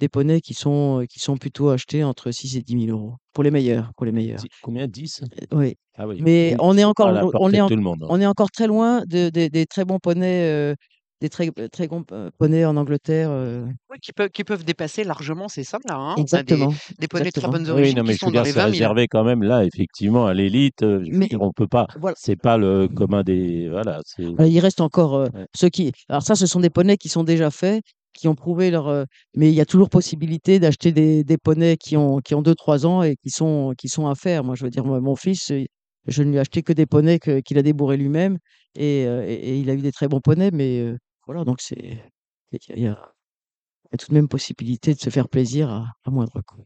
[0.00, 3.14] des poneys qui sont, qui sont plutôt achetés entre 6 et 10 000 euros.
[3.32, 4.40] Pour les meilleurs, pour les meilleurs.
[4.62, 4.86] combien?
[4.86, 5.22] 10?
[5.52, 5.74] Euh, Oui.
[5.96, 6.20] Ah oui.
[6.22, 7.82] Mais Oui, on est encore, pas à la on portée est, de en- tout le
[7.82, 8.02] monde.
[8.02, 8.06] hein.
[8.10, 10.74] on est encore très loin de, de- des très bons poneys, euh,
[11.20, 13.28] des très, très bons euh, poneys en Angleterre.
[13.32, 13.64] euh.
[13.90, 15.96] Ouais, qui peuvent, qui peuvent dépasser largement ces sommes-là.
[15.96, 16.12] Hein.
[16.12, 16.72] A des, Exactement.
[17.00, 17.52] des poneys de très Exactement.
[17.52, 18.70] bonnes Oui, origines non, mais qui je sont veux dire, c'est 20 000.
[18.70, 20.84] réservé quand même là, effectivement, à l'élite.
[20.84, 21.88] euh, Mais on peut pas.
[21.98, 22.14] voilà.
[22.16, 23.68] C'est pas le commun des.
[23.68, 24.00] Voilà.
[24.20, 25.46] Euh, Il reste encore euh, ouais.
[25.56, 25.90] ceux qui.
[26.08, 27.82] Alors ça, ce sont des poneys qui sont déjà faits,
[28.12, 28.88] qui ont prouvé leur.
[28.88, 29.04] euh,
[29.36, 32.54] Mais il y a toujours possibilité d'acheter des, des poneys qui ont qui ont deux
[32.54, 34.44] trois ans et qui sont qui sont à faire.
[34.44, 35.64] Moi, je veux dire, moi, mon fils, euh,
[36.06, 38.38] je ne lui ai acheté que des poneys qu'il a débourrés lui-même
[38.74, 40.50] et, euh, et, et il a eu des très bons poneys.
[40.52, 40.94] Mais
[41.26, 41.98] voilà, donc c'est
[42.52, 43.12] il y a
[43.98, 46.64] tout de même possibilité de se faire plaisir à, à moindre coût.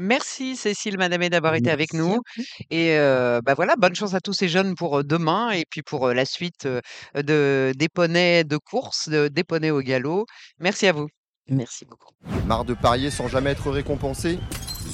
[0.00, 2.14] Merci Cécile Madame d'avoir été avec Merci à nous.
[2.36, 2.42] vous.
[2.70, 5.82] Et euh, bah voilà, bonne chance à tous ces jeunes pour euh, demain et puis
[5.82, 6.80] pour euh, la suite euh,
[7.14, 10.24] de, des poneys de course, de- des poneys au galop.
[10.58, 11.08] Merci à vous.
[11.48, 12.14] Merci beaucoup.
[12.46, 14.38] Marre de parier sans jamais être récompensé?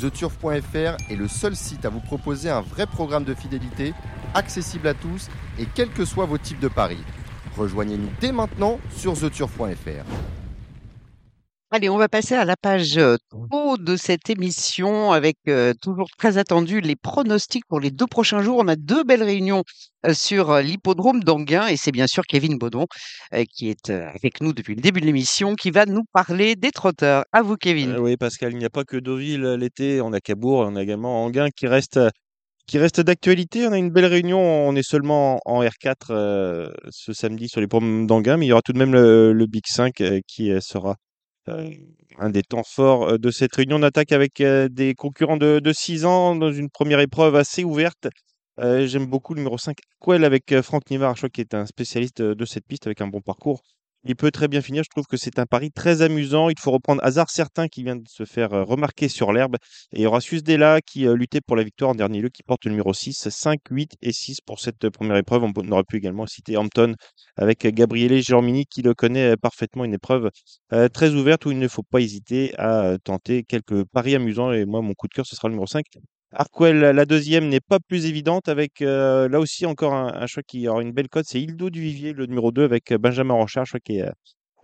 [0.01, 3.95] TheTurf.fr est le seul site à vous proposer un vrai programme de fidélité,
[4.35, 5.29] accessible à tous
[5.59, 7.03] et quels que soient vos types de paris.
[7.57, 10.05] Rejoignez-nous dès maintenant sur TheTurf.fr.
[11.73, 16.07] Allez, on va passer à la page euh, pro de cette émission avec euh, toujours
[16.17, 18.59] très attendu les pronostics pour les deux prochains jours.
[18.61, 19.65] On a deux belles réunions
[20.07, 22.87] euh, sur l'hippodrome d'Anguin et c'est bien sûr Kevin Baudon
[23.53, 27.25] qui est avec nous depuis le début de l'émission qui va nous parler des trotteurs.
[27.33, 27.97] À vous Kevin.
[27.99, 31.25] Oui, Pascal, il n'y a pas que Deauville l'été, on a Cabourg, on a également
[31.25, 31.99] Anguin qui reste,
[32.69, 33.67] qui reste d'actualité.
[33.67, 37.67] On a une belle réunion, on est seulement en R4 euh, ce samedi sur les
[37.67, 40.53] pommes d'Anguin, mais il y aura tout de même le, le Big 5 euh, qui
[40.61, 40.95] sera
[42.19, 43.77] un des temps forts euh, de cette réunion.
[43.77, 47.65] On attaque avec euh, des concurrents de, de 6 ans dans une première épreuve assez
[47.65, 48.09] ouverte.
[48.59, 52.21] Euh, J'aime beaucoup le numéro 5, Quell, avec euh, Franck Nivard, qu'il est un spécialiste
[52.21, 53.63] euh, de cette piste avec un bon parcours.
[54.05, 54.83] Il peut très bien finir.
[54.85, 56.49] Je trouve que c'est un pari très amusant.
[56.49, 59.57] Il faut reprendre Hasard Certain qui vient de se faire euh, remarquer sur l'herbe.
[59.93, 62.43] Et il y aura Susdela qui euh, luttait pour la victoire en dernier lieu, qui
[62.43, 65.43] porte le numéro 6, 5, 8 et 6 pour cette euh, première épreuve.
[65.45, 66.95] On, aurait pu également citer Hampton
[67.37, 69.85] avec Gabriele Germini qui le connaît parfaitement.
[69.85, 70.31] Une épreuve
[70.93, 74.53] très ouverte où il ne faut pas hésiter à tenter quelques paris amusants.
[74.53, 75.85] Et moi, mon coup de cœur, ce sera le numéro 5.
[76.33, 80.67] Arkwell, la deuxième n'est pas plus évidente avec euh, là aussi encore un, choix qui
[80.67, 83.65] aura une belle cote, c'est Hildo du Vivier, le numéro 2 avec euh, Benjamin Ranchard,
[83.65, 84.13] je crois qui est euh,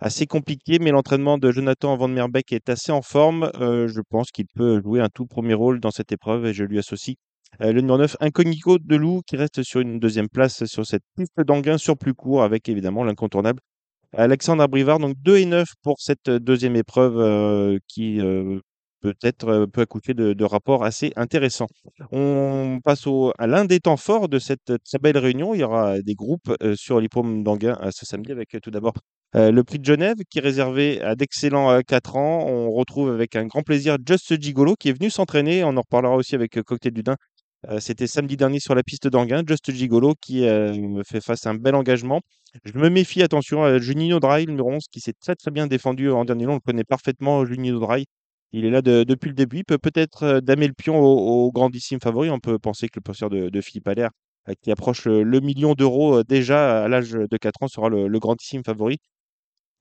[0.01, 3.49] assez compliqué, mais l'entraînement de Jonathan Van Merbeek est assez en forme.
[3.57, 6.77] Je pense qu'il peut jouer un tout premier rôle dans cette épreuve et je lui
[6.77, 7.15] associe
[7.59, 11.39] le numéro 9, Incognito de Loup, qui reste sur une deuxième place sur cette piste
[11.39, 13.61] d'Anguin sur plus court avec évidemment l'incontournable
[14.11, 14.99] Alexandre Abrivard.
[14.99, 18.19] Donc 2 et 9 pour cette deuxième épreuve qui
[19.03, 21.67] peut-être euh, peut accoucher de, rapports assez intéressants.
[22.11, 23.05] On passe
[23.37, 25.53] à l'un des temps forts de cette euh, très belle réunion.
[25.53, 28.93] Il y aura des groupes euh, sur l'hippodrome d'Anguin ce samedi avec tout d'abord
[29.35, 32.45] le prix de Genève qui est réservé à d'excellents euh, 4 ans.
[32.47, 35.63] On retrouve avec un grand plaisir Just Gigolo qui est venu s'entraîner.
[35.63, 37.15] On en reparlera aussi avec euh, Cocktail du Dain.
[37.69, 39.43] Euh, C'était samedi dernier sur la piste d'Anguin.
[39.47, 42.21] Just Gigolo qui me fait face à un bel engagement.
[42.65, 45.65] Je me méfie, attention, à Juninho Dry, le numéro 11, qui s'est très très bien
[45.65, 46.53] défendu en dernier long.
[46.53, 48.05] On le connaît parfaitement, Juninho Dry.
[48.53, 49.57] Il est là de- depuis le début.
[49.59, 52.29] Il peut peut-être euh, damer le pion au, grandissime favori.
[52.29, 54.11] On peut penser que le possesseur de, Philippe Allaire,
[54.49, 57.89] euh, qui approche le, le million d'euros euh, déjà à l'âge de 4 ans, sera
[57.89, 58.99] le, grandissime favori.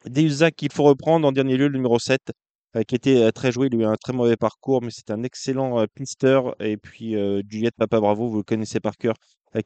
[0.06, 2.32] Deusac qu'il faut reprendre en dernier lieu, le numéro 7,
[2.76, 3.68] euh, qui était euh, très joué.
[3.70, 6.40] Il a eu un très mauvais parcours, mais c'est un excellent euh, pister.
[6.60, 9.14] Et puis euh, Juliette Papa Bravo, vous le connaissez par cœur,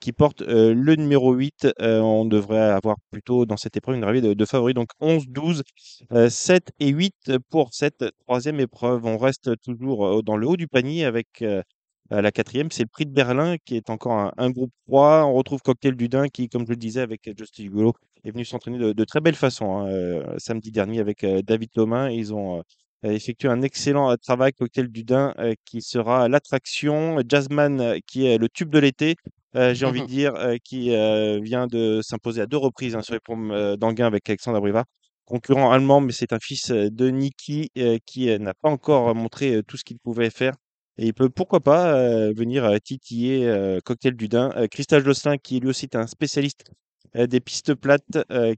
[0.01, 1.69] qui porte le numéro 8.
[1.81, 4.74] Euh, on devrait avoir plutôt dans cette épreuve une arrivée de, de favoris.
[4.74, 5.62] Donc 11, 12,
[6.12, 7.15] euh, 7 et 8
[7.51, 9.05] pour cette troisième épreuve.
[9.07, 11.45] On reste toujours dans le haut du panier avec
[12.11, 15.24] la quatrième, c'est le prix de Berlin, qui est encore un, un groupe 3.
[15.27, 18.45] On retrouve Cocktail du Dain, qui, comme je le disais, avec Justin Hugo, est venu
[18.45, 22.11] s'entraîner de, de très belle façon hein, samedi dernier avec David Thomas.
[22.11, 22.62] Ils ont
[23.05, 27.18] euh, effectué un excellent euh, travail, Cocktail du Dain, euh, qui sera l'attraction.
[27.28, 29.16] Jazzman, qui est le tube de l'été.
[29.56, 33.02] euh, J'ai envie de dire, euh, qui euh, vient de s'imposer à deux reprises hein,
[33.02, 34.85] sur les pommes d'Anguin avec Alexandre Abrivard
[35.24, 37.70] concurrent allemand, mais c'est un fils de Niki
[38.06, 40.55] qui n'a pas encore montré tout ce qu'il pouvait faire.
[40.98, 44.52] Et il peut, pourquoi pas, venir titiller Cocktail du Dain.
[45.05, 46.70] Josselin, qui lui aussi est un spécialiste
[47.14, 48.05] des pistes plates,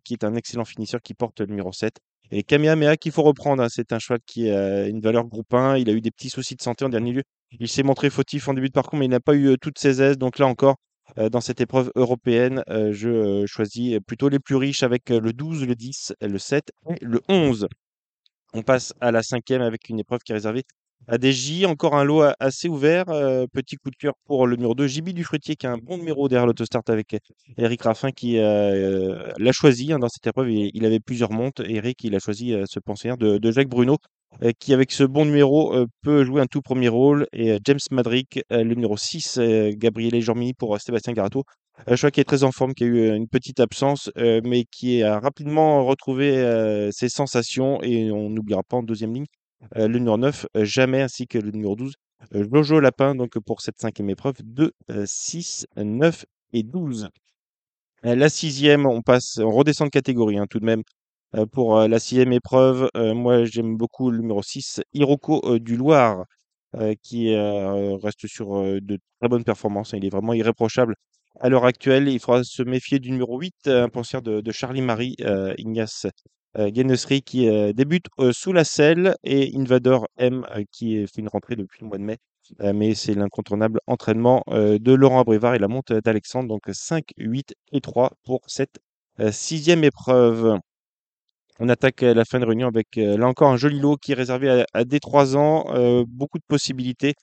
[0.04, 1.94] qui est un excellent finisseur qui porte le numéro 7.
[2.30, 5.78] Et Kamehameha qu'il faut reprendre, hein, c'est un cheval qui a une valeur groupe 1.
[5.78, 7.22] Il a eu des petits soucis de santé en dernier lieu.
[7.58, 9.78] Il s'est montré fautif en début de parcours, mais il n'a pas eu euh, toutes
[9.78, 10.18] ses aises.
[10.18, 10.76] Donc là encore,
[11.16, 15.20] euh, dans cette épreuve européenne, euh, je euh, choisis plutôt les plus riches avec euh,
[15.20, 17.66] le 12, le 10, le 7 et le 11.
[18.54, 20.64] On passe à la cinquième avec une épreuve qui est réservée
[21.06, 21.66] à des J.
[21.66, 23.08] Encore un lot assez ouvert.
[23.08, 25.78] euh, petit coup de cœur pour le numéro 2, JB du Fruitier, qui a un
[25.78, 27.16] bon numéro derrière l'autostart avec
[27.56, 30.50] Eric Raffin, qui euh, l'a choisi hein, dans cette épreuve.
[30.50, 31.60] Il, avait plusieurs montes.
[31.60, 33.96] Eric, il a choisi euh, ce pensionnaire de, de Jacques Bruno,
[34.42, 37.26] euh, qui, avec ce bon numéro, euh, peut jouer un tout premier rôle.
[37.32, 41.44] Et euh, James Madrick, euh, le numéro 6, euh, Gabriele Jormini pour euh, Sébastien Garato.
[41.86, 44.40] Un choix qui est très en forme, qui a eu euh, une petite absence, euh,
[44.44, 47.80] mais qui a rapidement retrouvé euh, ses sensations.
[47.82, 49.37] Et on n'oubliera pas en deuxième ligne euh,
[49.74, 51.94] le numéro 9, euh, jamais, ainsi que le numéro 12,
[52.34, 54.72] euh, Jojo Lapin, donc pour cette cinquième épreuve, 2,
[55.06, 57.08] 6, 9 et 12.
[58.06, 60.82] Euh, La sixième, on passe, on redescend de catégorie hein, tout de même.
[61.36, 65.58] Euh, pour euh, la sixième épreuve, euh, moi j'aime beaucoup le numéro 6, Hiroko euh,
[65.60, 66.24] du Loir,
[66.76, 69.94] euh, qui euh, reste sur euh, de très bonnes performances.
[69.94, 69.98] hein.
[69.98, 70.94] Il est vraiment irréprochable
[71.40, 72.08] à l'heure actuelle.
[72.08, 75.54] Il faudra se méfier du numéro 8, euh, un pensière de, de Charlie Marie, euh,
[75.58, 76.06] Ignace
[76.56, 81.28] euh, Guénessery, qui euh, débute euh, sous la selle, et Invader M, qui fait une
[81.28, 82.18] rentrée depuis le mois de mai.
[82.74, 86.48] Mais c'est l'incontournable entraînement de Laurent Abrivard et la monte d'Alexandre.
[86.48, 88.78] Donc 5, 8 et 3 pour cette
[89.32, 90.58] sixième épreuve.
[91.60, 94.64] On attaque la fin de réunion avec là encore un joli lot qui est réservé
[94.72, 95.64] à, des 3 ans,
[96.06, 97.14] beaucoup de possibilités.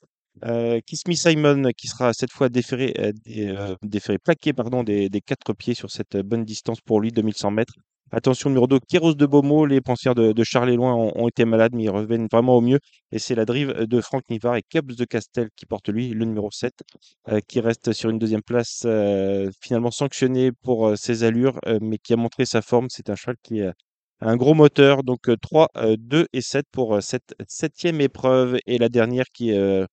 [0.44, 2.92] Euh, Simon qui sera cette fois déféré,
[3.24, 7.50] dé- déféré plaqué pardon, des, des quatre pieds sur cette bonne distance pour lui, 2100
[7.50, 7.74] mètres.
[8.12, 9.64] Attention, numéro 2, Kéros de Beaumont.
[9.64, 12.78] Les pensières de, Charles Éloin ont, ont été malades, mais ils reviennent vraiment au mieux.
[13.12, 16.24] Et c'est la drive de Franck Nivard et Cubs de Castel qui porte lui, le
[16.24, 16.72] numéro 7,
[17.28, 21.98] euh, qui reste sur une deuxième place, euh, finalement sanctionné pour euh, ses allures, mais
[21.98, 22.86] qui a montré sa forme.
[22.90, 23.72] C'est un cheval qui est
[24.20, 28.58] un gros moteur, donc euh, 3, euh, 2 et 7 pour cette septième épreuve.
[28.66, 29.86] Et la dernière qui euh,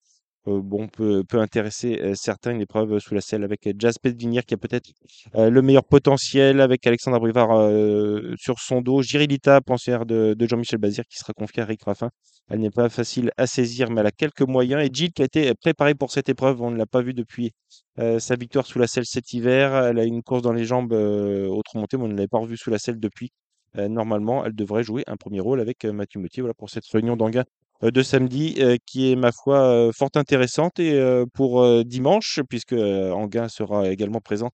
[0.45, 4.57] bon, peut, peut intéresser certains, une épreuve sous la selle avec Jazz Pédvinière qui a
[4.57, 4.89] peut-être
[5.33, 9.01] le meilleur potentiel avec Alexandre Abrivard euh, sur son dos.
[9.01, 12.09] Girilita, pensionnaire de, Jean-Michel Bazir, qui sera confiée à Eric Raffin.
[12.49, 14.83] Elle n'est pas facile à saisir, mais elle a quelques moyens.
[14.83, 17.51] Et Gilles, qui a été préparée pour cette épreuve, on ne l'a pas vu depuis
[17.97, 19.75] sa victoire sous la selle cet hiver.
[19.75, 22.39] Elle a une course dans les jambes euh, autre montée, mais on ne l'avait pas
[22.39, 23.31] revue sous la selle depuis.
[23.75, 27.43] Normalement, elle devrait jouer un premier rôle avec Mathieu Moutier voilà, pour cette réunion d'Anguin
[27.91, 30.79] de samedi euh, qui est, ma foi, euh, fort intéressante.
[30.79, 34.49] Et euh, pour euh, dimanche, puisque euh, Anguin sera également présent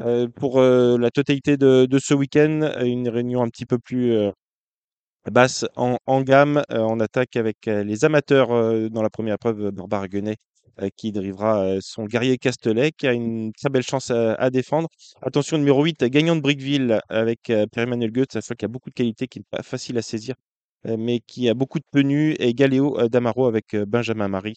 [0.00, 4.12] euh, pour euh, la totalité de, ce week-end, euh, une réunion un petit peu plus
[4.12, 4.30] euh,
[5.30, 6.62] basse en, en gamme.
[6.70, 10.36] Euh, on attaque avec euh, les amateurs euh, dans la première épreuve, Barbara Guenet,
[10.80, 14.88] euh, qui drivera euh, son guerrier Castelet, qui a une très belle chance à, défendre.
[15.22, 18.94] Attention, numéro 8, gagnant de Brickville avec euh, Pierre-Emmanuel Goethe, ça y a beaucoup de
[18.94, 20.34] qualité, qui n'est pas facile à saisir,
[20.86, 24.56] euh, mais qui a beaucoup de tenue, et Galéo euh, d'Amaro avec euh, Benjamin Marie,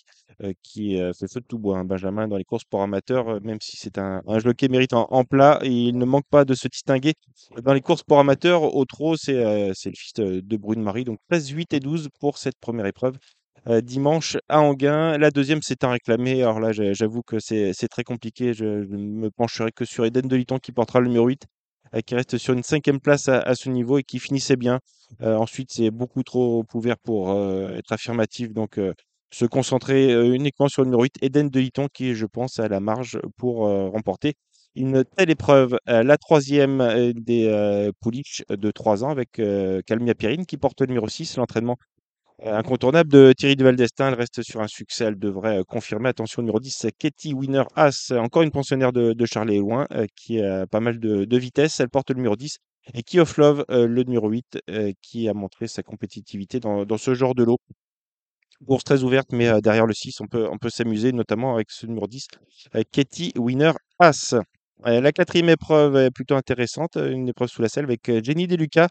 [0.63, 1.77] qui fait feu de tout bois.
[1.77, 5.23] hein, Benjamin, dans les courses pour amateurs, même si c'est un, un jockey mérite en,
[5.23, 7.13] plat, il ne manque pas de se distinguer
[7.63, 8.75] dans les courses pour amateurs.
[8.75, 12.57] Au trot, c'est le fils de, Brune Marie, donc 13, 8 et 12 pour cette
[12.59, 13.17] première épreuve.
[13.81, 15.17] Dimanche à Anguin.
[15.17, 16.41] La deuxième, c'est un réclamé.
[16.43, 18.53] Alors là, j'avoue que c'est très compliqué.
[18.53, 21.47] Je, ne me pencherai que sur Eden de Liton qui portera le numéro 8, euh,
[22.01, 24.79] qui reste sur une cinquième place à, à ce niveau et qui finissait bien.
[25.21, 28.53] Euh, ensuite, c'est beaucoup trop ouvert pour euh, être affirmatif.
[28.53, 28.93] Donc, euh,
[29.31, 32.67] se concentrer euh, uniquement sur le numéro 8, Eden de Liton, qui, je pense, a
[32.67, 34.33] la marge pour euh, remporter
[34.75, 35.77] une telle épreuve.
[35.89, 40.57] Euh, la troisième euh, des euh, pouliches de 3 ans avec euh, Calmia Pierine qui
[40.57, 41.94] porte le numéro 6, l'entraînement euh,
[42.43, 44.09] incontournable de Thierry Duval d'Estaing.
[44.09, 46.09] Elle reste sur un succès, elle devrait euh, confirmer.
[46.09, 50.41] Attention, numéro 10, Katie Winner As, encore une pensionnaire de, de Charlie Loin, euh, qui
[50.41, 51.79] a pas mal de, de vitesse.
[51.79, 52.57] Elle porte le numéro 10.
[52.93, 56.97] Et Key of Love, euh, le numéro 8, euh, qui a montré sa compétitivité dans,
[56.97, 57.57] ce genre de lot.
[58.65, 62.07] Course très ouverte, mais euh, derrière le 6, on peut, s'amuser, notamment avec ce numéro
[62.07, 62.27] 10,
[62.75, 64.35] euh, Katie Winner As.
[64.85, 68.21] Euh, la quatrième épreuve est plutôt intéressante, euh, une épreuve sous la selle avec euh,
[68.23, 68.87] Jenny Deluca,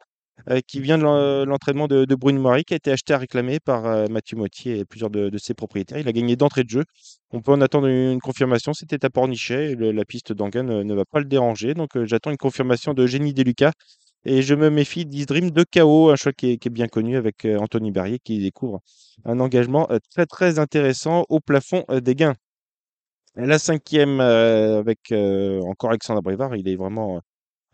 [0.51, 3.61] euh, qui vient de l'en- l'entraînement de, Brune Moiry, qui a été acheté à réclamer
[3.61, 5.99] par euh, Mathieu Mottier et plusieurs de, ses propriétaires.
[5.99, 6.85] Il a gagné d'entrée de jeu.
[7.31, 8.73] On peut en attendre une confirmation.
[8.75, 9.75] C'était à Pornichet.
[9.77, 11.75] la piste d'Anguin ne, va pas le déranger.
[11.75, 13.73] Donc euh, j'attends une confirmation de Génie Deluca.
[14.27, 17.59] Et je me méfie d'Isdream de KO, un choix qui est, bien connu avec euh,
[17.59, 18.81] Anthony Berrier qui découvre
[19.25, 22.35] un engagement euh, très très intéressant au plafond euh, des gains.
[23.37, 27.21] La cinquième euh, avec euh, encore Alexandre Brivard, il est vraiment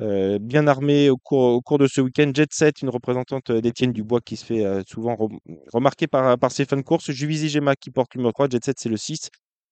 [0.00, 2.30] euh, bien armé au cours, de ce week-end.
[2.34, 5.38] Jet Set, une représentante euh, d'Étienne Dubois qui se fait euh, souvent rem-
[5.72, 7.10] remarquer par, ses fins de course.
[7.10, 9.28] Juvisy Gemma qui porte le numéro 3, Jet Set c'est le 6.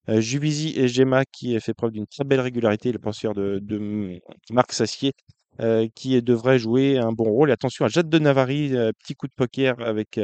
[0.09, 4.73] Euh, Juvisy et Gemma qui fait preuve d'une très belle régularité, le penseur de, Marc
[4.73, 5.13] Sassier.
[5.95, 7.51] qui devrait jouer un bon rôle.
[7.51, 10.21] Et attention à Jade de Navarre, petit coup de poker avec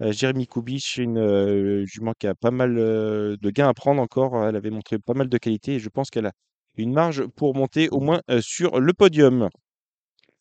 [0.00, 4.44] Jérémy Koubich, une euh, jument qui a pas mal de gains à prendre encore.
[4.46, 6.32] Elle avait montré pas mal de qualité et je pense qu'elle a
[6.76, 9.48] une marge pour monter au moins sur le podium.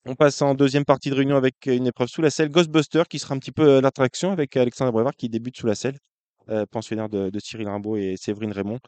[0.06, 3.20] On passe en deuxième partie de réunion avec une épreuve sous la selle, Ghostbuster, qui
[3.20, 5.98] sera un petit peu l'attraction avec Alexandre Brevard qui débute sous la selle,
[6.72, 8.80] pensionnaire de, Cyril Rimbaud et Séverine Raymond,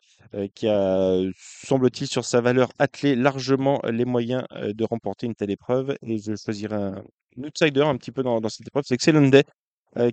[0.56, 5.96] qui a, semble-t-il, sur sa valeur attelé largement les moyens de remporter une telle épreuve.
[6.02, 7.04] Et je choisirai un,
[7.38, 9.30] outsider un petit peu dans, cette épreuve, c'est Excellent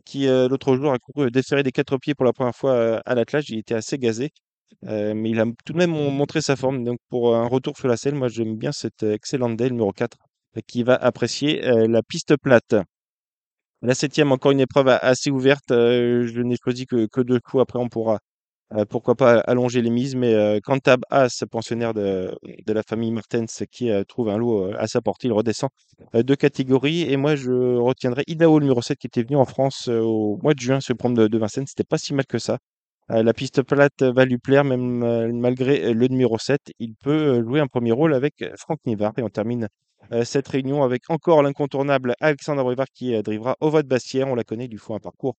[0.04, 3.48] qui l'autre jour a couru déféré des quatre pieds pour la première fois à l'attelage.
[3.48, 4.32] Il était assez gazé.
[4.84, 6.84] Euh, mais il a tout de même mon- montré sa forme.
[6.84, 9.92] Donc pour un retour sur la selle, moi j'aime bien cet euh, Excellent Day numéro
[9.92, 10.18] 4
[10.56, 12.74] euh, qui va apprécier euh, la piste plate.
[13.82, 15.70] La septième, encore une épreuve assez ouverte.
[15.70, 17.62] euh, je n'ai choisi que, deux coups.
[17.62, 18.18] Après, on pourra,
[18.74, 20.16] euh, pourquoi pas, allonger les mises.
[20.16, 22.34] Mais euh, Cantab As, pensionnaire de,
[22.66, 25.70] de la famille Martens, qui euh, trouve un lot euh, à sa portée, il redescend
[26.14, 27.02] euh, deux catégories.
[27.02, 30.54] Et moi, je retiendrai Idaho, numéro 7, qui était venu en France euh, au mois
[30.54, 31.66] de juin le programme de, de Vincennes.
[31.66, 32.58] C'était pas si mal que ça.
[33.10, 36.72] Euh, la piste plate va lui plaire, même euh, malgré euh, le numéro 7.
[36.78, 39.12] Il peut jouer un premier rôle avec Franck Nivard.
[39.18, 39.68] Et on termine
[40.24, 44.28] cette réunion avec encore l'incontournable Alexandre Brevard qui drivera au vote Bastière.
[44.28, 45.36] On la connaît, il lui faut un parcours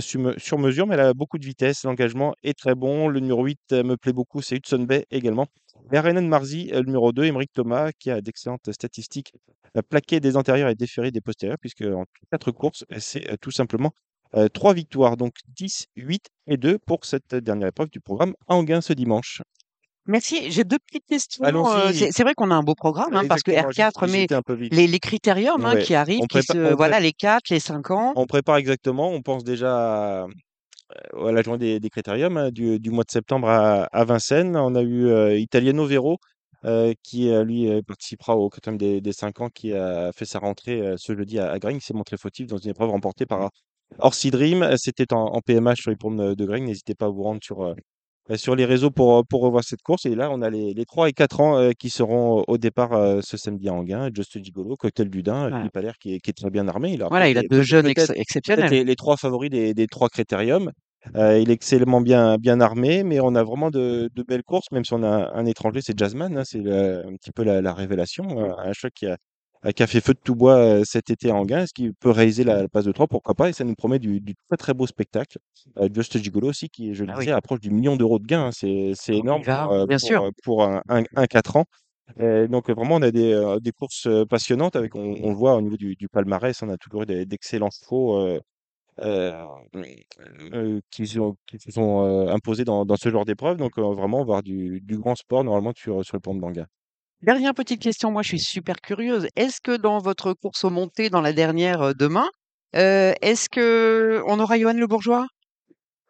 [0.00, 1.84] sur, me- sur mesure, mais elle a beaucoup de vitesse.
[1.84, 3.08] L'engagement est très bon.
[3.08, 5.46] Le numéro 8 euh, me plaît beaucoup, c'est Hudson Bay également.
[5.92, 9.32] Et Renan Marzi, le numéro 2, Émeric Thomas, qui a d'excellentes statistiques,
[9.76, 13.92] euh, plaqué des antérieurs et déféré des postérieurs, puisque en quatre courses, c'est tout simplement
[14.36, 18.80] euh, trois victoires, donc 10, 8 et 2 pour cette dernière épreuve du programme Anguin
[18.80, 19.42] ce dimanche.
[20.06, 20.50] Merci.
[20.50, 21.44] J'ai deux petites questions.
[21.46, 24.06] Euh, c'est vrai qu'on a un beau programme, hein, parce que Exactement, R4
[24.52, 25.82] j'ai- met les, les critériums hein, Ouais.
[25.82, 28.12] qui arrivent, qui se, voilà, les 4, les 5 ans.
[28.16, 30.26] On prépare exactement, on pense déjà à,
[31.26, 34.56] à la journée des, des critériums hein, du, du mois de septembre à, à Vincennes.
[34.56, 36.18] On a eu euh, Italiano Vero
[36.66, 40.26] euh, qui, euh, lui, euh, participera au critérium des, des 5 ans, qui a fait
[40.26, 41.76] sa rentrée euh, ce jeudi à, à Gragne.
[41.76, 43.48] Il s'est montré fautif dans une épreuve remportée par
[43.98, 44.68] Orsi Dream.
[44.76, 46.64] C'était en, en PMH sur les pommes de, Gragne.
[46.64, 47.74] N'hésitez pas à vous rendre sur, euh,
[48.30, 50.06] euh, sur les réseaux pour, euh, pour revoir cette course.
[50.06, 52.92] Et là, on a les, les 3 et 4 ans euh, qui seront au départ
[52.92, 54.10] euh, ce samedi à Anguin.
[54.14, 55.58] Just Gigolo, Cocktail du Dain, Voilà.
[55.58, 56.92] Philippe Allaire qui est, qui est très bien armé.
[56.92, 58.70] Il a Voilà, il a deux jeunes ex- exceptionnels.
[58.70, 60.70] les, les trois favoris des, des trois critériums.
[61.16, 64.70] Euh, il est excellemment bien, bien armé, mais on a vraiment de, de belles courses,
[64.72, 67.60] même si on a un, un étranger, c'est Jasmine, hein, c'est un petit peu la,
[67.60, 69.18] la révélation, euh, un choc qui a,
[69.72, 71.60] qui a fait feu de tout bois euh, cet été à Anguin.
[71.62, 73.98] Est-ce qu'il peut réaliser la, la passe de 3 Pourquoi pas Et ça nous promet
[73.98, 75.38] du, du très très beau spectacle.
[75.78, 77.24] Euh, Just Gigolo aussi, qui, je le Ah oui.
[77.24, 78.46] disais, approche du million d'euros de gains.
[78.46, 78.50] hein.
[78.52, 80.24] C'est énorme va, pour, euh, bien pour, sûr.
[80.24, 81.64] euh, pour un, un, un 4 ans.
[82.20, 84.76] Euh, donc euh, vraiment, on a des, euh, des courses euh, passionnantes.
[84.76, 87.70] Avec, on, on le voit au niveau du, du palmarès, on a toujours eu d'excellents
[87.70, 88.18] chevaux.
[88.20, 88.40] euh,
[89.00, 89.46] euh,
[90.52, 93.56] euh, qui, sont- qui se sont euh, imposés dans, dans ce genre d'épreuve.
[93.56, 96.66] Donc, euh, vraiment, voir du, du grand sport normalement sur, sur le pont de Banga.
[97.24, 99.28] Dernière petite question, moi je suis super curieuse.
[99.34, 102.28] Est-ce que dans votre course aux montées, dans la dernière euh, demain,
[102.76, 105.26] euh, est-ce que on aura Johan Le Bourgeois?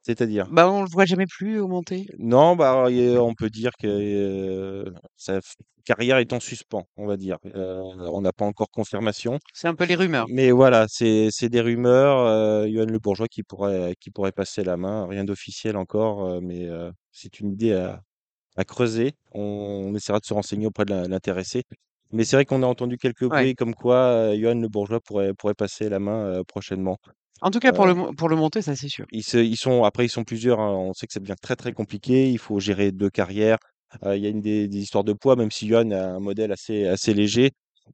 [0.02, 2.06] C'est-à-dire, Bah on le voit jamais plus aux montées.
[2.18, 5.54] non, bah, on peut dire que euh, sa f-
[5.84, 7.38] carrière est en suspens, on va dire.
[7.54, 7.80] Euh,
[8.12, 9.38] on n'a pas encore confirmation.
[9.54, 10.26] C'est un peu les rumeurs.
[10.28, 12.18] Mais voilà, c'est c'est des rumeurs.
[12.18, 15.06] Euh, Johan Le Bourgeois qui pourrait, qui pourrait passer la main.
[15.06, 18.02] Rien d'officiel encore, euh, mais euh, c'est une idée à,
[18.56, 19.12] à creuser.
[19.32, 19.40] On,
[19.90, 21.62] on essaiera de se renseigner auprès de l'intéressé.
[22.12, 23.28] Mais c'est vrai qu'on a entendu quelques Ouais.
[23.28, 26.98] bruits comme quoi euh, Johan Le Bourgeois pourrait, pourrait passer la main euh, prochainement.
[27.40, 29.06] En tout cas pour Euh, le mo- pour le monter, ça c'est sûr.
[29.10, 30.60] ils, se- ils sont, après, ils sont plusieurs.
[30.60, 30.72] hein.
[30.72, 32.30] On sait que ça devient très très compliqué.
[32.30, 33.58] Il faut gérer deux carrières.
[34.04, 36.20] Euh, il y a une des, des histoires de poids, même si Johan a un
[36.20, 37.50] modèle assez, assez léger.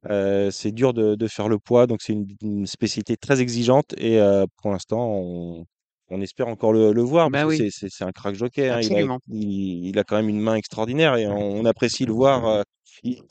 [0.09, 3.93] euh, c'est dur de, de faire le poids, donc c'est une, une spécialité très exigeante.
[3.97, 5.65] Et euh, pour l'instant, on,
[6.11, 8.35] on espère encore le, le voir, parce Bah que oui, c'est c'est- c'est un crack
[8.35, 8.69] jockey.
[8.69, 8.81] hein.
[8.81, 9.19] Il a, absolument.
[9.29, 12.45] il, il a quand même une main extraordinaire et on, on apprécie le voir.
[12.47, 12.63] euh,
[13.03, 13.21] il,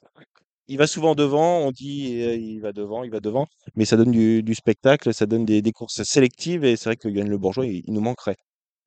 [0.68, 3.46] il va souvent devant, on dit euh, il va devant, il va devant,
[3.76, 6.96] mais ça donne du, du spectacle, ça donne des, des courses sélectives et c'est vrai
[6.96, 8.36] que Yann Le Bourgeois, il, il nous manquerait.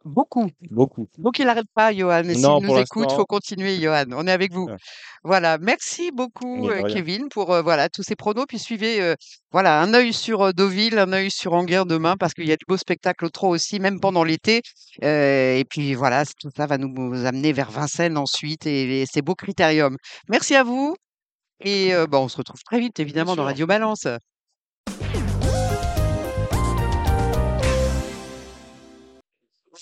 [0.05, 0.49] Beaucoup.
[0.69, 1.07] Beaucoup.
[1.17, 2.23] Donc il n'arrête pas, Johan.
[2.23, 3.17] Et s'il Non, nous écoute, l'instant.
[3.17, 4.05] faut continuer, Johan.
[4.11, 4.65] On est avec vous.
[4.65, 4.75] Ouais.
[5.23, 5.57] Voilà.
[5.59, 6.93] Merci beaucoup, Mais de euh.
[6.93, 8.45] Kevin, pour euh, voilà tous ces pronos.
[8.45, 9.15] Puis suivez, euh,
[9.51, 12.65] voilà, un œil sur Deauville, un œil sur Anguin demain, parce qu'il y a du
[12.67, 14.61] beau spectacle au trot aussi, même pendant l'été.
[15.01, 19.21] Et puis voilà, tout ça va nous, nous amener vers Vincennes ensuite et, et ces
[19.21, 19.95] beaux critériums.
[20.27, 20.95] Merci à vous.
[21.61, 23.45] Et bah, on se retrouve très vite, évidemment, dans.
[23.45, 24.07] Radio Balance.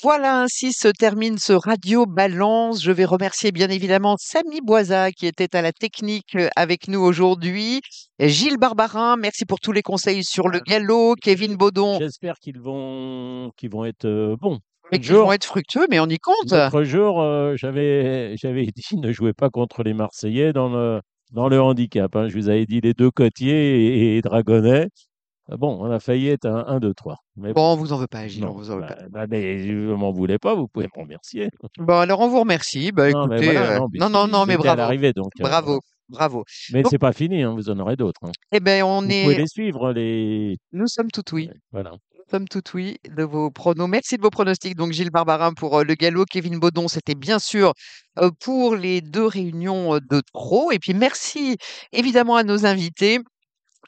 [0.03, 2.83] Voilà, ainsi se termine ce Radio Balance.
[2.83, 6.99] Je vais remercier bien évidemment Samy Boisa qui était à la technique euh, avec nous
[7.01, 7.81] aujourd'hui.
[8.19, 11.15] Gilles Barbarin, merci pour tous les conseils sur le galop.
[11.21, 14.57] Kevin Baudon, J'espère qu'ils vont, qu'ils vont être euh, bons.
[14.91, 16.51] mais qui vont être fructueux, mais on y compte.
[16.51, 21.01] l'autre jour, euh, j'avais, j'avais dit ne jouez pas contre les Marseillais dans le,
[21.31, 22.15] dans le handicap.
[22.15, 22.27] hein.
[22.27, 24.87] Je vous avais dit les deux côtiers et, et Dragonnet.
[25.51, 27.17] Ah Bon, on a failli être un 1, 2, 3.
[27.35, 29.09] Mais Bon, on vous en veut pas, Gilles, on non, vous en veut bah, pas.
[29.09, 31.49] bah, mais je m'en voulais pas, vous pouvez me remercier.
[31.77, 32.91] Bon, alors on vous remercie.
[32.91, 35.43] Bah Non, mais écoutez, voilà, non, non, non, non, mais à bravo, l'arrivée, donc euh,
[35.43, 36.45] bravo, bravo.
[36.73, 38.21] Mais c'est pas fini, hein, vous en aurez d'autres.
[38.23, 38.31] hein.
[38.53, 40.57] eh ben, on Vous pouvez est, les suivre, les.
[40.71, 41.49] nous sommes tout oui.
[41.71, 41.91] Voilà.
[42.29, 43.89] Somme toute, oui, de vos pronos.
[43.89, 44.77] Merci de vos pronostics.
[44.77, 46.23] Donc, Gilles Barbarin pour euh, le galop.
[46.23, 47.73] Kevin Baudon, c'était bien sûr
[48.19, 50.71] euh, pour les deux réunions de trop.
[50.71, 51.57] Et puis, merci
[51.91, 53.19] évidemment à nos invités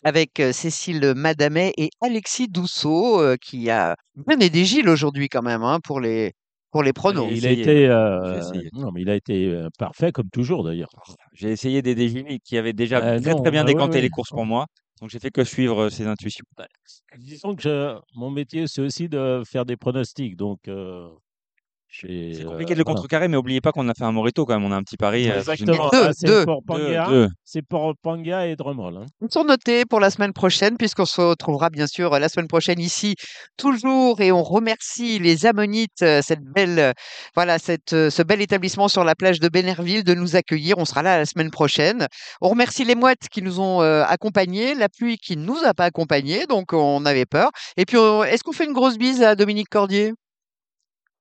[0.04, 3.96] avec Cécile Madamet et Alexis Dousseau, euh, qui a
[4.28, 6.34] bien aidé Gilles aujourd'hui quand même hein, pour les,
[6.72, 7.28] pour les pronos.
[7.30, 10.90] J'ai Il a été, euh, non, mais il a été parfait comme toujours d'ailleurs.
[11.34, 14.10] J'ai essayé d'aider Jimmy qui avait déjà Euh, très non, très bien bah décanté les
[14.10, 14.66] courses pour moi.
[15.02, 16.46] Donc j'ai fait que suivre ses intuitions.
[17.18, 20.36] Disons que je- mon métier, c'est aussi de faire des pronostics.
[20.36, 21.10] Donc, euh,
[22.02, 22.96] C'est euh, compliqué de le voilà.
[22.96, 24.66] contrecarrer, mais oubliez pas qu'on a fait un Morito quand même.
[24.66, 25.30] On a un petit pari.
[25.30, 25.90] euh, Exactement.
[25.92, 26.44] Deux, Ah, c'est deux.
[26.46, 27.06] pour Deux, Panga.
[27.08, 27.30] deux.
[27.46, 29.02] C'est pour Panga et Drummond.
[29.02, 29.06] hein.
[29.22, 32.80] Ils sont notés pour la semaine prochaine, puisqu'on se retrouvera bien sûr la semaine prochaine
[32.80, 33.16] ici,
[33.58, 36.94] toujours, et on remercie les Ammonites, euh, cette belle,
[37.36, 40.78] voilà, cette, ce bel établissement sur la plage de Bénerville, de nous accueillir.
[40.80, 42.08] On sera là la semaine prochaine.
[42.42, 45.86] On remercie les mouettes qui nous ont accompagnés, la pluie qui ne nous a pas
[45.86, 47.52] accompagnés, donc on avait peur.
[47.78, 50.14] Et puis, est-ce qu'on fait une grosse bise à Dominique Cordier?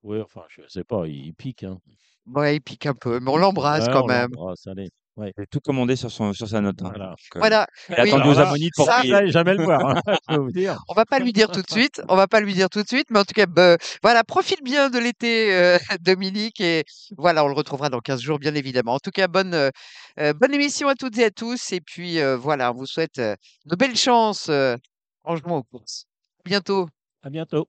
[0.03, 1.63] Oui, enfin, je sais pas, il pique.
[1.65, 1.79] Hein.
[2.27, 4.31] Ouais, il pique un peu, mais on l'embrasse Ouais, quand on même.
[4.33, 4.89] l'embrasse, allez.
[5.17, 5.33] Ouais.
[5.39, 6.81] J'ai tout commandé sur, son, sur sa note.
[6.81, 6.89] hein.
[6.89, 7.09] Voilà.
[7.11, 7.67] Donc, euh, Voilà.
[7.91, 10.01] il a Oui, attendu Alors aux là, ammonites pour ça, jamais le voir, hein,
[10.31, 10.79] je peux vous dire.
[10.89, 12.01] On va pas lui dire tout de suite.
[12.09, 14.63] On va pas lui dire tout de suite, mais en tout cas, bah, voilà, profite
[14.65, 16.85] bien de l'été, euh, Dominique, et
[17.19, 18.95] voilà, on le retrouvera dans 15 jours, bien évidemment.
[18.95, 19.71] En tout cas, bonne, euh,
[20.19, 23.19] euh, bonne émission à toutes et à tous, et puis euh, voilà, on vous souhaite
[23.19, 24.77] euh, de belles chances euh,
[25.25, 26.07] en jouant aux courses.
[26.47, 26.89] À bientôt.
[27.23, 27.69] À bientôt.